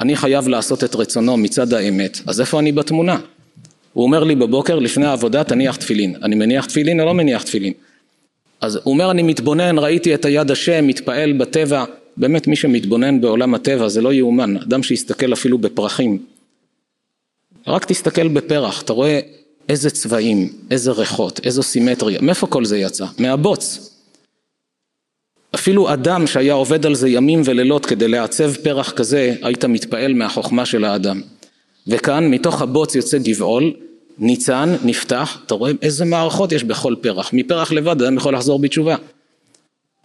אני 0.00 0.16
חייב 0.16 0.48
לעשות 0.48 0.84
את 0.84 0.94
רצונו 0.94 1.36
מצד 1.36 1.72
האמת, 1.72 2.18
אז 2.26 2.40
איפה 2.40 2.58
אני 2.58 2.72
בתמונה? 2.72 3.20
הוא 3.92 4.04
אומר 4.04 4.24
לי 4.24 4.34
בבוקר 4.34 4.78
לפני 4.78 5.06
העבודה 5.06 5.44
תניח 5.44 5.76
תפילין, 5.76 6.16
אני 6.22 6.34
מניח 6.34 6.64
תפילין 6.64 7.00
או 7.00 7.06
לא 7.06 7.14
מניח 7.14 7.42
תפילין? 7.42 7.72
אז 8.60 8.76
הוא 8.76 8.92
אומר 8.92 9.10
אני 9.10 9.22
מתבונן, 9.22 9.78
ראיתי 9.78 10.14
את 10.14 10.24
היד 10.24 10.50
השם, 10.50 10.86
מתפעל 10.86 11.32
בטבע, 11.32 11.84
באמת 12.16 12.46
מי 12.46 12.56
שמתבונן 12.56 13.20
בעולם 13.20 13.54
הטבע 13.54 13.88
זה 13.88 14.00
לא 14.00 14.12
יאומן, 14.12 14.56
אדם 14.56 14.82
שיסתכל 14.82 15.32
אפילו 15.32 15.58
בפרחים, 15.58 16.18
רק 17.66 17.84
תסתכל 17.84 18.28
בפרח, 18.28 18.82
אתה 18.82 18.92
רואה 18.92 19.20
איזה 19.68 19.90
צבעים, 19.90 20.52
איזה 20.70 20.92
ריחות, 20.92 21.40
איזו 21.44 21.62
סימטריה, 21.62 22.18
מאיפה 22.22 22.46
כל 22.46 22.64
זה 22.64 22.78
יצא? 22.78 23.06
מהבוץ. 23.18 23.87
אפילו 25.54 25.92
אדם 25.92 26.26
שהיה 26.26 26.52
עובד 26.52 26.86
על 26.86 26.94
זה 26.94 27.08
ימים 27.08 27.42
ולילות 27.44 27.86
כדי 27.86 28.08
לעצב 28.08 28.54
פרח 28.54 28.90
כזה, 28.90 29.34
היית 29.42 29.64
מתפעל 29.64 30.14
מהחוכמה 30.14 30.66
של 30.66 30.84
האדם. 30.84 31.20
וכאן 31.86 32.30
מתוך 32.30 32.62
הבוץ 32.62 32.94
יוצא 32.94 33.18
גבעול, 33.18 33.72
ניצן, 34.18 34.76
נפתח, 34.84 35.38
אתה 35.46 35.54
רואה 35.54 35.72
איזה 35.82 36.04
מערכות 36.04 36.52
יש 36.52 36.64
בכל 36.64 36.94
פרח, 37.00 37.30
מפרח 37.32 37.72
לבד 37.72 38.02
אדם 38.02 38.16
יכול 38.16 38.34
לחזור 38.34 38.58
בתשובה. 38.58 38.96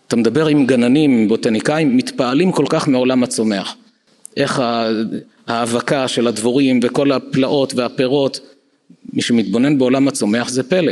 אתה 0.07 0.15
מדבר 0.15 0.47
עם 0.47 0.65
גננים, 0.65 1.27
בוטניקאים, 1.27 1.97
מתפעלים 1.97 2.51
כל 2.51 2.65
כך 2.69 2.87
מעולם 2.87 3.23
הצומח. 3.23 3.75
איך 4.37 4.63
ההאבקה 5.47 6.07
של 6.07 6.27
הדבורים 6.27 6.79
וכל 6.83 7.11
הפלאות 7.11 7.73
והפירות, 7.73 8.39
מי 9.13 9.21
שמתבונן 9.21 9.77
בעולם 9.77 10.07
הצומח 10.07 10.49
זה 10.49 10.63
פלא. 10.63 10.91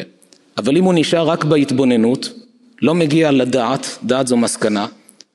אבל 0.58 0.78
אם 0.78 0.84
הוא 0.84 0.94
נשאר 0.94 1.28
רק 1.28 1.44
בהתבוננות, 1.44 2.34
לא 2.82 2.96
מגיע 2.96 3.32
לדעת, 3.32 3.98
דעת 4.04 4.28
זו 4.28 4.38
מסקנה, 4.38 4.88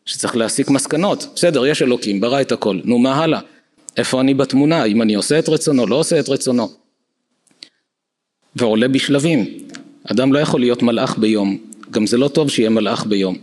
שצריך 0.07 0.37
להסיק 0.37 0.71
מסקנות. 0.71 1.29
בסדר, 1.35 1.67
יש 1.67 1.83
אלוקים, 1.83 2.21
ברא 2.21 2.41
את 2.41 2.53
הכל, 2.53 2.81
נו 2.85 2.99
מה 2.99 3.15
הלאה? 3.15 3.41
איפה 3.97 4.21
אני 4.21 4.35
בתמונה? 4.35 4.85
אם 4.85 5.03
אני 5.03 5.15
עושה 5.15 5.39
את 5.39 5.49
רצונו, 5.49 5.87
לא 5.87 5.97
עושה 5.97 6.21
את 6.21 6.29
רצונו. 6.29 6.69
ועולה 8.57 8.89
בשלבים. 8.89 9.47
אדם 10.11 10.33
לא 10.33 10.39
יכול 10.39 10.61
להיות 10.61 10.83
מלאך 10.83 11.19
ביום, 11.19 11.59
גם 11.91 12.07
זה 12.07 12.17
לא 12.17 12.29
טוב 12.29 12.51
שיהיה 12.51 12.71
מלאך 12.71 13.07
ביום. 13.07 13.37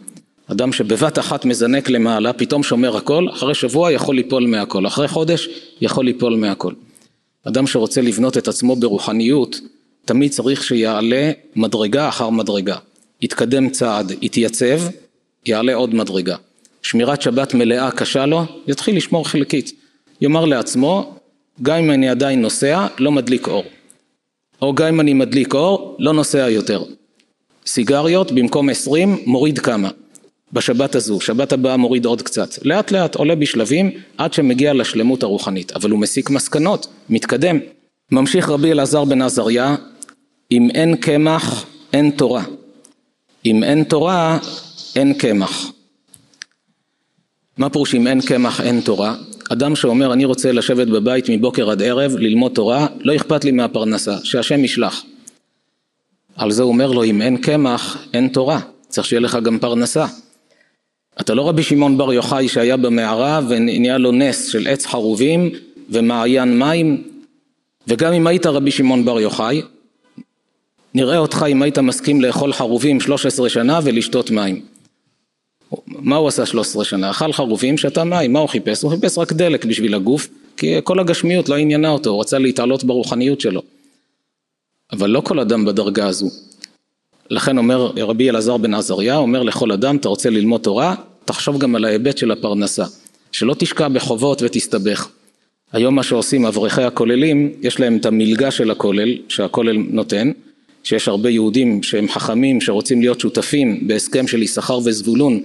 אדם 0.47 0.74
שבבת 0.74 1.20
אחת 1.20 1.45
מזנק 1.45 1.89
למעלה, 1.89 2.34
פתאום 2.34 2.64
שומר 2.64 2.97
הכל, 2.97 3.28
אחרי 3.30 3.56
שבוע 3.56 3.91
יכול 3.91 4.16
ליפול 4.16 4.47
מהכל, 4.47 4.88
אחרי 4.88 5.08
חודש 5.08 5.49
יכול 5.82 6.06
ליפול 6.06 6.36
מהכל. 6.36 6.74
אדם 7.43 7.68
שרוצה 7.68 8.01
לבנות 8.01 8.38
את 8.38 8.47
עצמו 8.47 8.76
ברוחניות, 8.76 9.60
תמיד 10.06 10.32
צריך 10.32 10.64
שיעלה 10.64 11.32
מדרגה 11.56 12.10
אחר 12.10 12.30
מדרגה. 12.30 12.78
יתקדם 13.24 13.69
צעד, 13.69 14.11
יתייצב, 14.21 14.80
יעלה 15.45 15.74
עוד 15.74 15.95
מדרגה. 15.95 16.36
שמירת 16.82 17.21
שבת 17.21 17.53
מלאה 17.53 17.91
קשה 17.91 18.26
לו, 18.26 18.43
יתחיל 18.67 18.97
לשמור 18.97 19.28
חלקית. 19.28 19.71
יאמר 20.21 20.45
לעצמו, 20.45 21.15
גם 21.61 21.78
אם 21.78 21.91
אני 21.91 22.09
עדיין 22.09 22.41
נוסע, 22.41 22.88
לא 22.99 23.11
מדליק 23.11 23.47
אור. 23.47 23.63
או 24.61 24.76
גם 24.76 24.88
אם 24.88 24.99
אני 24.99 25.13
מדליק 25.13 25.53
אור, 25.53 25.95
לא 25.99 26.13
נוסע 26.13 26.49
יותר. 26.49 26.84
סיגריות 27.65 28.32
במקום 28.32 28.69
עשרים, 28.69 29.17
מוריד 29.26 29.59
כמה. 29.59 29.89
בשבת 30.53 30.95
הזו, 30.95 31.21
שבת 31.21 31.53
הבאה 31.53 31.78
מוריד 31.78 32.05
עוד 32.05 32.21
קצת, 32.21 32.65
לאט 32.65 32.91
לאט 32.91 33.15
עולה 33.15 33.36
בשלבים 33.36 33.91
עד 34.17 34.34
שמגיע 34.34 34.74
לשלמות 34.74 35.24
הרוחנית, 35.24 35.71
אבל 35.71 35.89
הוא 35.89 35.99
מסיק 35.99 36.30
מסקנות, 36.30 36.88
מתקדם. 37.09 37.59
ממשיך 38.11 38.49
רבי 38.49 38.71
אלעזר 38.71 39.05
בן 39.05 39.21
עזריה, 39.21 39.76
אם 40.51 40.69
אין 40.74 40.95
קמח 40.95 41.65
אין 41.93 42.11
תורה, 42.11 42.43
אם 43.46 43.64
אין 43.64 43.84
תורה 43.84 44.38
אין 44.96 45.14
קמח. 45.14 45.72
מה 47.58 47.70
פירוש 47.70 47.96
אם 47.96 48.08
אין 48.08 48.22
קמח 48.22 48.62
אין 48.62 48.82
תורה? 48.82 49.16
אדם 49.52 49.76
שאומר 49.76 50.14
אני 50.14 50.26
רוצה 50.26 50.52
לשבת 50.52 50.88
בבית 50.88 51.30
מבוקר 51.30 51.70
עד 51.70 51.82
ערב 51.82 52.16
ללמוד 52.16 52.52
תורה, 52.52 52.88
לא 53.00 53.16
אכפת 53.16 53.44
לי 53.44 53.52
מהפרנסה, 53.52 54.18
שהשם 54.24 54.64
ישלח. 54.64 55.04
על 56.36 56.52
זה 56.52 56.64
הוא 56.64 56.72
אומר 56.72 56.91
לו 56.91 57.04
אם 57.04 57.22
אין 57.22 57.38
קמח 57.38 57.98
אין 58.14 58.28
תורה, 58.28 58.60
צריך 58.88 59.08
שיהיה 59.08 59.20
לך 59.20 59.38
גם 59.44 59.60
פרנסה. 59.60 60.06
אתה 61.22 61.34
לא 61.34 61.50
רבי 61.50 61.64
שמעון 61.64 61.98
בר 61.98 62.14
יוחאי 62.14 62.48
שהיה 62.48 62.78
במערה 62.78 63.41
ונהיה 63.48 63.98
לו 63.98 64.12
נס 64.12 64.48
של 64.48 64.68
עץ 64.68 64.86
חרובים 64.86 65.50
ומעיין 65.89 66.60
מים 66.60 67.04
וגם 67.88 68.14
אם 68.14 68.28
היית 68.28 68.46
רבי 68.46 68.72
שמעון 68.72 69.06
בר 69.06 69.20
יוחאי 69.20 69.62
נראה 70.96 71.18
אותך 71.18 71.46
אם 71.50 71.62
היית 71.62 71.80
מסכים 71.80 72.22
לאכול 72.22 72.54
חרובים 72.54 73.02
13 73.02 73.50
שנה 73.50 73.80
ולשתות 73.84 74.32
מים. 74.32 74.62
מה 75.88 76.16
הוא 76.16 76.28
עשה 76.28 76.46
13 76.46 76.86
שנה? 76.86 77.10
אכל 77.10 77.34
חרובים, 77.34 77.78
שתה 77.78 78.04
מים, 78.04 78.34
מה 78.34 78.39
הוא 78.39 78.50
חיפש? 78.50 78.82
הוא 78.82 78.91
חיפש 78.91 79.18
רק 79.18 79.34
דלק 79.34 79.66
בשביל 79.66 79.96
הגוף 79.96 80.28
כי 80.58 80.76
כל 80.84 81.00
הגשמיות 81.00 81.50
לא 81.50 81.56
עניינה 81.56 81.89
אותו, 81.89 82.10
הוא 82.10 82.22
רצה 82.22 82.39
להתעלות 82.39 82.84
ברוחניות 82.84 83.41
שלו. 83.41 83.62
אבל 84.91 85.10
לא 85.10 85.22
כל 85.22 85.39
אדם 85.39 85.66
בדרגה 85.66 86.08
הזו. 86.08 86.30
לכן 87.30 87.58
אומר 87.58 87.91
רבי 87.98 88.30
אלעזר 88.30 88.58
בן 88.58 88.74
עזריה, 88.74 89.18
אומר 89.18 89.44
לכל 89.44 89.72
אדם, 89.72 89.96
אתה 89.96 90.10
רוצה 90.10 90.30
ללמוד 90.30 90.62
תורה, 90.62 90.96
תחשוב 91.26 91.58
גם 91.58 91.76
על 91.76 91.86
ההיבט 91.86 92.18
של 92.18 92.32
הפרנסה, 92.32 92.86
שלא 93.32 93.56
תשקע 93.60 93.88
בחובות 93.88 94.41
ותסתבך. 94.41 95.08
היום 95.72 95.96
מה 95.96 96.04
שעושים 96.04 96.46
אברכי 96.46 96.84
הכוללים, 96.84 97.54
יש 97.62 97.80
להם 97.80 97.98
את 97.98 98.06
המלגה 98.06 98.52
של 98.52 98.72
הכולל, 98.72 99.18
שהכולל 99.30 99.78
נותן, 99.78 100.32
שיש 100.84 101.08
הרבה 101.08 101.30
יהודים 101.30 101.84
שהם 101.84 102.10
חכמים, 102.10 102.62
שרוצים 102.62 103.02
להיות 103.02 103.20
שותפים 103.20 103.88
בהסכם 103.88 104.28
של 104.28 104.44
יששכר 104.44 104.80
וזבולון, 104.86 105.40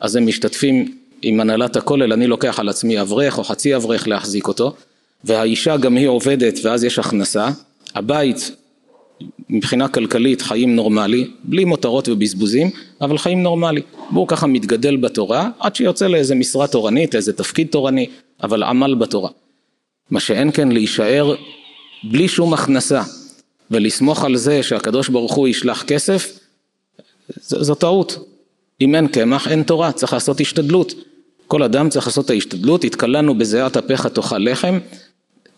אז 0.00 0.16
הם 0.16 0.26
משתתפים 0.26 0.94
עם 1.22 1.40
הנהלת 1.40 1.76
הכולל, 1.76 2.12
אני 2.12 2.26
לוקח 2.26 2.60
על 2.60 2.68
עצמי 2.68 3.00
אברך 3.00 3.38
או 3.38 3.44
חצי 3.44 3.76
אברך 3.76 4.08
להחזיק 4.08 4.48
אותו, 4.48 4.74
והאישה 5.24 5.76
גם 5.76 5.96
היא 5.96 6.08
עובדת 6.08 6.58
ואז 6.62 6.84
יש 6.84 6.98
הכנסה, 6.98 7.48
הבית 7.94 8.50
מבחינה 9.48 9.88
כלכלית 9.88 10.42
חיים 10.42 10.76
נורמלי, 10.76 11.30
בלי 11.44 11.64
מותרות 11.64 12.08
ובזבוזים, 12.08 12.70
אבל 13.00 13.18
חיים 13.18 13.42
נורמלי. 13.42 13.82
והוא 14.12 14.28
ככה 14.28 14.46
מתגדל 14.46 14.96
בתורה, 14.96 15.50
עד 15.58 15.76
שיוצא 15.76 16.06
לאיזה 16.06 16.34
משרה 16.34 16.66
תורנית, 16.66 17.14
לאיזה 17.14 17.32
תפקיד 17.32 17.66
תורני, 17.66 18.06
אבל 18.42 18.62
עמל 18.62 18.94
בתורה. 18.94 19.30
מה 20.10 20.20
שאין 20.20 20.50
כן 20.52 20.68
להישאר 20.68 21.34
בלי 22.04 22.28
שום 22.28 22.54
הכנסה, 22.54 23.02
ולסמוך 23.74 24.24
על 24.24 24.36
זה 24.36 24.62
שהקדוש 24.62 25.08
ברוך 25.08 25.34
הוא 25.34 25.48
ישלח 25.48 25.82
כסף, 25.82 26.38
זו, 27.40 27.74
טעות. 27.74 28.28
אם 28.80 28.94
אין 28.94 29.08
קמח 29.08 29.48
אין 29.48 29.62
תורה, 29.62 29.92
צריך 29.92 30.12
לעשות 30.12 30.40
השתדלות. 30.40 30.94
כל 31.46 31.62
אדם 31.62 31.88
צריך 31.88 32.06
לעשות 32.06 32.24
את 32.24 32.30
ההשתדלות, 32.30 32.84
התקלענו 32.84 33.38
בזיעת 33.38 33.76
אפיך 33.76 34.06
תאכל 34.06 34.38
לחם, 34.38 34.78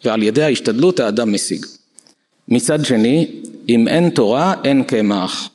ועל 0.04 0.22
ידי 0.22 0.42
ההשתדלות 0.42 1.00
האדם 1.00 1.32
משיג. 1.32 1.66
מצד 2.48 2.84
שני, 2.84 3.26
אם 3.68 3.88
אין 3.88 4.10
תורה, 4.10 4.54
אין 4.64 4.82
קמח. 4.82 5.48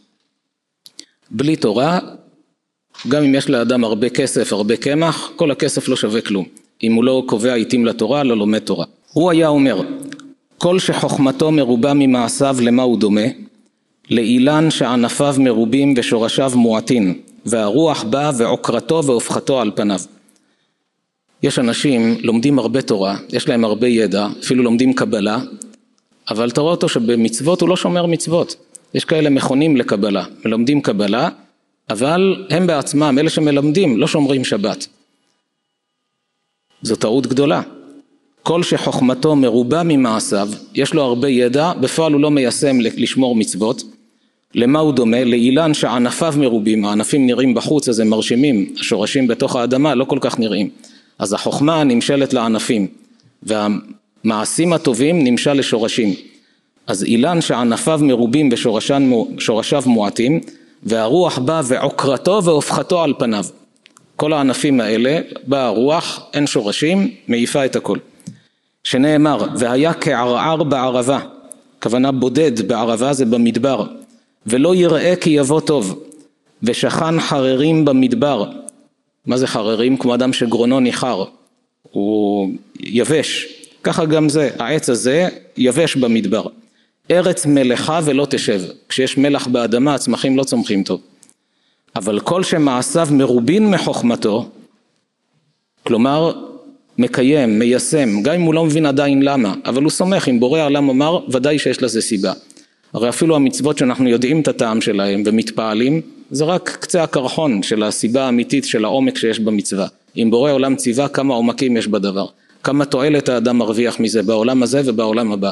בלי 1.31 1.55
תורה, 1.55 1.99
גם 3.07 3.23
אם 3.23 3.35
יש 3.35 3.49
לאדם 3.49 3.83
הרבה 3.83 4.09
כסף, 4.09 4.53
הרבה 4.53 4.77
קמח, 4.77 5.31
כל 5.35 5.51
הכסף 5.51 5.87
לא 5.87 5.95
שווה 5.95 6.21
כלום. 6.21 6.45
אם 6.83 6.93
הוא 6.93 7.03
לא 7.03 7.23
קובע 7.25 7.53
עיתים 7.53 7.85
לתורה, 7.85 8.23
לא 8.23 8.37
לומד 8.37 8.59
תורה. 8.59 8.85
הוא 9.13 9.31
היה 9.31 9.47
אומר, 9.47 9.81
כל 10.61 10.79
שחוכמתו 10.79 11.51
מרובה 11.51 11.93
ממעשיו 11.93 12.57
למה 12.61 12.83
הוא 12.83 12.99
דומה? 12.99 13.21
לאילן 14.09 14.71
שענפיו 14.71 15.35
מרובים 15.39 15.93
ושורשיו 15.97 16.51
מועטין, 16.55 17.21
והרוח 17.45 18.03
בא 18.03 18.31
ועוקרתו 18.37 19.03
והופכתו 19.05 19.61
על 19.61 19.71
פניו. 19.75 19.99
יש 21.43 21.59
אנשים 21.59 22.17
לומדים 22.23 22.59
הרבה 22.59 22.81
תורה, 22.81 23.17
יש 23.33 23.47
להם 23.49 23.63
הרבה 23.63 23.87
ידע, 23.87 24.27
אפילו 24.43 24.63
לומדים 24.63 24.93
קבלה, 24.93 25.39
אבל 26.29 26.49
אתה 26.49 26.61
רואה 26.61 26.71
אותו 26.71 26.89
שבמצוות 26.89 27.61
הוא 27.61 27.69
לא 27.69 27.75
שומר 27.75 28.05
מצוות. 28.05 28.55
יש 28.93 29.05
כאלה 29.05 29.29
מכונים 29.29 29.77
לקבלה, 29.77 30.23
מלמדים 30.45 30.81
קבלה, 30.81 31.29
אבל 31.89 32.45
הם 32.49 32.67
בעצמם, 32.67 33.17
אלה 33.19 33.29
שמלמדים, 33.29 33.97
לא 33.97 34.07
שומרים 34.07 34.43
שבת. 34.43 34.87
זו 36.81 36.95
טעות 36.95 37.27
גדולה. 37.27 37.61
כל 38.43 38.63
שחוכמתו 38.63 39.35
מרובה 39.35 39.83
ממעשיו, 39.83 40.49
יש 40.75 40.93
לו 40.93 41.03
הרבה 41.03 41.29
ידע, 41.29 41.73
בפועל 41.73 42.13
הוא 42.13 42.21
לא 42.21 42.31
מיישם 42.31 42.77
לשמור 42.79 43.35
מצוות, 43.35 43.83
למה 44.55 44.79
הוא 44.79 44.93
דומה? 44.93 45.23
לאילן 45.23 45.73
שענפיו 45.73 46.33
מרובים, 46.37 46.85
הענפים 46.85 47.25
נראים 47.25 47.53
בחוץ 47.53 47.89
אז 47.89 47.99
הם 47.99 48.09
מרשימים, 48.09 48.73
השורשים 48.79 49.27
בתוך 49.27 49.55
האדמה 49.55 49.95
לא 49.95 50.05
כל 50.05 50.17
כך 50.21 50.39
נראים. 50.39 50.69
אז 51.19 51.33
החוכמה 51.33 51.83
נמשלת 51.83 52.33
לענפים, 52.33 52.87
והמעשים 53.43 54.73
הטובים 54.73 55.23
נמשל 55.23 55.53
לשורשים. 55.53 56.13
אז 56.87 57.03
אילן 57.03 57.41
שענפיו 57.41 57.99
מרובים 58.03 58.49
ושורשיו 58.51 59.83
מועטים, 59.85 60.39
והרוח 60.83 61.37
בא 61.39 61.61
ועוקרתו 61.65 62.41
והופכתו 62.43 63.03
על 63.03 63.13
פניו. 63.19 63.45
כל 64.15 64.33
הענפים 64.33 64.81
האלה, 64.81 65.19
באה 65.47 65.65
הרוח, 65.65 66.21
אין 66.33 66.47
שורשים, 66.47 67.11
מעיפה 67.27 67.65
את 67.65 67.75
הכל. 67.75 67.97
שנאמר, 68.83 69.47
והיה 69.57 69.93
כערער 69.93 70.63
בערבה, 70.63 71.19
כוונה 71.81 72.11
בודד 72.11 72.67
בערבה 72.67 73.13
זה 73.13 73.25
במדבר, 73.25 73.85
ולא 74.45 74.75
יראה 74.75 75.15
כי 75.15 75.29
יבוא 75.29 75.61
טוב, 75.61 76.03
ושכן 76.63 77.19
חררים 77.19 77.85
במדבר. 77.85 78.49
מה 79.25 79.37
זה 79.37 79.47
חררים? 79.47 79.97
כמו 79.97 80.15
אדם 80.15 80.33
שגרונו 80.33 80.79
ניחר, 80.79 81.23
הוא 81.91 82.49
יבש. 82.79 83.47
ככה 83.83 84.05
גם 84.05 84.29
זה, 84.29 84.49
העץ 84.59 84.89
הזה 84.89 85.27
יבש 85.57 85.95
במדבר. 85.95 86.45
ארץ 87.11 87.45
מלאכה 87.45 87.99
ולא 88.03 88.27
תשב. 88.29 88.61
כשיש 88.89 89.17
מלח 89.17 89.47
באדמה 89.47 89.95
הצמחים 89.95 90.37
לא 90.37 90.43
צומחים 90.43 90.83
טוב. 90.83 91.01
אבל 91.95 92.19
כל 92.19 92.43
שמעשיו 92.43 93.07
מרובין 93.11 93.71
מחוכמתו, 93.71 94.49
כלומר 95.83 96.33
מקיים, 96.97 97.59
מיישם, 97.59 98.21
גם 98.21 98.33
אם 98.33 98.41
הוא 98.41 98.53
לא 98.53 98.65
מבין 98.65 98.85
עדיין 98.85 99.21
למה, 99.21 99.53
אבל 99.65 99.83
הוא 99.83 99.91
סומך, 99.91 100.27
אם 100.29 100.39
בורא 100.39 100.59
העולם 100.59 100.89
אמר, 100.89 101.19
ודאי 101.29 101.59
שיש 101.59 101.83
לזה 101.83 102.01
סיבה. 102.01 102.33
הרי 102.93 103.09
אפילו 103.09 103.35
המצוות 103.35 103.77
שאנחנו 103.77 104.09
יודעים 104.09 104.41
את 104.41 104.47
הטעם 104.47 104.81
שלהם 104.81 105.23
ומתפעלים, 105.25 106.01
זה 106.31 106.45
רק 106.45 106.77
קצה 106.81 107.03
הקרחון 107.03 107.63
של 107.63 107.83
הסיבה 107.83 108.25
האמיתית 108.25 108.65
של 108.65 108.85
העומק 108.85 109.17
שיש 109.17 109.39
במצווה. 109.39 109.87
אם 110.17 110.27
בורא 110.31 110.51
עולם 110.51 110.75
ציווה, 110.75 111.07
כמה 111.07 111.33
עומקים 111.33 111.77
יש 111.77 111.87
בדבר. 111.87 112.25
כמה 112.63 112.85
תועלת 112.85 113.29
האדם 113.29 113.57
מרוויח 113.57 113.99
מזה 113.99 114.23
בעולם 114.23 114.63
הזה 114.63 114.81
ובעולם 114.85 115.31
הבא. 115.31 115.51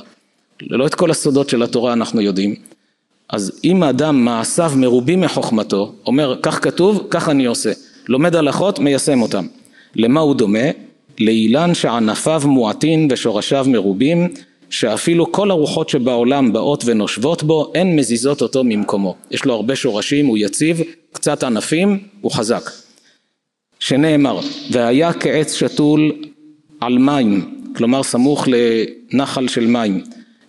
לא 0.62 0.86
את 0.86 0.96
כל 0.96 1.12
הסודות 1.12 1.50
של 1.50 1.64
התורה 1.64 1.94
אנחנו 1.94 2.22
יודעים. 2.22 2.56
אז 3.30 3.60
אם 3.64 3.84
האדם 3.84 4.26
מעשיו 4.26 4.72
מרובים 4.76 5.22
מחוכמתו, 5.22 5.94
אומר 6.06 6.36
כך 6.42 6.64
כתוב, 6.64 7.08
כך 7.10 7.30
אני 7.30 7.46
עושה. 7.46 7.72
לומד 8.08 8.36
הלכות, 8.36 8.80
מיישם 8.80 9.22
אותם. 9.22 9.46
למה 9.96 10.20
הוא 10.20 10.36
דומה? 10.36 10.89
לאילן 11.20 11.74
שענפיו 11.74 12.42
מועטין 12.46 13.08
ושורשיו 13.12 13.66
מרובים, 13.70 14.28
שאפילו 14.70 15.32
כל 15.32 15.52
הרוחות 15.52 15.90
שבעולם 15.90 16.54
באות 16.54 16.84
ונושבות 16.86 17.44
בו, 17.44 17.72
אין 17.76 17.96
מזיזות 17.96 18.42
אותו 18.42 18.64
ממקומו. 18.64 19.16
יש 19.32 19.46
לו 19.46 19.54
הרבה 19.54 19.76
שורשים, 19.76 20.26
הוא 20.26 20.38
יציב, 20.38 20.82
קצת 21.14 21.44
ענפים, 21.44 22.00
הוא 22.22 22.32
חזק. 22.32 22.70
שנאמר, 23.80 24.40
והיה 24.72 25.14
כעץ 25.14 25.56
שתול 25.56 26.12
על 26.82 26.98
מים, 26.98 27.56
כלומר 27.76 28.04
סמוך 28.04 28.48
לנחל 28.48 29.48
של 29.48 29.68
מים. 29.68 30.04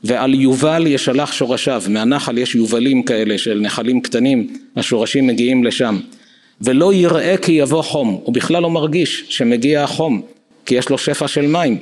ועל 0.04 0.34
יובל 0.34 0.86
ישלח 0.86 1.32
שורשיו, 1.32 1.82
מהנחל 1.88 2.38
יש 2.38 2.54
יובלים 2.54 3.02
כאלה 3.02 3.38
של 3.38 3.60
נחלים 3.60 4.00
קטנים, 4.00 4.56
השורשים 4.76 5.26
מגיעים 5.26 5.64
לשם. 5.64 5.98
ולא 6.60 6.94
יראה 6.94 7.36
כי 7.36 7.52
יבוא 7.52 7.82
חום, 7.82 8.20
הוא 8.24 8.34
בכלל 8.34 8.62
לא 8.62 8.70
מרגיש 8.70 9.24
שמגיע 9.28 9.84
החום, 9.84 10.22
כי 10.70 10.74
יש 10.74 10.88
לו 10.88 10.98
שפע 10.98 11.28
של 11.28 11.46
מים. 11.46 11.78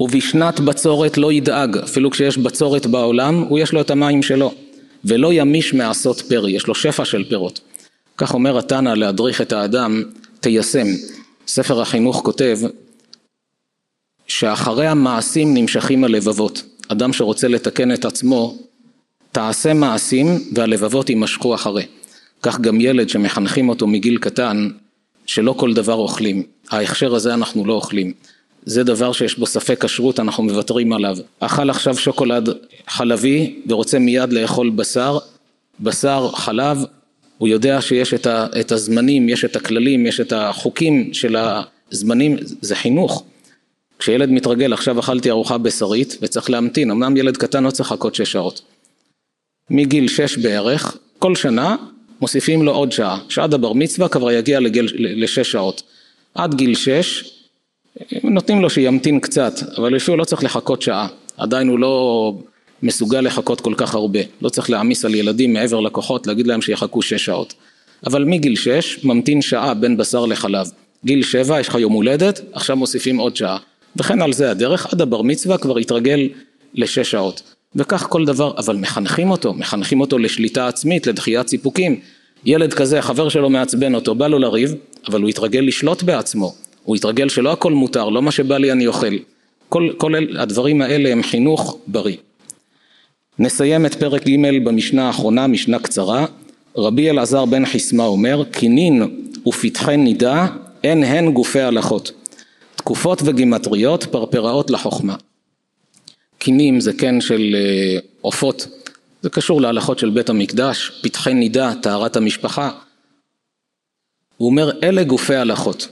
ובשנת 0.00 0.60
בצורת 0.60 1.18
לא 1.18 1.32
ידאג, 1.32 1.78
אפילו 1.78 2.10
כשיש 2.10 2.38
בצורת 2.38 2.86
בעולם, 2.86 3.34
הוא 3.34 3.58
יש 3.58 3.72
לו 3.72 3.80
את 3.80 3.90
המים 3.90 4.22
שלו. 4.22 4.54
ולא 5.04 5.32
ימיש 5.32 5.74
מעשות 5.74 6.20
פרי, 6.20 6.52
יש 6.52 6.66
לו 6.66 6.74
שפע 6.74 7.04
של 7.04 7.24
פירות. 7.28 7.60
כך 8.16 8.34
אומר 8.34 8.58
התנא 8.58 8.88
להדריך 8.88 9.40
את 9.40 9.52
האדם, 9.52 10.02
תיישם. 10.40 10.86
ספר 11.46 11.80
החינוך 11.80 12.20
כותב 12.24 12.58
שאחרי 14.26 14.86
המעשים 14.86 15.54
נמשכים 15.54 16.04
הלבבות. 16.04 16.62
אדם 16.88 17.12
שרוצה 17.12 17.48
לתקן 17.48 17.92
את 17.94 18.04
עצמו, 18.04 18.58
תעשה 19.32 19.74
מעשים 19.74 20.26
והלבבות 20.54 21.10
יימשכו 21.10 21.54
אחרי. 21.54 21.86
כך 22.42 22.60
גם 22.60 22.80
ילד 22.80 23.08
שמחנכים 23.08 23.68
אותו 23.68 23.86
מגיל 23.86 24.18
קטן, 24.18 24.68
שלא 25.26 25.52
כל 25.58 25.74
דבר 25.74 25.94
אוכלים. 25.94 26.42
ההכשר 26.72 27.14
הזה 27.14 27.34
אנחנו 27.34 27.64
לא 27.64 27.72
אוכלים. 27.72 28.12
זה 28.64 28.84
דבר 28.84 29.12
שיש 29.12 29.38
בו 29.38 29.46
ספק 29.46 29.84
כשרות, 29.84 30.20
אנחנו 30.20 30.42
מוותרים 30.42 30.92
עליו. 30.92 31.16
אכל 31.40 31.70
עכשיו 31.70 31.96
שוקולד 31.96 32.48
חלבי 32.88 33.56
ורוצה 33.68 33.98
מיד 33.98 34.32
לאכול 34.32 34.70
בשר, 34.70 35.18
בשר, 35.80 36.30
חלב, 36.34 36.78
הוא 37.38 37.48
יודע 37.48 37.80
שיש 37.80 38.14
את, 38.14 38.26
ה, 38.26 38.46
את 38.60 38.72
הזמנים, 38.72 39.28
יש 39.28 39.44
את 39.44 39.56
הכללים, 39.56 40.06
יש 40.06 40.20
את 40.20 40.32
החוקים 40.32 41.14
של 41.14 41.36
הזמנים, 41.90 42.36
זה 42.60 42.76
חינוך. 42.76 43.24
כשילד 43.98 44.30
מתרגל, 44.30 44.72
עכשיו 44.72 45.00
אכלתי 45.00 45.30
ארוחה 45.30 45.58
בשרית 45.58 46.18
ושצריך 46.22 46.50
להמתין, 46.50 46.90
אמנם 46.90 47.16
ילד 47.16 47.36
קטן 47.36 47.64
לא 47.64 47.70
צריך 47.70 47.92
לחכות 47.92 48.14
שש 48.14 48.32
שעות. 48.32 48.62
מגיל 49.70 50.08
שש 50.08 50.36
בערך, 50.36 50.96
כל 51.18 51.34
שנה 51.34 51.76
מוסיפים 52.20 52.62
לו 52.62 52.72
עוד 52.72 52.92
שעה, 52.92 53.18
שעד 53.28 53.54
הבר 53.54 53.72
מצווה 53.72 54.08
כבר 54.08 54.32
יגיע 54.32 54.60
לגיל, 54.60 54.88
לשש 54.96 55.52
שעות. 55.52 55.82
עד 56.34 56.54
גיל 56.54 56.74
שש 56.74 57.24
נותנים 58.24 58.60
לו 58.60 58.70
שימתין 58.70 59.20
קצת, 59.20 59.52
אבל 59.78 59.94
לפעמים 59.94 60.18
לא 60.18 60.24
צריך 60.24 60.44
לחכות 60.44 60.82
שעה, 60.82 61.08
עדיין 61.36 61.68
הוא 61.68 61.78
לא 61.78 62.34
מסוגל 62.82 63.20
לחכות 63.20 63.60
כל 63.60 63.74
כך 63.76 63.94
הרבה, 63.94 64.20
לא 64.42 64.48
צריך 64.48 64.70
להעמיס 64.70 65.04
על 65.04 65.14
ילדים 65.14 65.52
מעבר 65.52 65.80
לכוחות, 65.80 66.26
להגיד 66.26 66.46
להם 66.46 66.62
שיחכו 66.62 67.02
שש 67.02 67.24
שעות. 67.24 67.54
אבל 68.06 68.24
מגיל 68.24 68.56
שש 68.56 69.04
ממתין 69.04 69.42
שעה 69.42 69.74
בין 69.74 69.96
בשר 69.96 70.26
לחלב. 70.26 70.70
גיל 71.04 71.22
שבע 71.22 71.60
יש 71.60 71.68
לך 71.68 71.74
יום 71.74 71.92
הולדת, 71.92 72.40
עכשיו 72.52 72.76
מוסיפים 72.76 73.16
עוד 73.18 73.36
שעה. 73.36 73.58
וכן 73.96 74.22
על 74.22 74.32
זה 74.32 74.50
הדרך, 74.50 74.92
עד 74.92 75.00
הבר 75.00 75.22
מצווה 75.22 75.58
כבר 75.58 75.78
יתרגל 75.78 76.28
לשש 76.74 77.10
שעות. 77.10 77.42
וכך 77.76 78.06
כל 78.08 78.24
דבר, 78.24 78.54
אבל 78.58 78.76
מחנכים 78.76 79.30
אותו, 79.30 79.54
מחנכים 79.54 80.00
אותו 80.00 80.18
לשליטה 80.18 80.68
עצמית, 80.68 81.06
לדחיית 81.06 81.48
סיפוקים. 81.48 82.00
ילד 82.44 82.74
כזה, 82.74 83.02
חבר 83.02 83.28
שלו 83.28 83.50
מעצבן 83.50 83.94
אותו, 83.94 84.14
בא 84.14 84.26
לו 84.26 84.38
לריב, 84.38 84.74
אבל 85.08 85.20
הוא 85.20 85.30
יתרגל 85.30 85.60
לשלוט 85.60 86.02
בעצמו. 86.02 86.54
הוא 86.84 86.96
יתרגל 86.96 87.28
שלא 87.28 87.52
הכל 87.52 87.72
מותר, 87.72 88.08
לא 88.08 88.22
מה 88.22 88.30
שבא 88.30 88.58
לי 88.58 88.72
אני 88.72 88.86
אוכל. 88.86 89.14
כל, 89.68 89.90
כל 89.96 90.12
הדברים 90.38 90.82
האלה 90.82 91.12
הם 91.12 91.22
חינוך 91.22 91.78
בריא. 91.86 92.16
נסיים 93.38 93.86
את 93.86 93.94
פרק 93.94 94.28
ג' 94.28 94.64
במשנה 94.64 95.06
האחרונה, 95.06 95.46
משנה 95.46 95.78
קצרה. 95.78 96.26
רבי 96.76 97.10
אלעזר 97.10 97.44
בן 97.44 97.66
חיסמה 97.66 98.04
אומר, 98.04 98.42
כינין 98.52 99.02
ופתחי 99.46 99.96
נידה, 99.96 100.46
אין 100.84 101.04
הן 101.04 101.32
גופי 101.32 101.60
הלכות. 101.60 102.12
תקופות 102.76 103.22
וגימטריות 103.24 104.04
פרפראות 104.04 104.70
לחוכמה. 104.70 105.16
קינים 106.38 106.80
זה 106.80 106.92
קן 106.92 107.20
של 107.20 107.54
אה, 107.54 107.98
עופות, 108.20 108.66
זה 109.22 109.30
קשור 109.30 109.60
להלכות 109.60 109.98
של 109.98 110.10
בית 110.10 110.30
המקדש, 110.30 110.90
פתחי 111.02 111.34
נידה, 111.34 111.72
טהרת 111.82 112.16
המשפחה. 112.16 112.70
הוא 114.36 114.50
אומר 114.50 114.70
אלה 114.82 115.04
גופי 115.04 115.34
הלכות, 115.34 115.88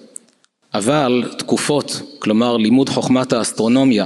אבל 0.75 1.25
תקופות, 1.39 2.03
כלומר 2.19 2.57
לימוד 2.57 2.89
חוכמת 2.89 3.33
האסטרונומיה 3.33 4.05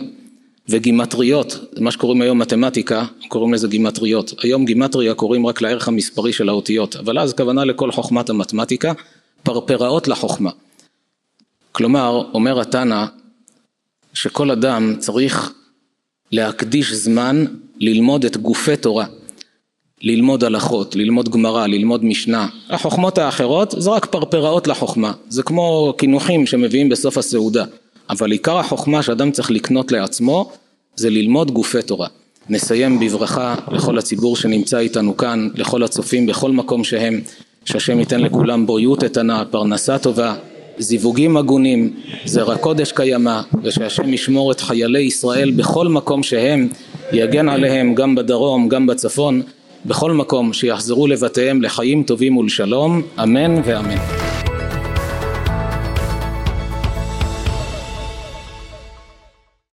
וגימטריות, 0.68 1.58
מה 1.80 1.90
שקוראים 1.90 2.22
היום 2.22 2.38
מתמטיקה, 2.38 3.04
קוראים 3.28 3.54
לזה 3.54 3.68
גימטריות. 3.68 4.34
היום 4.42 4.64
גימטריה 4.64 5.14
קוראים 5.14 5.46
רק 5.46 5.60
לערך 5.60 5.88
המספרי 5.88 6.32
של 6.32 6.48
האותיות, 6.48 6.96
אבל 6.96 7.18
אז 7.18 7.34
כוונה 7.34 7.64
לכל 7.64 7.92
חוכמת 7.92 8.30
המתמטיקה, 8.30 8.92
פרפראות 9.42 10.08
לחוכמה. 10.08 10.50
כלומר, 11.72 12.22
אומר 12.34 12.60
התנא 12.60 13.04
שכל 14.14 14.50
אדם 14.50 14.94
צריך 14.98 15.52
להקדיש 16.34 16.92
זמן 16.92 17.44
ללמוד 17.78 18.24
את 18.24 18.36
גופי 18.36 18.76
תורה, 18.76 19.06
ללמוד 20.02 20.44
הלכות, 20.44 20.96
ללמוד 20.96 21.28
גמרא, 21.28 21.66
ללמוד 21.66 22.04
משנה. 22.04 22.48
החוכמות 22.70 23.18
האחרות 23.18 23.74
זה 23.78 23.90
רק 23.90 24.06
פרפראות 24.06 24.66
לחוכמה, 24.66 25.12
זה 25.28 25.42
כמו 25.42 25.94
קינוחים 25.98 26.46
שמביאים 26.46 26.88
בסוף 26.88 27.18
הסעודה, 27.18 27.64
אבל 28.10 28.30
עיקר 28.30 28.58
החוכמה 28.58 29.02
שאדם 29.02 29.30
צריך 29.30 29.50
לקנות 29.50 29.92
לעצמו 29.92 30.52
זה 30.96 31.10
ללמוד 31.10 31.50
גופי 31.50 31.82
תורה. 31.82 32.08
נסיים 32.48 33.00
בברכה 33.00 33.54
לכל 33.72 33.98
הציבור 33.98 34.36
שנמצא 34.36 34.78
איתנו 34.78 35.16
כאן, 35.16 35.48
לכל 35.54 35.82
הצופים 35.82 36.26
בכל 36.26 36.50
מקום 36.52 36.84
שהם, 36.84 37.20
שהשם 37.64 37.98
ייתן 37.98 38.20
לכולם 38.20 38.66
בריאות 38.66 39.04
איתנה, 39.04 39.44
פרנסה 39.50 39.98
טובה, 39.98 40.34
זיווגים 40.78 41.36
הגונים, 41.36 41.92
זרע 42.24 42.56
קודש 42.56 42.92
קיימא, 42.92 43.40
ושהשם 43.62 44.14
ישמור 44.14 44.52
את 44.52 44.60
חיילי 44.60 45.00
ישראל 45.00 45.50
בכל 45.50 45.88
מקום 45.88 46.22
שהם, 46.22 46.68
יגן 47.12 47.48
עליהם 47.48 47.94
גם 47.94 48.14
בדרום, 48.14 48.68
גם 48.68 48.86
בצפון, 48.86 49.42
בכל 49.86 50.12
מקום 50.12 50.52
שיחזרו 50.52 51.06
לבתיהם 51.06 51.62
לחיים 51.62 52.02
טובים 52.02 52.36
ולשלום, 52.36 53.02
אמן 53.22 53.60
ואמן. 53.64 53.98